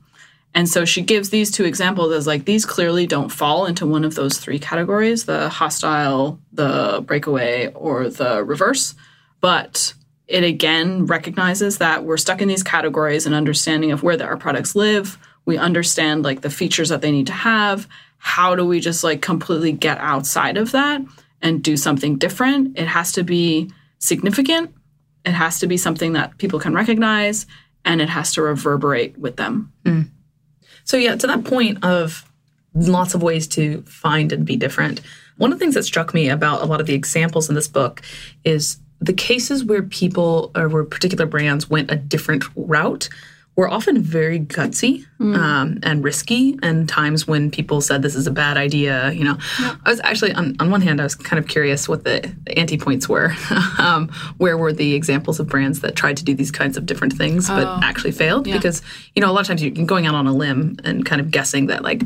And 0.53 0.67
so 0.67 0.85
she 0.85 1.01
gives 1.01 1.29
these 1.29 1.49
two 1.49 1.65
examples 1.65 2.11
as 2.11 2.27
like 2.27 2.45
these 2.45 2.65
clearly 2.65 3.07
don't 3.07 3.29
fall 3.29 3.65
into 3.65 3.85
one 3.85 4.03
of 4.03 4.15
those 4.15 4.37
three 4.37 4.59
categories 4.59 5.25
the 5.25 5.49
hostile, 5.49 6.39
the 6.51 7.03
breakaway, 7.05 7.71
or 7.73 8.09
the 8.09 8.43
reverse. 8.43 8.95
But 9.39 9.93
it 10.27 10.43
again 10.43 11.05
recognizes 11.05 11.77
that 11.77 12.03
we're 12.03 12.17
stuck 12.17 12.41
in 12.41 12.47
these 12.47 12.63
categories 12.63 13.25
and 13.25 13.33
understanding 13.33 13.91
of 13.91 14.03
where 14.03 14.21
our 14.21 14.35
products 14.35 14.75
live. 14.75 15.17
We 15.47 15.57
understand 15.57 16.23
like 16.23 16.41
the 16.41 16.51
features 16.51 16.89
that 16.89 17.01
they 17.01 17.09
need 17.09 17.27
to 17.27 17.33
have. 17.33 17.87
How 18.19 18.53
do 18.53 18.65
we 18.65 18.79
just 18.79 19.03
like 19.03 19.21
completely 19.21 19.71
get 19.71 19.97
outside 19.97 20.57
of 20.57 20.73
that 20.73 21.01
and 21.41 21.63
do 21.63 21.77
something 21.77 22.17
different? 22.17 22.77
It 22.77 22.87
has 22.87 23.13
to 23.13 23.23
be 23.23 23.71
significant. 23.97 24.75
It 25.25 25.31
has 25.31 25.59
to 25.61 25.67
be 25.67 25.77
something 25.77 26.13
that 26.13 26.37
people 26.37 26.59
can 26.59 26.73
recognize 26.73 27.47
and 27.85 28.01
it 28.01 28.09
has 28.09 28.33
to 28.33 28.41
reverberate 28.41 29.17
with 29.17 29.37
them. 29.37 29.71
Mm. 29.85 30.09
So, 30.83 30.97
yeah, 30.97 31.15
to 31.15 31.27
that 31.27 31.45
point 31.45 31.83
of 31.83 32.29
lots 32.73 33.13
of 33.13 33.23
ways 33.23 33.47
to 33.47 33.81
find 33.83 34.31
and 34.31 34.45
be 34.45 34.57
different, 34.57 35.01
one 35.37 35.51
of 35.51 35.59
the 35.59 35.63
things 35.63 35.75
that 35.75 35.83
struck 35.83 36.13
me 36.13 36.29
about 36.29 36.61
a 36.61 36.65
lot 36.65 36.81
of 36.81 36.87
the 36.87 36.93
examples 36.93 37.47
in 37.49 37.55
this 37.55 37.67
book 37.67 38.01
is 38.43 38.79
the 38.99 39.13
cases 39.13 39.63
where 39.63 39.83
people 39.83 40.51
or 40.55 40.67
where 40.67 40.83
particular 40.83 41.25
brands 41.25 41.69
went 41.69 41.91
a 41.91 41.95
different 41.95 42.43
route 42.55 43.07
were 43.57 43.67
often 43.67 43.99
very 44.01 44.39
gutsy 44.39 45.03
mm. 45.19 45.35
um, 45.35 45.79
and 45.81 46.03
risky 46.03 46.57
and 46.61 46.87
times 46.87 47.27
when 47.27 47.49
people 47.49 47.81
said 47.81 48.03
this 48.03 48.15
is 48.15 48.27
a 48.27 48.31
bad 48.31 48.55
idea 48.55 49.11
you 49.11 49.23
know 49.23 49.35
yeah. 49.59 49.75
i 49.83 49.89
was 49.89 49.99
actually 50.03 50.31
on, 50.33 50.55
on 50.59 50.69
one 50.69 50.79
hand 50.79 51.01
i 51.01 51.03
was 51.03 51.15
kind 51.15 51.39
of 51.39 51.47
curious 51.47 51.89
what 51.89 52.03
the, 52.03 52.33
the 52.45 52.57
anti-points 52.57 53.09
were 53.09 53.33
um, 53.79 54.07
where 54.37 54.57
were 54.57 54.71
the 54.71 54.93
examples 54.93 55.39
of 55.39 55.47
brands 55.47 55.81
that 55.81 55.95
tried 55.95 56.15
to 56.15 56.23
do 56.23 56.33
these 56.33 56.51
kinds 56.51 56.77
of 56.77 56.85
different 56.85 57.11
things 57.13 57.49
but 57.49 57.67
oh. 57.67 57.79
actually 57.83 58.11
failed 58.11 58.47
yeah. 58.47 58.55
because 58.55 58.81
you 59.15 59.21
know 59.21 59.29
a 59.29 59.33
lot 59.33 59.41
of 59.41 59.47
times 59.47 59.61
you're 59.61 59.85
going 59.85 60.05
out 60.05 60.15
on 60.15 60.27
a 60.27 60.33
limb 60.33 60.77
and 60.85 61.05
kind 61.05 61.19
of 61.19 61.31
guessing 61.31 61.65
that 61.65 61.83
like 61.83 62.03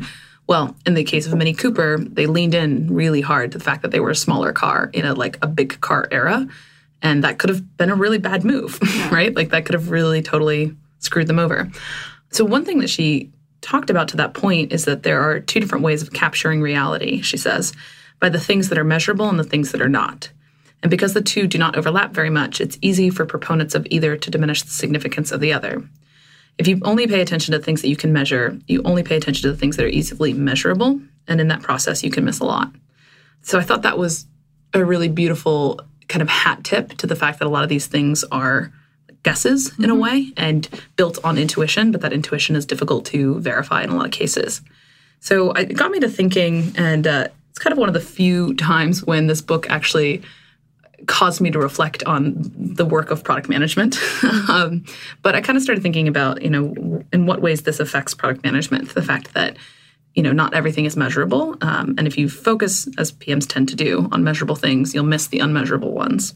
well, 0.48 0.74
in 0.84 0.94
the 0.94 1.04
case 1.04 1.28
of 1.28 1.34
Mini 1.38 1.54
Cooper, 1.54 1.98
they 1.98 2.26
leaned 2.26 2.54
in 2.54 2.92
really 2.92 3.20
hard 3.20 3.52
to 3.52 3.58
the 3.58 3.64
fact 3.64 3.82
that 3.82 3.92
they 3.92 4.00
were 4.00 4.10
a 4.10 4.16
smaller 4.16 4.52
car 4.52 4.90
in 4.92 5.04
a 5.04 5.14
like 5.14 5.38
a 5.40 5.46
big 5.46 5.80
car 5.80 6.08
era, 6.10 6.46
and 7.00 7.22
that 7.22 7.38
could 7.38 7.48
have 7.48 7.76
been 7.76 7.90
a 7.90 7.94
really 7.94 8.18
bad 8.18 8.44
move, 8.44 8.78
yeah. 8.94 9.14
right? 9.14 9.34
Like 9.34 9.50
that 9.50 9.64
could 9.64 9.74
have 9.74 9.90
really 9.90 10.20
totally 10.20 10.76
screwed 11.02 11.26
them 11.26 11.38
over. 11.38 11.70
So, 12.30 12.44
one 12.44 12.64
thing 12.64 12.78
that 12.78 12.90
she 12.90 13.30
talked 13.60 13.90
about 13.90 14.08
to 14.08 14.16
that 14.16 14.34
point 14.34 14.72
is 14.72 14.86
that 14.86 15.02
there 15.02 15.20
are 15.20 15.40
two 15.40 15.60
different 15.60 15.84
ways 15.84 16.02
of 16.02 16.12
capturing 16.12 16.60
reality, 16.60 17.22
she 17.22 17.36
says, 17.36 17.72
by 18.18 18.28
the 18.28 18.40
things 18.40 18.68
that 18.68 18.78
are 18.78 18.84
measurable 18.84 19.28
and 19.28 19.38
the 19.38 19.44
things 19.44 19.72
that 19.72 19.82
are 19.82 19.88
not. 19.88 20.30
And 20.82 20.90
because 20.90 21.14
the 21.14 21.22
two 21.22 21.46
do 21.46 21.58
not 21.58 21.76
overlap 21.76 22.12
very 22.12 22.30
much, 22.30 22.60
it's 22.60 22.78
easy 22.82 23.08
for 23.08 23.24
proponents 23.24 23.74
of 23.74 23.86
either 23.90 24.16
to 24.16 24.30
diminish 24.30 24.62
the 24.62 24.70
significance 24.70 25.30
of 25.30 25.40
the 25.40 25.52
other. 25.52 25.88
If 26.58 26.66
you 26.66 26.80
only 26.82 27.06
pay 27.06 27.20
attention 27.20 27.52
to 27.52 27.60
things 27.60 27.82
that 27.82 27.88
you 27.88 27.96
can 27.96 28.12
measure, 28.12 28.58
you 28.66 28.82
only 28.84 29.02
pay 29.02 29.16
attention 29.16 29.42
to 29.42 29.52
the 29.52 29.58
things 29.58 29.76
that 29.76 29.86
are 29.86 29.88
easily 29.88 30.32
measurable, 30.32 31.00
and 31.28 31.40
in 31.40 31.48
that 31.48 31.62
process, 31.62 32.02
you 32.02 32.10
can 32.10 32.24
miss 32.24 32.40
a 32.40 32.44
lot. 32.44 32.72
So 33.42 33.58
I 33.58 33.62
thought 33.62 33.82
that 33.82 33.98
was 33.98 34.26
a 34.74 34.84
really 34.84 35.08
beautiful 35.08 35.80
kind 36.08 36.22
of 36.22 36.28
hat 36.28 36.64
tip 36.64 36.96
to 36.98 37.06
the 37.06 37.16
fact 37.16 37.38
that 37.38 37.46
a 37.46 37.50
lot 37.50 37.62
of 37.62 37.68
these 37.68 37.86
things 37.86 38.24
are 38.24 38.72
guesses 39.22 39.72
in 39.78 39.90
a 39.90 39.94
way 39.94 40.32
and 40.36 40.68
built 40.96 41.18
on 41.24 41.38
intuition, 41.38 41.92
but 41.92 42.00
that 42.00 42.12
intuition 42.12 42.56
is 42.56 42.66
difficult 42.66 43.04
to 43.06 43.38
verify 43.40 43.82
in 43.82 43.90
a 43.90 43.96
lot 43.96 44.06
of 44.06 44.12
cases. 44.12 44.60
So 45.20 45.52
it 45.52 45.76
got 45.76 45.90
me 45.90 46.00
to 46.00 46.08
thinking, 46.08 46.72
and 46.76 47.06
uh, 47.06 47.28
it's 47.50 47.58
kind 47.58 47.72
of 47.72 47.78
one 47.78 47.88
of 47.88 47.94
the 47.94 48.00
few 48.00 48.54
times 48.54 49.04
when 49.04 49.28
this 49.28 49.40
book 49.40 49.70
actually 49.70 50.22
caused 51.06 51.40
me 51.40 51.50
to 51.50 51.58
reflect 51.58 52.02
on 52.04 52.34
the 52.56 52.84
work 52.84 53.10
of 53.10 53.24
product 53.24 53.48
management. 53.48 53.98
um, 54.48 54.84
but 55.22 55.34
I 55.34 55.40
kind 55.40 55.56
of 55.56 55.62
started 55.62 55.82
thinking 55.82 56.08
about, 56.08 56.42
you 56.42 56.50
know, 56.50 57.04
in 57.12 57.26
what 57.26 57.40
ways 57.40 57.62
this 57.62 57.80
affects 57.80 58.14
product 58.14 58.44
management. 58.44 58.94
The 58.94 59.02
fact 59.02 59.34
that, 59.34 59.56
you 60.14 60.22
know, 60.22 60.32
not 60.32 60.54
everything 60.54 60.84
is 60.84 60.96
measurable. 60.96 61.56
Um, 61.60 61.94
and 61.98 62.06
if 62.06 62.18
you 62.18 62.28
focus, 62.28 62.88
as 62.98 63.12
PMs 63.12 63.48
tend 63.48 63.68
to 63.70 63.76
do, 63.76 64.08
on 64.12 64.24
measurable 64.24 64.56
things, 64.56 64.94
you'll 64.94 65.04
miss 65.04 65.26
the 65.28 65.40
unmeasurable 65.40 65.92
ones. 65.92 66.34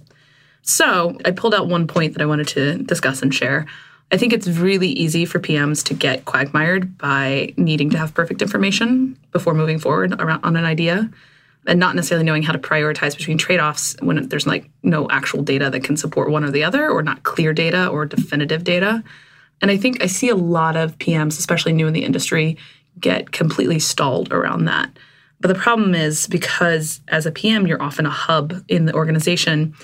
So 0.66 1.16
I 1.24 1.30
pulled 1.30 1.54
out 1.54 1.68
one 1.68 1.86
point 1.86 2.12
that 2.12 2.22
I 2.22 2.26
wanted 2.26 2.48
to 2.48 2.78
discuss 2.82 3.22
and 3.22 3.32
share. 3.32 3.66
I 4.12 4.16
think 4.16 4.32
it's 4.32 4.48
really 4.48 4.88
easy 4.88 5.24
for 5.24 5.38
PMs 5.38 5.82
to 5.84 5.94
get 5.94 6.24
quagmired 6.24 6.98
by 6.98 7.54
needing 7.56 7.88
to 7.90 7.98
have 7.98 8.14
perfect 8.14 8.42
information 8.42 9.16
before 9.30 9.54
moving 9.54 9.78
forward 9.78 10.20
on 10.20 10.56
an 10.56 10.64
idea 10.64 11.08
and 11.68 11.80
not 11.80 11.94
necessarily 11.94 12.24
knowing 12.24 12.42
how 12.42 12.52
to 12.52 12.58
prioritize 12.58 13.16
between 13.16 13.38
trade-offs 13.38 13.96
when 14.00 14.28
there's 14.28 14.46
like 14.46 14.68
no 14.82 15.08
actual 15.08 15.42
data 15.42 15.70
that 15.70 15.84
can 15.84 15.96
support 15.96 16.30
one 16.30 16.44
or 16.44 16.50
the 16.50 16.64
other 16.64 16.88
or 16.88 17.02
not 17.02 17.22
clear 17.22 17.52
data 17.52 17.88
or 17.88 18.04
definitive 18.04 18.64
data. 18.64 19.02
And 19.62 19.70
I 19.70 19.76
think 19.76 20.02
I 20.02 20.06
see 20.06 20.28
a 20.28 20.36
lot 20.36 20.76
of 20.76 20.98
PMs, 20.98 21.38
especially 21.38 21.72
new 21.72 21.86
in 21.86 21.92
the 21.92 22.04
industry, 22.04 22.56
get 23.00 23.32
completely 23.32 23.78
stalled 23.78 24.32
around 24.32 24.64
that. 24.66 24.90
But 25.40 25.48
the 25.48 25.54
problem 25.54 25.94
is 25.94 26.26
because 26.26 27.00
as 27.08 27.26
a 27.26 27.32
PM, 27.32 27.66
you're 27.66 27.82
often 27.82 28.06
a 28.06 28.10
hub 28.10 28.64
in 28.68 28.86
the 28.86 28.94
organization. 28.94 29.74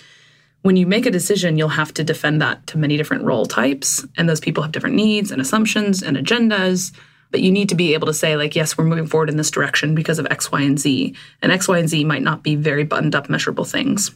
When 0.63 0.77
you 0.77 0.87
make 0.87 1.07
a 1.07 1.11
decision, 1.11 1.59
you'll 1.59 1.69
have 1.69 1.93
to 1.95 2.05
defend 2.05 2.41
that 2.41 2.67
to 2.69 2.79
many 2.79 2.97
different 2.97 3.25
role 3.25 3.47
types. 3.47 4.07
And 4.17 4.29
those 4.29 4.41
people 4.41 4.63
have 4.63 4.73
different 4.73 4.97
needs 4.97 5.31
and 5.31 5.41
assumptions 5.41 6.03
and 6.03 6.17
agendas. 6.17 6.93
But 7.33 7.41
you 7.41 7.51
need 7.51 7.69
to 7.71 7.75
be 7.75 7.95
able 7.95 8.07
to 8.07 8.15
say 8.15 8.37
like 8.37 8.55
yes 8.55 8.79
we're 8.79 8.85
moving 8.85 9.07
forward 9.07 9.31
in 9.31 9.37
this 9.37 9.51
direction 9.51 9.95
because 9.95 10.19
of 10.19 10.27
x 10.27 10.53
y 10.53 10.61
and 10.61 10.79
z. 10.79 11.17
And 11.41 11.51
x 11.51 11.67
y 11.67 11.79
and 11.79 11.89
z 11.89 12.05
might 12.05 12.23
not 12.23 12.43
be 12.43 12.55
very 12.55 12.85
buttoned 12.85 13.15
up 13.15 13.29
measurable 13.29 13.65
things. 13.65 14.13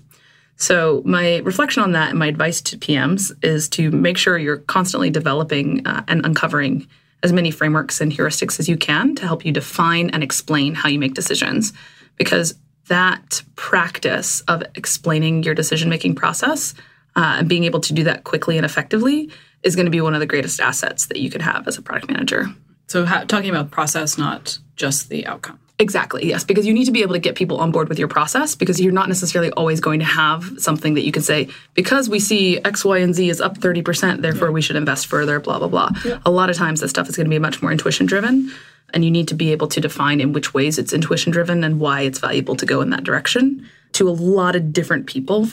So 0.57 1.03
my 1.05 1.39
reflection 1.39 1.83
on 1.83 1.93
that 1.93 2.11
and 2.11 2.19
my 2.19 2.29
advice 2.29 2.63
to 2.63 2.79
pms 2.79 3.33
is 3.45 3.69
to 3.71 3.91
make 3.91 4.17
sure 4.17 4.39
you're 4.39 4.59
constantly 4.59 5.11
developing 5.11 5.87
uh, 5.87 6.03
and 6.09 6.25
uncovering 6.25 6.87
as 7.23 7.33
many 7.33 7.51
frameworks 7.51 8.01
and 8.01 8.13
heuristics 8.13 8.59
as 8.59 8.69
you 8.69 8.77
can 8.77 9.15
to 9.17 9.27
help 9.27 9.45
you 9.45 9.53
define 9.53 10.11
and 10.11 10.23
explain 10.23 10.75
how 10.75 10.89
you 10.89 10.99
make 10.99 11.15
decisions. 11.15 11.73
Because 12.17 12.55
that 12.89 13.43
practice 13.57 14.41
of 14.43 14.63
explaining 14.75 15.43
your 15.43 15.55
decision 15.55 15.89
making 15.89 16.15
process 16.15 16.75
uh, 17.17 17.37
and 17.39 17.49
being 17.49 17.65
able 17.65 17.81
to 17.81 17.93
do 17.93 18.05
that 18.05 18.25
quickly 18.25 18.57
and 18.57 18.65
effectively 18.65 19.31
is 19.63 19.75
going 19.75 19.87
to 19.87 19.91
be 19.91 20.01
one 20.01 20.15
of 20.15 20.21
the 20.21 20.27
greatest 20.27 20.61
assets 20.61 21.07
that 21.07 21.19
you 21.19 21.31
can 21.31 21.41
have 21.41 21.67
as 21.67 21.79
a 21.79 21.83
product 21.83 22.09
manager. 22.09 22.47
So 22.87 23.05
ha- 23.05 23.25
talking 23.27 23.51
about 23.51 23.71
process, 23.71 24.17
not 24.17 24.59
just 24.77 25.09
the 25.09 25.27
outcome. 25.27 25.59
Exactly, 25.79 26.27
yes, 26.27 26.43
because 26.43 26.65
you 26.67 26.73
need 26.73 26.87
to 26.87 26.91
be 26.91 27.03
able 27.03 27.13
to 27.13 27.19
get 27.19 27.35
people 27.35 27.59
on 27.59 27.71
board 27.71 27.91
with 27.91 27.99
your 27.99 28.09
process 28.09 28.55
because 28.55 28.81
you're 28.81 28.93
not 28.93 29.09
necessarily 29.09 29.51
always 29.53 29.79
going 29.79 30.01
to 30.01 30.07
have 30.07 30.55
something 30.57 30.95
that 30.95 31.03
you 31.03 31.13
can 31.13 31.21
say, 31.21 31.49
because 31.75 32.09
we 32.09 32.19
see 32.19 32.59
X, 32.65 32.83
Y, 32.83 32.97
and 32.97 33.15
Z 33.15 33.29
is 33.29 33.43
up 33.43 33.59
30%, 33.59 34.23
therefore 34.23 34.49
yeah. 34.49 34.55
we 34.55 34.63
should 34.63 34.77
invest 34.77 35.07
further, 35.07 35.39
blah, 35.39 35.59
blah, 35.59 35.69
blah. 35.69 35.91
Yeah. 36.03 36.19
A 36.25 36.31
lot 36.31 36.49
of 36.49 36.57
times 36.57 36.81
that 36.81 36.89
stuff 36.89 37.11
is 37.11 37.17
going 37.17 37.27
to 37.27 37.31
be 37.31 37.39
much 37.39 37.61
more 37.61 37.73
intuition 37.73 38.07
driven. 38.07 38.51
And 38.95 39.05
you 39.05 39.11
need 39.11 39.29
to 39.29 39.35
be 39.35 39.53
able 39.53 39.67
to 39.69 39.81
define 39.81 40.21
in 40.21 40.33
which 40.33 40.55
ways 40.55 40.79
it's 40.79 40.93
intuition 40.93 41.33
driven 41.33 41.65
and 41.65 41.81
why 41.81 42.03
it's 42.03 42.19
valuable 42.19 42.57
to 42.57 42.67
go 42.67 42.81
in 42.81 42.91
that 42.91 43.05
direction 43.05 43.69
to 43.93 44.09
a 44.09 44.11
lot 44.11 44.57
of 44.57 44.73
different 44.73 45.07
people 45.07 45.49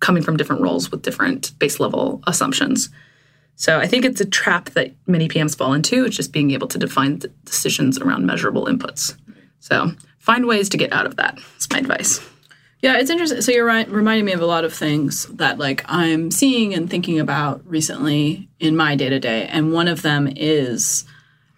coming 0.00 0.22
from 0.22 0.36
different 0.36 0.62
roles 0.62 0.90
with 0.90 1.02
different 1.02 1.58
base 1.58 1.80
level 1.80 2.22
assumptions. 2.26 2.88
So 3.56 3.80
I 3.80 3.88
think 3.88 4.04
it's 4.04 4.20
a 4.20 4.26
trap 4.26 4.70
that 4.70 4.94
many 5.06 5.28
PMs 5.28 5.56
fall 5.56 5.74
into. 5.74 6.04
It's 6.04 6.16
just 6.16 6.32
being 6.32 6.52
able 6.52 6.68
to 6.68 6.78
define 6.78 7.20
decisions 7.44 7.98
around 7.98 8.24
measurable 8.24 8.66
inputs. 8.66 9.16
So 9.58 9.90
find 10.20 10.46
ways 10.46 10.68
to 10.68 10.76
get 10.76 10.92
out 10.92 11.06
of 11.06 11.16
that. 11.16 11.34
That's 11.34 11.68
my 11.70 11.78
advice. 11.78 12.20
Yeah, 12.80 12.98
it's 12.98 13.10
interesting. 13.10 13.40
So 13.40 13.50
you're 13.50 13.64
right, 13.64 13.88
reminding 13.90 14.24
me 14.24 14.32
of 14.32 14.40
a 14.40 14.46
lot 14.46 14.64
of 14.64 14.72
things 14.72 15.26
that 15.26 15.58
like 15.58 15.84
I'm 15.88 16.30
seeing 16.30 16.72
and 16.74 16.88
thinking 16.88 17.18
about 17.18 17.66
recently 17.66 18.48
in 18.60 18.76
my 18.76 18.94
day 18.94 19.08
to 19.08 19.18
day, 19.18 19.48
and 19.48 19.72
one 19.72 19.88
of 19.88 20.02
them 20.02 20.32
is 20.36 21.04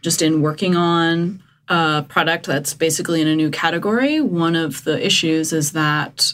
just 0.02 0.22
in 0.22 0.42
working 0.42 0.76
on 0.76 1.42
a 1.68 2.04
product 2.08 2.46
that's 2.46 2.74
basically 2.74 3.20
in 3.20 3.28
a 3.28 3.36
new 3.36 3.50
category. 3.50 4.20
One 4.20 4.56
of 4.56 4.84
the 4.84 5.04
issues 5.04 5.52
is 5.52 5.72
that 5.72 6.32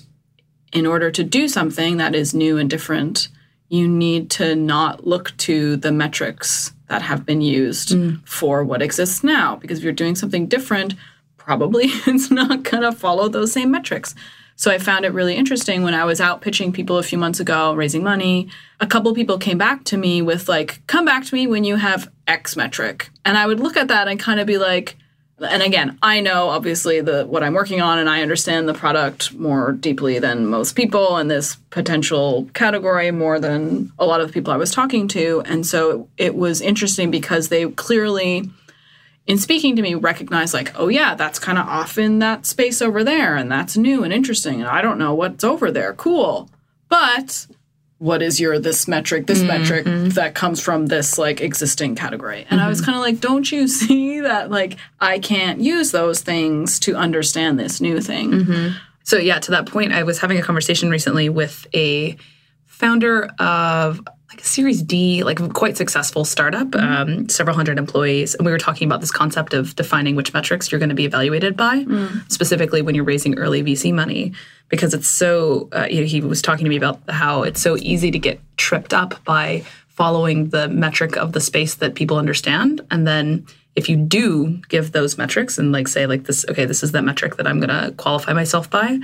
in 0.73 0.87
order 0.87 1.11
to 1.11 1.23
do 1.23 1.49
something 1.49 1.99
that 1.99 2.15
is 2.15 2.35
new 2.35 2.59
and 2.59 2.69
different, 2.69 3.29
you 3.69 3.89
need 3.89 4.31
to 4.31 4.55
not 4.55 5.07
look 5.07 5.37
to 5.39 5.77
the 5.77 5.93
metrics 5.93 6.73
that 6.89 7.03
have 7.03 7.27
been 7.27 7.41
used 7.41 7.91
mm. 7.91 8.27
for 8.27 8.65
what 8.65 8.83
exists 8.83 9.25
now. 9.25 9.57
Because 9.57 9.79
if 9.79 9.85
you're 9.85 9.93
doing 9.93 10.15
something 10.15 10.47
different, 10.47 10.95
probably 11.37 11.85
it's 12.07 12.31
not 12.31 12.63
going 12.63 12.83
to 12.83 12.93
follow 12.93 13.29
those 13.29 13.53
same 13.53 13.71
metrics. 13.71 14.15
So 14.59 14.71
I 14.71 14.79
found 14.79 15.05
it 15.05 15.13
really 15.13 15.35
interesting 15.35 15.83
when 15.83 15.93
I 15.93 16.05
was 16.05 16.21
out 16.21 16.41
pitching 16.41 16.73
people 16.73 16.97
a 16.97 17.03
few 17.03 17.19
months 17.19 17.41
ago, 17.41 17.75
raising 17.75 18.03
money. 18.03 18.49
A 18.81 18.87
couple 18.87 19.15
people 19.15 19.37
came 19.37 19.59
back 19.59 19.85
to 19.85 19.99
me 19.99 20.23
with, 20.23 20.49
like, 20.49 20.81
come 20.87 21.05
back 21.05 21.27
to 21.27 21.35
me 21.35 21.47
when 21.47 21.63
you 21.63 21.77
have 21.77 22.11
X 22.27 22.57
metric. 22.57 23.11
And 23.25 23.37
I 23.37 23.47
would 23.47 23.61
look 23.61 23.77
at 23.77 23.89
that 23.89 24.09
and 24.09 24.19
kind 24.19 24.41
of 24.41 24.47
be 24.47 24.59
like, 24.59 24.97
and 25.39 25.63
again, 25.63 25.99
I 26.03 26.21
know 26.21 26.49
obviously 26.49 27.01
the 27.03 27.27
what 27.27 27.43
I'm 27.43 27.53
working 27.53 27.83
on 27.83 27.99
and 27.99 28.09
I 28.09 28.23
understand 28.23 28.69
the 28.69 28.75
product 28.75 29.35
more 29.35 29.73
deeply 29.73 30.19
than 30.19 30.47
most 30.47 30.75
people 30.75 31.17
and 31.17 31.31
this 31.31 31.57
potential 31.71 32.49
category 32.55 33.11
more 33.11 33.39
than 33.39 33.93
a 33.99 34.07
lot 34.07 34.21
of 34.21 34.29
the 34.29 34.33
people 34.33 34.53
I 34.53 34.57
was 34.57 34.71
talking 34.71 35.09
to. 35.09 35.43
And 35.45 35.67
so 35.67 36.09
it 36.17 36.35
was 36.35 36.63
interesting 36.63 37.11
because 37.11 37.49
they 37.49 37.69
clearly 37.69 38.49
in 39.27 39.39
speaking 39.39 39.77
to 39.77 39.83
me 39.83 39.95
recognize 39.95 40.55
like, 40.55 40.73
oh 40.79 40.89
yeah, 40.89 41.15
that's 41.15 41.39
kind 41.39 41.59
of 41.59 41.67
off 41.67 41.99
in 41.99 42.21
that 42.21 42.47
space 42.47 42.81
over 42.81 43.05
there 43.05 43.37
and 43.37 43.53
that's 43.53 43.77
new 43.77 44.05
and 44.05 44.15
interesting 44.15 44.61
and 44.61 44.71
I 44.71 44.81
don't 44.81 44.99
know 44.99 45.15
what's 45.15 45.45
over 45.45 45.71
there. 45.71 45.93
Cool. 45.93 46.49
But 46.89 47.47
what 47.99 48.21
is 48.21 48.39
your 48.39 48.59
this 48.59 48.87
metric 48.87 49.27
this 49.27 49.39
mm-hmm. 49.39 49.49
metric 49.49 49.85
that 50.15 50.35
comes 50.35 50.61
from 50.61 50.87
this 50.87 51.17
like 51.17 51.41
existing 51.41 51.95
category 51.95 52.41
and 52.51 52.59
mm-hmm. 52.59 52.61
i 52.61 52.69
was 52.69 52.81
mm-hmm. 52.81 52.87
kind 52.87 52.97
of 52.97 53.03
like 53.03 53.21
don't 53.21 53.51
you 53.51 53.67
see 53.81 54.21
that 54.21 54.51
like 54.51 54.77
i 55.01 55.19
can't 55.19 55.61
use 55.61 55.93
those 55.93 56.21
things 56.21 56.79
to 56.79 56.95
understand 56.95 57.59
this 57.59 57.81
new 57.81 58.01
thing 58.01 58.31
mm-hmm. 58.31 58.77
so 59.03 59.17
yeah 59.17 59.39
to 59.39 59.51
that 59.51 59.67
point 59.67 59.93
i 59.93 60.03
was 60.03 60.19
having 60.19 60.39
a 60.39 60.43
conversation 60.43 60.91
recently 60.91 61.29
with 61.29 61.67
a 61.75 62.17
founder 62.67 63.31
of 63.39 64.01
like 64.37 64.45
a 64.45 64.49
series 64.49 64.83
d 64.83 65.25
like 65.25 65.39
quite 65.55 65.77
successful 65.77 66.25
startup 66.25 66.69
mm-hmm. 66.69 67.21
um, 67.21 67.29
several 67.29 67.57
hundred 67.57 67.79
employees 67.79 68.35
and 68.35 68.45
we 68.45 68.53
were 68.53 68.59
talking 68.59 68.87
about 68.87 69.01
this 69.01 69.11
concept 69.11 69.55
of 69.55 69.75
defining 69.77 70.15
which 70.15 70.35
metrics 70.35 70.71
you're 70.71 70.79
going 70.79 70.91
to 70.91 70.95
be 70.95 71.07
evaluated 71.07 71.57
by 71.57 71.83
mm. 71.85 72.31
specifically 72.31 72.83
when 72.83 72.95
you're 72.95 73.05
raising 73.05 73.39
early 73.39 73.63
vc 73.63 73.93
money 73.95 74.33
because 74.69 74.93
it's 74.93 75.09
so 75.09 75.69
uh, 75.73 75.87
you 75.89 76.01
know, 76.01 76.07
he 76.07 76.21
was 76.21 76.43
talking 76.43 76.65
to 76.65 76.69
me 76.69 76.77
about 76.77 77.01
how 77.09 77.43
it's 77.45 77.63
so 77.63 77.77
easy 77.79 78.11
to 78.11 78.19
get 78.19 78.39
tripped 78.59 78.93
up 78.93 79.25
by 79.25 79.65
following 79.89 80.51
the 80.51 80.69
metric 80.69 81.17
of 81.17 81.33
the 81.33 81.41
space 81.41 81.77
that 81.77 81.95
people 81.95 82.19
understand 82.19 82.83
and 82.91 83.07
then 83.07 83.47
if 83.75 83.89
you 83.89 83.97
do 83.97 84.61
give 84.69 84.93
those 84.93 85.17
metrics 85.17 85.57
and 85.57 85.73
like 85.73 85.89
say 85.89 86.07
like 86.07 86.25
this 86.25 86.45
okay 86.51 86.67
this 86.67 86.83
is 86.83 86.93
that 86.93 87.05
metric 87.05 87.37
that 87.37 87.47
i'm 87.47 87.59
going 87.59 87.71
to 87.71 87.93
qualify 87.93 88.35
myself 88.35 88.69
by 88.69 88.99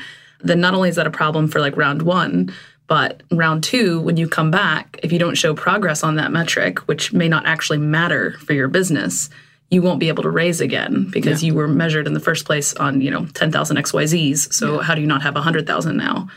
then 0.44 0.60
not 0.60 0.74
only 0.74 0.88
is 0.88 0.96
that 0.96 1.06
a 1.06 1.10
problem 1.10 1.48
for 1.48 1.60
like 1.60 1.76
round 1.76 2.02
one 2.02 2.52
but 2.86 3.22
round 3.30 3.62
two 3.64 4.00
when 4.00 4.16
you 4.16 4.28
come 4.28 4.50
back 4.50 4.98
if 5.02 5.12
you 5.12 5.18
don't 5.18 5.36
show 5.36 5.54
progress 5.54 6.02
on 6.02 6.16
that 6.16 6.32
metric 6.32 6.80
which 6.88 7.12
may 7.12 7.28
not 7.28 7.46
actually 7.46 7.78
matter 7.78 8.32
for 8.38 8.52
your 8.52 8.68
business 8.68 9.30
you 9.72 9.80
won't 9.80 10.00
be 10.00 10.08
able 10.08 10.22
to 10.22 10.28
raise 10.28 10.60
again 10.60 11.08
because 11.10 11.42
yeah. 11.42 11.46
you 11.46 11.54
were 11.54 11.66
measured 11.66 12.06
in 12.06 12.12
the 12.12 12.20
first 12.20 12.44
place 12.44 12.74
on 12.74 13.00
you 13.00 13.10
know 13.10 13.24
10,000 13.24 13.78
XYZs. 13.78 14.52
So 14.52 14.76
yeah. 14.76 14.82
how 14.82 14.94
do 14.94 15.00
you 15.00 15.06
not 15.06 15.22
have 15.22 15.34
100,000 15.34 15.96
now 15.96 16.28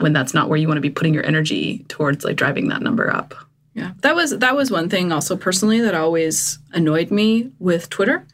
when 0.00 0.12
that's 0.12 0.34
not 0.34 0.48
where 0.48 0.58
you 0.58 0.66
want 0.66 0.78
to 0.78 0.82
be 0.82 0.90
putting 0.90 1.14
your 1.14 1.24
energy 1.24 1.84
towards 1.86 2.24
like 2.24 2.34
driving 2.34 2.68
that 2.68 2.82
number 2.82 3.08
up? 3.08 3.36
Yeah. 3.74 3.92
That 4.00 4.16
was 4.16 4.36
that 4.36 4.56
was 4.56 4.72
one 4.72 4.90
thing 4.90 5.12
also 5.12 5.36
personally 5.36 5.80
that 5.80 5.94
always 5.94 6.58
annoyed 6.72 7.12
me 7.12 7.52
with 7.60 7.88
Twitter 7.88 8.26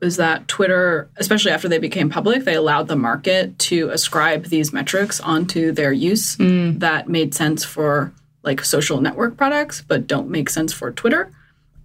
was 0.00 0.16
that 0.16 0.46
Twitter, 0.46 1.08
especially 1.16 1.50
after 1.50 1.68
they 1.68 1.78
became 1.78 2.10
public, 2.10 2.44
they 2.44 2.54
allowed 2.54 2.88
the 2.88 2.96
market 2.96 3.58
to 3.58 3.88
ascribe 3.90 4.46
these 4.46 4.72
metrics 4.72 5.20
onto 5.20 5.72
their 5.72 5.92
use 5.92 6.36
mm. 6.36 6.78
that 6.80 7.08
made 7.08 7.34
sense 7.34 7.64
for 7.64 8.12
like 8.46 8.64
social 8.64 9.00
network 9.00 9.36
products 9.36 9.82
but 9.86 10.06
don't 10.06 10.30
make 10.30 10.48
sense 10.48 10.72
for 10.72 10.92
Twitter 10.92 11.30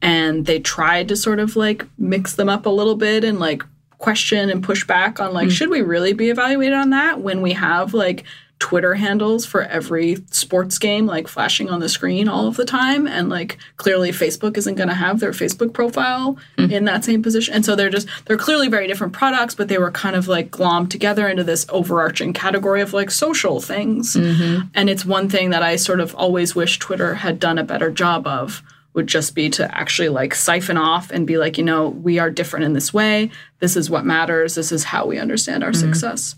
and 0.01 0.45
they 0.45 0.59
tried 0.59 1.07
to 1.09 1.15
sort 1.15 1.39
of 1.39 1.55
like 1.55 1.85
mix 1.97 2.35
them 2.35 2.47
up 2.47 2.65
a 2.65 2.69
little 2.69 2.95
bit 2.95 3.23
and 3.23 3.39
like 3.39 3.63
question 3.97 4.49
and 4.49 4.63
push 4.63 4.85
back 4.85 5.19
on 5.19 5.33
like 5.33 5.47
mm 5.47 5.51
should 5.51 5.69
we 5.69 5.81
really 5.81 6.13
be 6.13 6.29
evaluated 6.29 6.73
on 6.73 6.91
that 6.91 7.19
when 7.19 7.41
we 7.41 7.51
have 7.51 7.93
like 7.93 8.23
Twitter 8.61 8.93
handles 8.93 9.43
for 9.43 9.63
every 9.63 10.17
sports 10.29 10.77
game, 10.77 11.07
like 11.07 11.27
flashing 11.27 11.67
on 11.67 11.79
the 11.79 11.89
screen 11.89 12.29
all 12.29 12.47
of 12.47 12.57
the 12.57 12.63
time. 12.63 13.07
And 13.07 13.27
like 13.27 13.57
clearly 13.77 14.11
Facebook 14.11 14.55
isn't 14.55 14.75
going 14.75 14.87
to 14.87 14.93
have 14.93 15.19
their 15.19 15.31
Facebook 15.31 15.73
profile 15.73 16.37
mm. 16.59 16.71
in 16.71 16.85
that 16.85 17.03
same 17.03 17.23
position. 17.23 17.55
And 17.55 17.65
so 17.65 17.75
they're 17.75 17.89
just, 17.89 18.07
they're 18.25 18.37
clearly 18.37 18.69
very 18.69 18.85
different 18.85 19.13
products, 19.13 19.55
but 19.55 19.67
they 19.67 19.79
were 19.79 19.89
kind 19.89 20.15
of 20.15 20.27
like 20.27 20.51
glommed 20.51 20.91
together 20.91 21.27
into 21.27 21.43
this 21.43 21.65
overarching 21.69 22.33
category 22.33 22.81
of 22.81 22.93
like 22.93 23.09
social 23.09 23.59
things. 23.59 24.15
Mm-hmm. 24.15 24.67
And 24.75 24.91
it's 24.91 25.05
one 25.05 25.27
thing 25.27 25.49
that 25.49 25.63
I 25.63 25.75
sort 25.75 25.99
of 25.99 26.13
always 26.13 26.55
wish 26.55 26.77
Twitter 26.77 27.15
had 27.15 27.39
done 27.39 27.57
a 27.57 27.63
better 27.63 27.89
job 27.89 28.27
of 28.27 28.61
would 28.93 29.07
just 29.07 29.33
be 29.33 29.49
to 29.49 29.75
actually 29.75 30.09
like 30.09 30.35
siphon 30.35 30.77
off 30.77 31.09
and 31.09 31.25
be 31.25 31.39
like, 31.39 31.57
you 31.57 31.63
know, 31.63 31.89
we 31.89 32.19
are 32.19 32.29
different 32.29 32.65
in 32.65 32.73
this 32.73 32.93
way. 32.93 33.31
This 33.59 33.75
is 33.75 33.89
what 33.89 34.05
matters. 34.05 34.53
This 34.53 34.71
is 34.71 34.83
how 34.83 35.07
we 35.07 35.17
understand 35.17 35.63
our 35.63 35.71
mm-hmm. 35.71 35.91
success. 35.91 36.35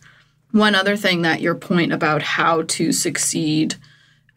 One 0.54 0.76
other 0.76 0.95
thing 0.95 1.24
that 1.24 1.41
your 1.41 1.56
point 1.56 1.91
about 1.91 2.22
how 2.22 2.62
to 2.62 2.91
succeed 2.91 3.74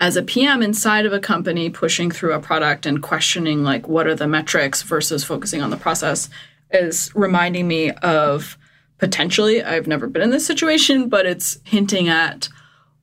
as 0.00 0.16
a 0.16 0.22
PM 0.22 0.62
inside 0.62 1.04
of 1.04 1.12
a 1.12 1.20
company, 1.20 1.68
pushing 1.68 2.10
through 2.10 2.32
a 2.32 2.40
product 2.40 2.86
and 2.86 3.02
questioning 3.02 3.62
like 3.62 3.86
what 3.86 4.06
are 4.06 4.14
the 4.14 4.26
metrics 4.26 4.80
versus 4.80 5.24
focusing 5.24 5.60
on 5.60 5.68
the 5.68 5.76
process 5.76 6.30
is 6.70 7.10
reminding 7.14 7.68
me 7.68 7.90
of 7.90 8.56
potentially, 8.96 9.62
I've 9.62 9.86
never 9.86 10.06
been 10.06 10.22
in 10.22 10.30
this 10.30 10.46
situation, 10.46 11.10
but 11.10 11.26
it's 11.26 11.58
hinting 11.64 12.08
at 12.08 12.48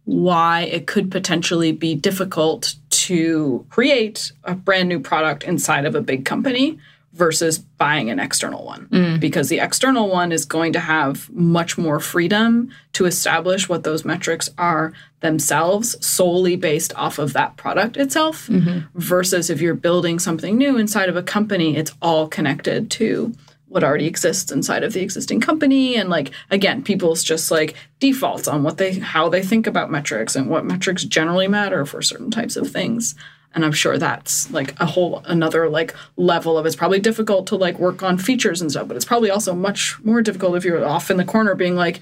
why 0.05 0.61
it 0.61 0.87
could 0.87 1.11
potentially 1.11 1.71
be 1.71 1.93
difficult 1.93 2.73
to 2.89 3.63
create 3.69 4.31
a 4.43 4.55
brand 4.55 4.89
new 4.89 4.99
product 4.99 5.43
inside 5.43 5.85
of 5.85 5.93
a 5.93 6.01
big 6.01 6.25
company 6.25 6.79
versus 7.13 7.59
buying 7.59 8.09
an 8.09 8.19
external 8.19 8.65
one 8.65 8.87
mm. 8.87 9.19
because 9.19 9.47
the 9.47 9.59
external 9.59 10.09
one 10.09 10.31
is 10.31 10.45
going 10.45 10.73
to 10.73 10.79
have 10.79 11.29
much 11.29 11.77
more 11.77 11.99
freedom 11.99 12.71
to 12.91 13.05
establish 13.05 13.69
what 13.69 13.83
those 13.83 14.03
metrics 14.03 14.49
are 14.57 14.93
themselves 15.19 15.95
solely 16.05 16.55
based 16.55 16.93
off 16.95 17.19
of 17.19 17.33
that 17.33 17.55
product 17.55 17.97
itself 17.97 18.47
mm-hmm. 18.47 18.79
versus 18.97 19.49
if 19.49 19.61
you're 19.61 19.75
building 19.75 20.17
something 20.17 20.57
new 20.57 20.77
inside 20.77 21.07
of 21.07 21.15
a 21.15 21.23
company 21.23 21.77
it's 21.77 21.93
all 22.01 22.27
connected 22.27 22.89
to 22.89 23.31
what 23.67 23.83
already 23.83 24.05
exists 24.05 24.51
inside 24.51 24.83
of 24.83 24.93
the 24.93 25.01
existing 25.01 25.39
company 25.39 25.95
and 25.95 26.09
like 26.09 26.31
again 26.49 26.83
people's 26.83 27.23
just 27.23 27.51
like 27.51 27.75
defaults 27.99 28.47
on 28.47 28.63
what 28.63 28.77
they 28.77 28.99
how 28.99 29.29
they 29.29 29.41
think 29.41 29.67
about 29.67 29.91
metrics 29.91 30.35
and 30.35 30.49
what 30.49 30.65
metrics 30.65 31.03
generally 31.03 31.47
matter 31.47 31.85
for 31.85 32.01
certain 32.01 32.31
types 32.31 32.55
of 32.55 32.69
things 32.69 33.15
and 33.53 33.65
i'm 33.65 33.71
sure 33.71 33.97
that's 33.97 34.49
like 34.51 34.79
a 34.79 34.85
whole 34.85 35.23
another 35.25 35.69
like 35.69 35.95
level 36.17 36.57
of 36.57 36.65
it's 36.65 36.75
probably 36.75 36.99
difficult 36.99 37.47
to 37.47 37.55
like 37.55 37.79
work 37.79 38.03
on 38.03 38.17
features 38.17 38.61
and 38.61 38.71
stuff 38.71 38.87
but 38.87 38.95
it's 38.95 39.05
probably 39.05 39.29
also 39.29 39.53
much 39.53 39.97
more 40.03 40.21
difficult 40.21 40.55
if 40.55 40.65
you're 40.65 40.85
off 40.85 41.11
in 41.11 41.17
the 41.17 41.25
corner 41.25 41.55
being 41.55 41.75
like 41.75 42.01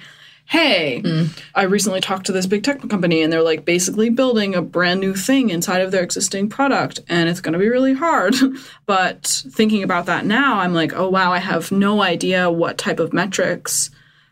hey, 0.51 1.01
mm. 1.01 1.29
I 1.55 1.63
recently 1.63 2.01
talked 2.01 2.25
to 2.25 2.33
this 2.33 2.45
big 2.45 2.63
tech 2.63 2.81
company 2.89 3.21
and 3.21 3.31
they're 3.31 3.41
like 3.41 3.63
basically 3.63 4.09
building 4.09 4.53
a 4.53 4.61
brand 4.61 4.99
new 4.99 5.15
thing 5.15 5.49
inside 5.49 5.81
of 5.81 5.91
their 5.91 6.03
existing 6.03 6.49
product 6.49 6.99
and 7.07 7.29
it's 7.29 7.39
going 7.39 7.53
to 7.53 7.59
be 7.59 7.69
really 7.69 7.93
hard. 7.93 8.35
but 8.85 9.43
thinking 9.51 9.81
about 9.81 10.07
that 10.07 10.25
now, 10.25 10.59
I'm 10.59 10.73
like, 10.73 10.91
oh 10.93 11.09
wow, 11.09 11.31
I 11.31 11.37
have 11.37 11.71
no 11.71 12.01
idea 12.01 12.51
what 12.51 12.77
type 12.77 12.99
of 12.99 13.13
metrics 13.13 13.91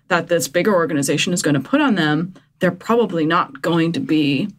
that 0.10 0.28
this 0.28 0.50
bigger 0.50 0.76
organization 0.76 1.32
is 1.32 1.42
going 1.42 1.54
to 1.54 1.62
put 1.62 1.80
on 1.80 1.96
them. 1.96 2.34
They're 2.60 2.72
probably 2.72 3.26
not 3.26 3.62
going 3.62 3.94
to 3.94 4.02
be 4.02 4.50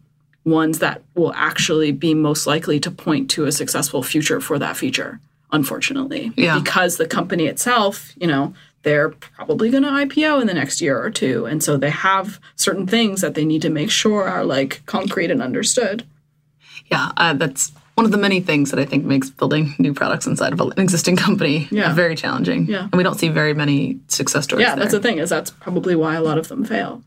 ones 0.43 0.79
that 0.79 1.01
will 1.15 1.33
actually 1.33 1.91
be 1.91 2.13
most 2.13 2.47
likely 2.47 2.79
to 2.79 2.89
point 2.89 3.29
to 3.29 3.45
a 3.45 3.51
successful 3.51 4.01
future 4.01 4.41
for 4.41 4.57
that 4.57 4.75
feature 4.75 5.19
unfortunately 5.51 6.31
yeah. 6.35 6.57
because 6.57 6.97
the 6.97 7.07
company 7.07 7.45
itself 7.45 8.13
you 8.17 8.27
know 8.27 8.53
they're 8.83 9.09
probably 9.09 9.69
going 9.69 9.83
to 9.83 9.89
IPO 9.89 10.41
in 10.41 10.47
the 10.47 10.53
next 10.53 10.81
year 10.81 11.01
or 11.01 11.09
two. 11.09 11.45
And 11.45 11.63
so 11.63 11.77
they 11.77 11.89
have 11.89 12.39
certain 12.55 12.87
things 12.87 13.21
that 13.21 13.35
they 13.35 13.45
need 13.45 13.61
to 13.61 13.69
make 13.69 13.91
sure 13.91 14.27
are 14.27 14.43
like 14.43 14.81
concrete 14.85 15.31
and 15.31 15.41
understood. 15.41 16.05
Yeah, 16.87 17.11
uh, 17.17 17.33
that's 17.33 17.71
one 17.95 18.05
of 18.05 18.11
the 18.11 18.17
many 18.17 18.41
things 18.41 18.71
that 18.71 18.79
I 18.79 18.85
think 18.85 19.05
makes 19.05 19.29
building 19.29 19.75
new 19.77 19.93
products 19.93 20.25
inside 20.25 20.53
of 20.53 20.59
an 20.59 20.73
existing 20.77 21.15
company 21.15 21.67
yeah. 21.71 21.93
very 21.93 22.15
challenging. 22.15 22.65
Yeah. 22.65 22.83
And 22.83 22.93
we 22.93 23.03
don't 23.03 23.19
see 23.19 23.29
very 23.29 23.53
many 23.53 23.99
success 24.07 24.45
stories. 24.45 24.63
Yeah, 24.63 24.75
there. 24.75 24.85
that's 24.85 24.93
the 24.93 24.99
thing, 24.99 25.19
is 25.19 25.29
that's 25.29 25.51
probably 25.51 25.95
why 25.95 26.15
a 26.15 26.21
lot 26.21 26.37
of 26.37 26.47
them 26.47 26.65
fail. 26.65 27.03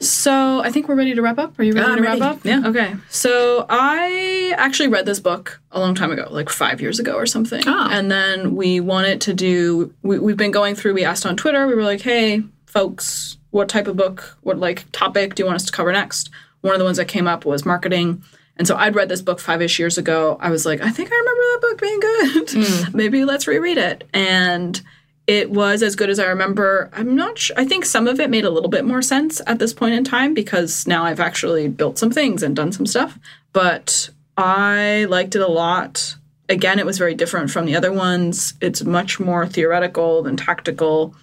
So 0.00 0.60
I 0.60 0.70
think 0.70 0.88
we're 0.88 0.94
ready 0.96 1.14
to 1.14 1.22
wrap 1.22 1.38
up. 1.38 1.58
Are 1.58 1.62
you 1.62 1.72
ready 1.72 1.96
to 1.96 2.02
ready. 2.02 2.20
wrap 2.20 2.36
up? 2.36 2.44
Yeah. 2.44 2.62
Okay. 2.66 2.94
So 3.08 3.64
I 3.68 4.54
actually 4.56 4.88
read 4.88 5.06
this 5.06 5.20
book 5.20 5.60
a 5.70 5.80
long 5.80 5.94
time 5.94 6.12
ago, 6.12 6.28
like 6.30 6.50
five 6.50 6.80
years 6.80 6.98
ago 6.98 7.14
or 7.14 7.24
something. 7.24 7.62
Oh. 7.66 7.88
And 7.90 8.10
then 8.10 8.54
we 8.56 8.80
wanted 8.80 9.20
to 9.22 9.34
do. 9.34 9.94
We, 10.02 10.18
we've 10.18 10.36
been 10.36 10.50
going 10.50 10.74
through. 10.74 10.94
We 10.94 11.04
asked 11.04 11.24
on 11.24 11.36
Twitter. 11.36 11.66
We 11.66 11.74
were 11.74 11.82
like, 11.82 12.02
"Hey, 12.02 12.42
folks, 12.66 13.38
what 13.50 13.68
type 13.68 13.86
of 13.86 13.96
book, 13.96 14.36
what 14.42 14.58
like 14.58 14.84
topic 14.92 15.34
do 15.34 15.42
you 15.42 15.46
want 15.46 15.56
us 15.56 15.64
to 15.64 15.72
cover 15.72 15.92
next?" 15.92 16.30
One 16.60 16.74
of 16.74 16.78
the 16.78 16.84
ones 16.84 16.96
that 16.98 17.08
came 17.08 17.26
up 17.26 17.44
was 17.44 17.64
marketing. 17.64 18.22
And 18.58 18.66
so 18.66 18.76
I'd 18.76 18.94
read 18.94 19.08
this 19.08 19.22
book 19.22 19.38
five 19.38 19.62
ish 19.62 19.78
years 19.78 19.98
ago. 19.98 20.38
I 20.40 20.50
was 20.50 20.64
like, 20.64 20.80
I 20.80 20.90
think 20.90 21.10
I 21.12 21.14
remember 21.14 21.42
that 21.42 21.60
book 21.60 21.80
being 21.80 22.00
good. 22.00 22.46
Mm. 22.48 22.94
Maybe 22.94 23.24
let's 23.24 23.46
reread 23.46 23.78
it. 23.78 24.04
And 24.14 24.80
it 25.26 25.50
was 25.50 25.82
as 25.82 25.96
good 25.96 26.10
as 26.10 26.18
I 26.18 26.26
remember. 26.26 26.88
I'm 26.92 27.16
not 27.16 27.38
sure. 27.38 27.56
I 27.58 27.64
think 27.64 27.84
some 27.84 28.06
of 28.06 28.20
it 28.20 28.30
made 28.30 28.44
a 28.44 28.50
little 28.50 28.68
bit 28.68 28.84
more 28.84 29.02
sense 29.02 29.40
at 29.46 29.58
this 29.58 29.72
point 29.72 29.94
in 29.94 30.04
time 30.04 30.34
because 30.34 30.86
now 30.86 31.04
I've 31.04 31.20
actually 31.20 31.68
built 31.68 31.98
some 31.98 32.10
things 32.10 32.42
and 32.42 32.54
done 32.54 32.72
some 32.72 32.86
stuff. 32.86 33.18
But 33.52 34.10
I 34.36 35.06
liked 35.08 35.34
it 35.34 35.42
a 35.42 35.48
lot. 35.48 36.16
Again, 36.48 36.78
it 36.78 36.86
was 36.86 36.98
very 36.98 37.14
different 37.14 37.50
from 37.50 37.66
the 37.66 37.74
other 37.74 37.92
ones. 37.92 38.54
It's 38.60 38.84
much 38.84 39.18
more 39.18 39.46
theoretical 39.48 40.22
than 40.22 40.36
tactical. 40.36 41.14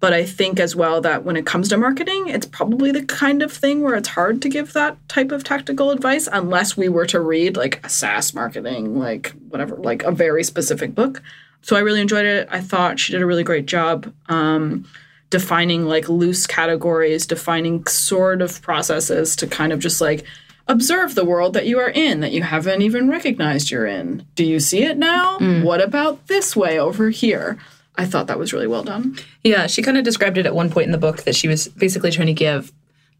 But 0.00 0.14
I 0.14 0.24
think 0.24 0.58
as 0.58 0.74
well 0.74 1.02
that 1.02 1.24
when 1.24 1.36
it 1.36 1.46
comes 1.46 1.68
to 1.68 1.76
marketing, 1.76 2.28
it's 2.28 2.46
probably 2.46 2.92
the 2.92 3.04
kind 3.04 3.42
of 3.42 3.52
thing 3.52 3.82
where 3.82 3.94
it's 3.94 4.08
hard 4.08 4.40
to 4.42 4.48
give 4.48 4.72
that 4.72 4.96
type 5.08 5.32
of 5.32 5.44
tactical 5.44 5.90
advice 5.90 6.28
unless 6.32 6.76
we 6.76 6.88
were 6.88 7.06
to 7.06 7.20
read 7.20 7.56
like 7.56 7.84
a 7.84 7.90
SaaS 7.90 8.32
marketing, 8.32 8.98
like 8.98 9.32
whatever, 9.48 9.76
like 9.76 10.02
a 10.02 10.12
very 10.12 10.44
specific 10.44 10.94
book 10.94 11.22
so 11.64 11.76
I 11.76 11.80
really 11.80 12.02
enjoyed 12.02 12.26
it. 12.26 12.46
I 12.50 12.60
thought 12.60 13.00
she 13.00 13.12
did 13.12 13.22
a 13.22 13.26
really 13.26 13.42
great 13.42 13.64
job 13.64 14.12
um, 14.28 14.86
defining 15.30 15.86
like 15.86 16.10
loose 16.10 16.46
categories, 16.46 17.26
defining 17.26 17.86
sort 17.86 18.42
of 18.42 18.60
processes 18.60 19.34
to 19.36 19.46
kind 19.46 19.72
of 19.72 19.78
just 19.78 19.98
like 19.98 20.24
observe 20.68 21.14
the 21.14 21.24
world 21.24 21.54
that 21.54 21.66
you 21.66 21.78
are 21.78 21.88
in 21.88 22.20
that 22.20 22.32
you 22.32 22.42
haven't 22.42 22.82
even 22.82 23.08
recognized 23.08 23.70
you're 23.70 23.86
in. 23.86 24.26
Do 24.34 24.44
you 24.44 24.60
see 24.60 24.84
it 24.84 24.98
now? 24.98 25.38
Mm. 25.38 25.64
What 25.64 25.80
about 25.80 26.26
this 26.26 26.54
way 26.54 26.78
over 26.78 27.08
here? 27.08 27.56
I 27.96 28.04
thought 28.04 28.26
that 28.26 28.38
was 28.38 28.52
really 28.52 28.66
well 28.66 28.84
done. 28.84 29.16
Yeah, 29.42 29.66
she 29.66 29.80
kind 29.80 29.96
of 29.96 30.04
described 30.04 30.36
it 30.36 30.44
at 30.44 30.54
one 30.54 30.68
point 30.68 30.84
in 30.84 30.92
the 30.92 30.98
book 30.98 31.22
that 31.22 31.34
she 31.34 31.48
was 31.48 31.68
basically 31.68 32.10
trying 32.10 32.26
to 32.26 32.34
give 32.34 32.72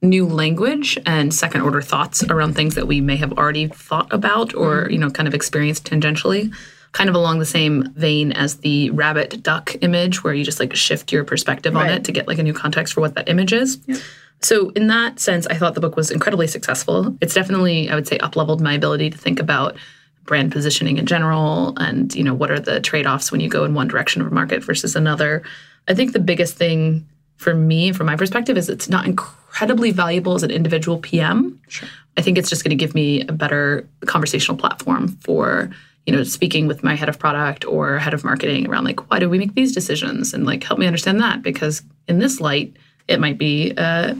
new 0.03 0.27
language 0.27 0.99
and 1.07 1.33
second 1.33 1.63
order 1.63 1.81
thoughts 1.81 2.23
around 2.25 2.53
things 2.53 2.75
that 2.75 2.87
we 2.87 3.01
may 3.01 3.17
have 3.17 3.33
already 3.33 3.69
thought 3.69 4.13
about 4.13 4.55
or, 4.55 4.85
mm. 4.85 4.93
you 4.93 4.99
know, 4.99 5.09
kind 5.09 5.27
of 5.27 5.33
experienced 5.33 5.91
tangentially 5.91 6.55
kind 6.95 7.11
of 7.11 7.17
along 7.17 7.41
the 7.41 7.45
same 7.45 7.93
vein 7.95 8.33
as 8.33 8.59
the 8.59 8.89
rabbit 8.91 9.43
duck 9.43 9.77
image, 9.83 10.25
where 10.25 10.33
you 10.33 10.45
just 10.45 10.61
like 10.61 10.75
shift 10.75 11.13
your 11.13 11.25
perspective 11.25 11.75
right. 11.75 11.91
on 11.91 11.99
it 11.99 12.05
to 12.05 12.13
get 12.13 12.27
like 12.29 12.39
a 12.39 12.43
new 12.43 12.55
context 12.55 12.95
for 12.95 13.01
what 13.01 13.17
that 13.17 13.29
image 13.29 13.53
is. 13.53 13.79
Yep. 13.87 13.99
So, 14.41 14.71
in 14.71 14.87
that 14.87 15.19
sense, 15.19 15.47
I 15.49 15.55
thought 15.57 15.75
the 15.75 15.81
book 15.81 15.97
was 15.97 16.11
incredibly 16.11 16.47
successful. 16.47 17.17
It's 17.21 17.35
definitely, 17.35 17.91
I 17.91 17.95
would 17.95 18.07
say, 18.07 18.19
up 18.19 18.37
leveled 18.37 18.61
my 18.61 18.75
ability 18.75 19.11
to 19.11 19.19
think 19.19 19.41
about 19.41 19.77
brand 20.25 20.53
positioning 20.53 20.97
in 20.97 21.07
general 21.07 21.75
and, 21.79 22.15
you 22.15 22.23
know, 22.23 22.33
what 22.33 22.51
are 22.51 22.61
the 22.61 22.81
trade 22.81 23.07
offs 23.07 23.33
when 23.33 23.41
you 23.41 23.49
go 23.49 23.65
in 23.65 23.75
one 23.75 23.89
direction 23.89 24.23
of 24.23 24.29
a 24.29 24.31
market 24.31 24.63
versus 24.63 24.95
another. 24.97 25.43
I 25.89 25.95
think 25.95 26.13
the 26.13 26.21
biggest 26.21 26.57
thing 26.57 27.07
for 27.37 27.55
me, 27.55 27.93
from 27.93 28.07
my 28.07 28.17
perspective, 28.17 28.57
is 28.57 28.69
it's 28.69 28.89
not 28.89 29.05
incredibly 29.05 29.91
valuable 29.91 30.35
as 30.35 30.43
an 30.43 30.51
individual 30.51 30.99
PM. 30.99 31.61
Sure. 31.69 31.89
I 32.17 32.23
think 32.23 32.39
it's 32.39 32.49
just 32.49 32.63
going 32.63 32.71
to 32.71 32.77
give 32.77 32.95
me 32.95 33.23
a 33.23 33.33
better 33.33 33.89
conversational 34.07 34.57
platform 34.57 35.09
for 35.23 35.71
you 36.07 36.15
know, 36.15 36.23
speaking 36.23 36.67
with 36.67 36.83
my 36.85 36.95
head 36.95 37.09
of 37.09 37.19
product 37.19 37.65
or 37.65 37.99
head 37.99 38.15
of 38.15 38.25
marketing 38.25 38.69
around 38.69 38.85
like, 38.85 39.11
why 39.11 39.19
do 39.19 39.29
we 39.29 39.39
make 39.39 39.55
these 39.55 39.75
decisions? 39.75 40.35
And 40.35 40.45
like, 40.45 40.63
help 40.63 40.79
me 40.79 40.87
understand 40.87 41.21
that 41.21 41.43
because 41.43 41.83
in 42.09 42.19
this 42.19 42.41
light, 42.41 42.77
it 43.09 43.21
might 43.21 43.39
be 43.39 43.73
a, 43.77 44.17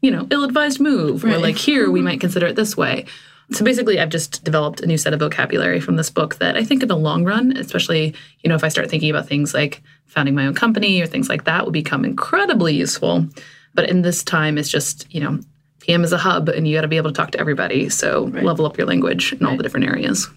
you 0.00 0.10
know, 0.10 0.26
ill-advised 0.30 0.80
move, 0.80 1.24
right. 1.24 1.34
or 1.34 1.38
like 1.38 1.56
here 1.56 1.90
we 1.90 2.00
might 2.00 2.20
consider 2.20 2.46
it 2.46 2.56
this 2.56 2.76
way. 2.76 3.04
So 3.50 3.64
basically, 3.64 3.98
I've 3.98 4.10
just 4.10 4.44
developed 4.44 4.80
a 4.80 4.86
new 4.86 4.98
set 4.98 5.14
of 5.14 5.20
vocabulary 5.20 5.80
from 5.80 5.96
this 5.96 6.10
book 6.10 6.36
that 6.36 6.56
I 6.56 6.64
think 6.64 6.82
in 6.82 6.88
the 6.88 6.96
long 6.96 7.24
run, 7.24 7.56
especially, 7.56 8.14
you 8.40 8.48
know, 8.48 8.54
if 8.54 8.62
I 8.62 8.68
start 8.68 8.90
thinking 8.90 9.08
about 9.08 9.26
things 9.26 9.54
like 9.54 9.82
founding 10.06 10.34
my 10.34 10.46
own 10.46 10.54
company 10.54 11.00
or 11.00 11.06
things 11.06 11.30
like 11.30 11.44
that, 11.44 11.64
will 11.64 11.72
become 11.72 12.04
incredibly 12.04 12.74
useful. 12.74 13.26
But 13.72 13.88
in 13.88 14.02
this 14.02 14.22
time, 14.22 14.58
it's 14.58 14.68
just, 14.68 15.06
you 15.14 15.20
know, 15.20 15.40
PM 15.80 16.04
is 16.04 16.12
a 16.12 16.18
hub 16.18 16.50
and 16.50 16.68
you 16.68 16.76
got 16.76 16.82
to 16.82 16.88
be 16.88 16.98
able 16.98 17.10
to 17.10 17.16
talk 17.16 17.30
to 17.30 17.40
everybody. 17.40 17.88
So 17.88 18.26
right. 18.26 18.44
level 18.44 18.66
up 18.66 18.76
your 18.76 18.86
language 18.86 19.32
in 19.32 19.38
right. 19.38 19.50
all 19.50 19.56
the 19.56 19.62
different 19.62 19.86
areas. 19.86 20.28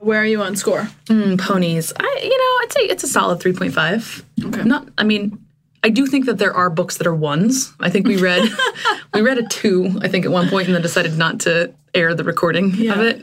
Where 0.00 0.20
are 0.20 0.26
you 0.26 0.42
on 0.42 0.56
score? 0.56 0.88
Mm, 1.06 1.38
ponies. 1.38 1.92
I, 1.94 2.20
you 2.22 2.30
know, 2.30 2.62
I'd 2.62 2.72
say 2.72 2.80
it's 2.82 3.04
a 3.04 3.06
solid 3.06 3.38
3.5. 3.38 4.24
Okay. 4.46 4.62
Not, 4.64 4.88
I 4.96 5.04
mean, 5.04 5.38
I 5.82 5.90
do 5.90 6.06
think 6.06 6.24
that 6.24 6.38
there 6.38 6.54
are 6.54 6.70
books 6.70 6.96
that 6.96 7.06
are 7.06 7.14
ones. 7.14 7.72
I 7.80 7.90
think 7.90 8.06
we 8.06 8.16
read 8.16 8.48
we 9.14 9.20
read 9.20 9.38
a 9.38 9.46
two, 9.48 9.98
I 10.00 10.08
think, 10.08 10.24
at 10.24 10.30
one 10.30 10.48
point, 10.48 10.66
and 10.66 10.74
then 10.74 10.82
decided 10.82 11.16
not 11.18 11.40
to 11.40 11.72
air 11.94 12.14
the 12.14 12.24
recording 12.24 12.70
yeah. 12.74 12.94
of 12.94 13.00
it. 13.00 13.22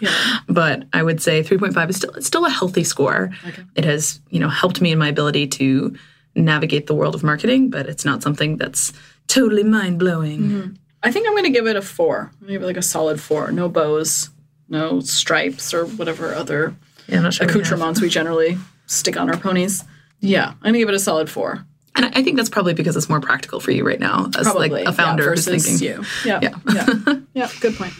yeah. 0.00 0.38
But 0.48 0.84
I 0.92 1.02
would 1.02 1.20
say 1.20 1.42
3.5 1.42 1.90
is 1.90 1.96
still 1.96 2.10
it's 2.12 2.26
still 2.26 2.44
a 2.46 2.50
healthy 2.50 2.84
score. 2.84 3.30
Okay. 3.46 3.62
It 3.74 3.84
has, 3.84 4.20
you 4.30 4.38
know, 4.38 4.48
helped 4.48 4.80
me 4.80 4.92
in 4.92 4.98
my 4.98 5.08
ability 5.08 5.48
to 5.48 5.96
navigate 6.36 6.86
the 6.86 6.94
world 6.94 7.14
of 7.14 7.22
marketing, 7.22 7.70
but 7.70 7.86
it's 7.86 8.04
not 8.04 8.22
something 8.22 8.56
that's 8.56 8.92
totally 9.26 9.64
mind 9.64 9.98
blowing. 9.98 10.40
Mm-hmm. 10.40 10.74
I 11.02 11.12
think 11.12 11.26
I'm 11.26 11.34
going 11.34 11.44
to 11.44 11.50
give 11.50 11.66
it 11.66 11.76
a 11.76 11.82
four. 11.82 12.32
I'm 12.32 12.40
going 12.40 12.46
to 12.46 12.52
give 12.54 12.62
it 12.62 12.66
like 12.66 12.76
a 12.76 12.82
solid 12.82 13.20
four. 13.20 13.52
No 13.52 13.68
bows, 13.68 14.30
no 14.74 15.00
stripes, 15.00 15.72
or 15.72 15.86
whatever 15.86 16.34
other 16.34 16.74
Yeah, 17.06 17.30
sure. 17.30 17.46
accoutrements 17.46 18.00
we 18.00 18.08
generally 18.08 18.58
stick 18.86 19.16
on 19.16 19.30
our 19.30 19.38
ponies. 19.38 19.82
Yeah, 20.20 20.48
I'm 20.48 20.58
going 20.62 20.72
to 20.74 20.78
give 20.80 20.88
it 20.90 20.94
a 20.94 20.98
solid 21.00 21.30
four. 21.30 21.64
And 21.96 22.06
I 22.06 22.22
think 22.22 22.36
that's 22.36 22.50
probably 22.50 22.74
because 22.74 22.96
it's 22.96 23.08
more 23.08 23.20
practical 23.20 23.60
for 23.60 23.70
you 23.70 23.86
right 23.86 24.00
now 24.00 24.28
as 24.36 24.44
Probably 24.46 24.68
like 24.68 24.86
a 24.86 24.92
founder 24.92 25.24
yeah, 25.24 25.30
who's 25.30 25.44
thinking. 25.64 25.78
you. 25.86 26.04
Yeah, 26.24 26.40
yeah, 26.42 26.54
yeah, 26.74 27.14
yeah. 27.34 27.48
Good 27.60 27.76
point. 27.76 27.92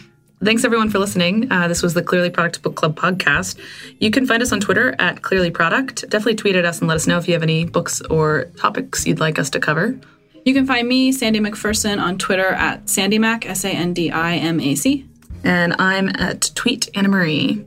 Thanks 0.43 0.65
everyone 0.65 0.91
for 0.91 0.99
listening. 0.99 1.51
Uh, 1.51 1.69
this 1.69 1.81
was 1.83 1.95
the 1.95 2.03
Clearly 2.03 2.29
Product 2.29 2.61
Book 2.63 2.75
Club 2.75 2.97
podcast. 2.99 3.57
You 4.01 4.11
can 4.11 4.27
find 4.27 4.43
us 4.43 4.53
on 4.53 4.61
Twitter 4.61 4.95
at 4.99 5.23
Clearly 5.23 5.51
Product. 5.51 6.03
Definitely 6.11 6.35
tweet 6.35 6.57
at 6.57 6.65
us 6.67 6.81
and 6.81 6.89
let 6.89 6.97
us 6.97 7.07
know 7.07 7.17
if 7.19 7.29
you 7.29 7.35
have 7.35 7.43
any 7.45 7.65
books 7.65 8.03
or 8.11 8.47
topics 8.59 9.07
you'd 9.07 9.21
like 9.21 9.39
us 9.39 9.49
to 9.51 9.61
cover. 9.61 9.99
You 10.45 10.53
can 10.53 10.67
find 10.67 10.87
me, 10.89 11.13
Sandi 11.13 11.41
MacPherson, 11.41 11.99
on 12.03 12.19
Twitter 12.19 12.49
at 12.49 12.85
SandiMac, 12.87 13.47
S 13.47 13.65
A 13.65 13.71
N 13.71 13.95
D 13.95 14.11
I 14.11 14.35
M 14.37 14.61
A 14.61 14.75
C 14.75 15.07
and 15.45 15.75
I'm 15.79 16.09
at 16.09 16.51
Tweet 16.55 16.89
Anna 16.95 17.09
Marie. 17.09 17.65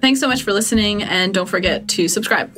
Thanks 0.00 0.20
so 0.20 0.28
much 0.28 0.42
for 0.42 0.52
listening, 0.52 1.02
and 1.02 1.34
don't 1.34 1.48
forget 1.48 1.88
to 1.88 2.08
subscribe. 2.08 2.54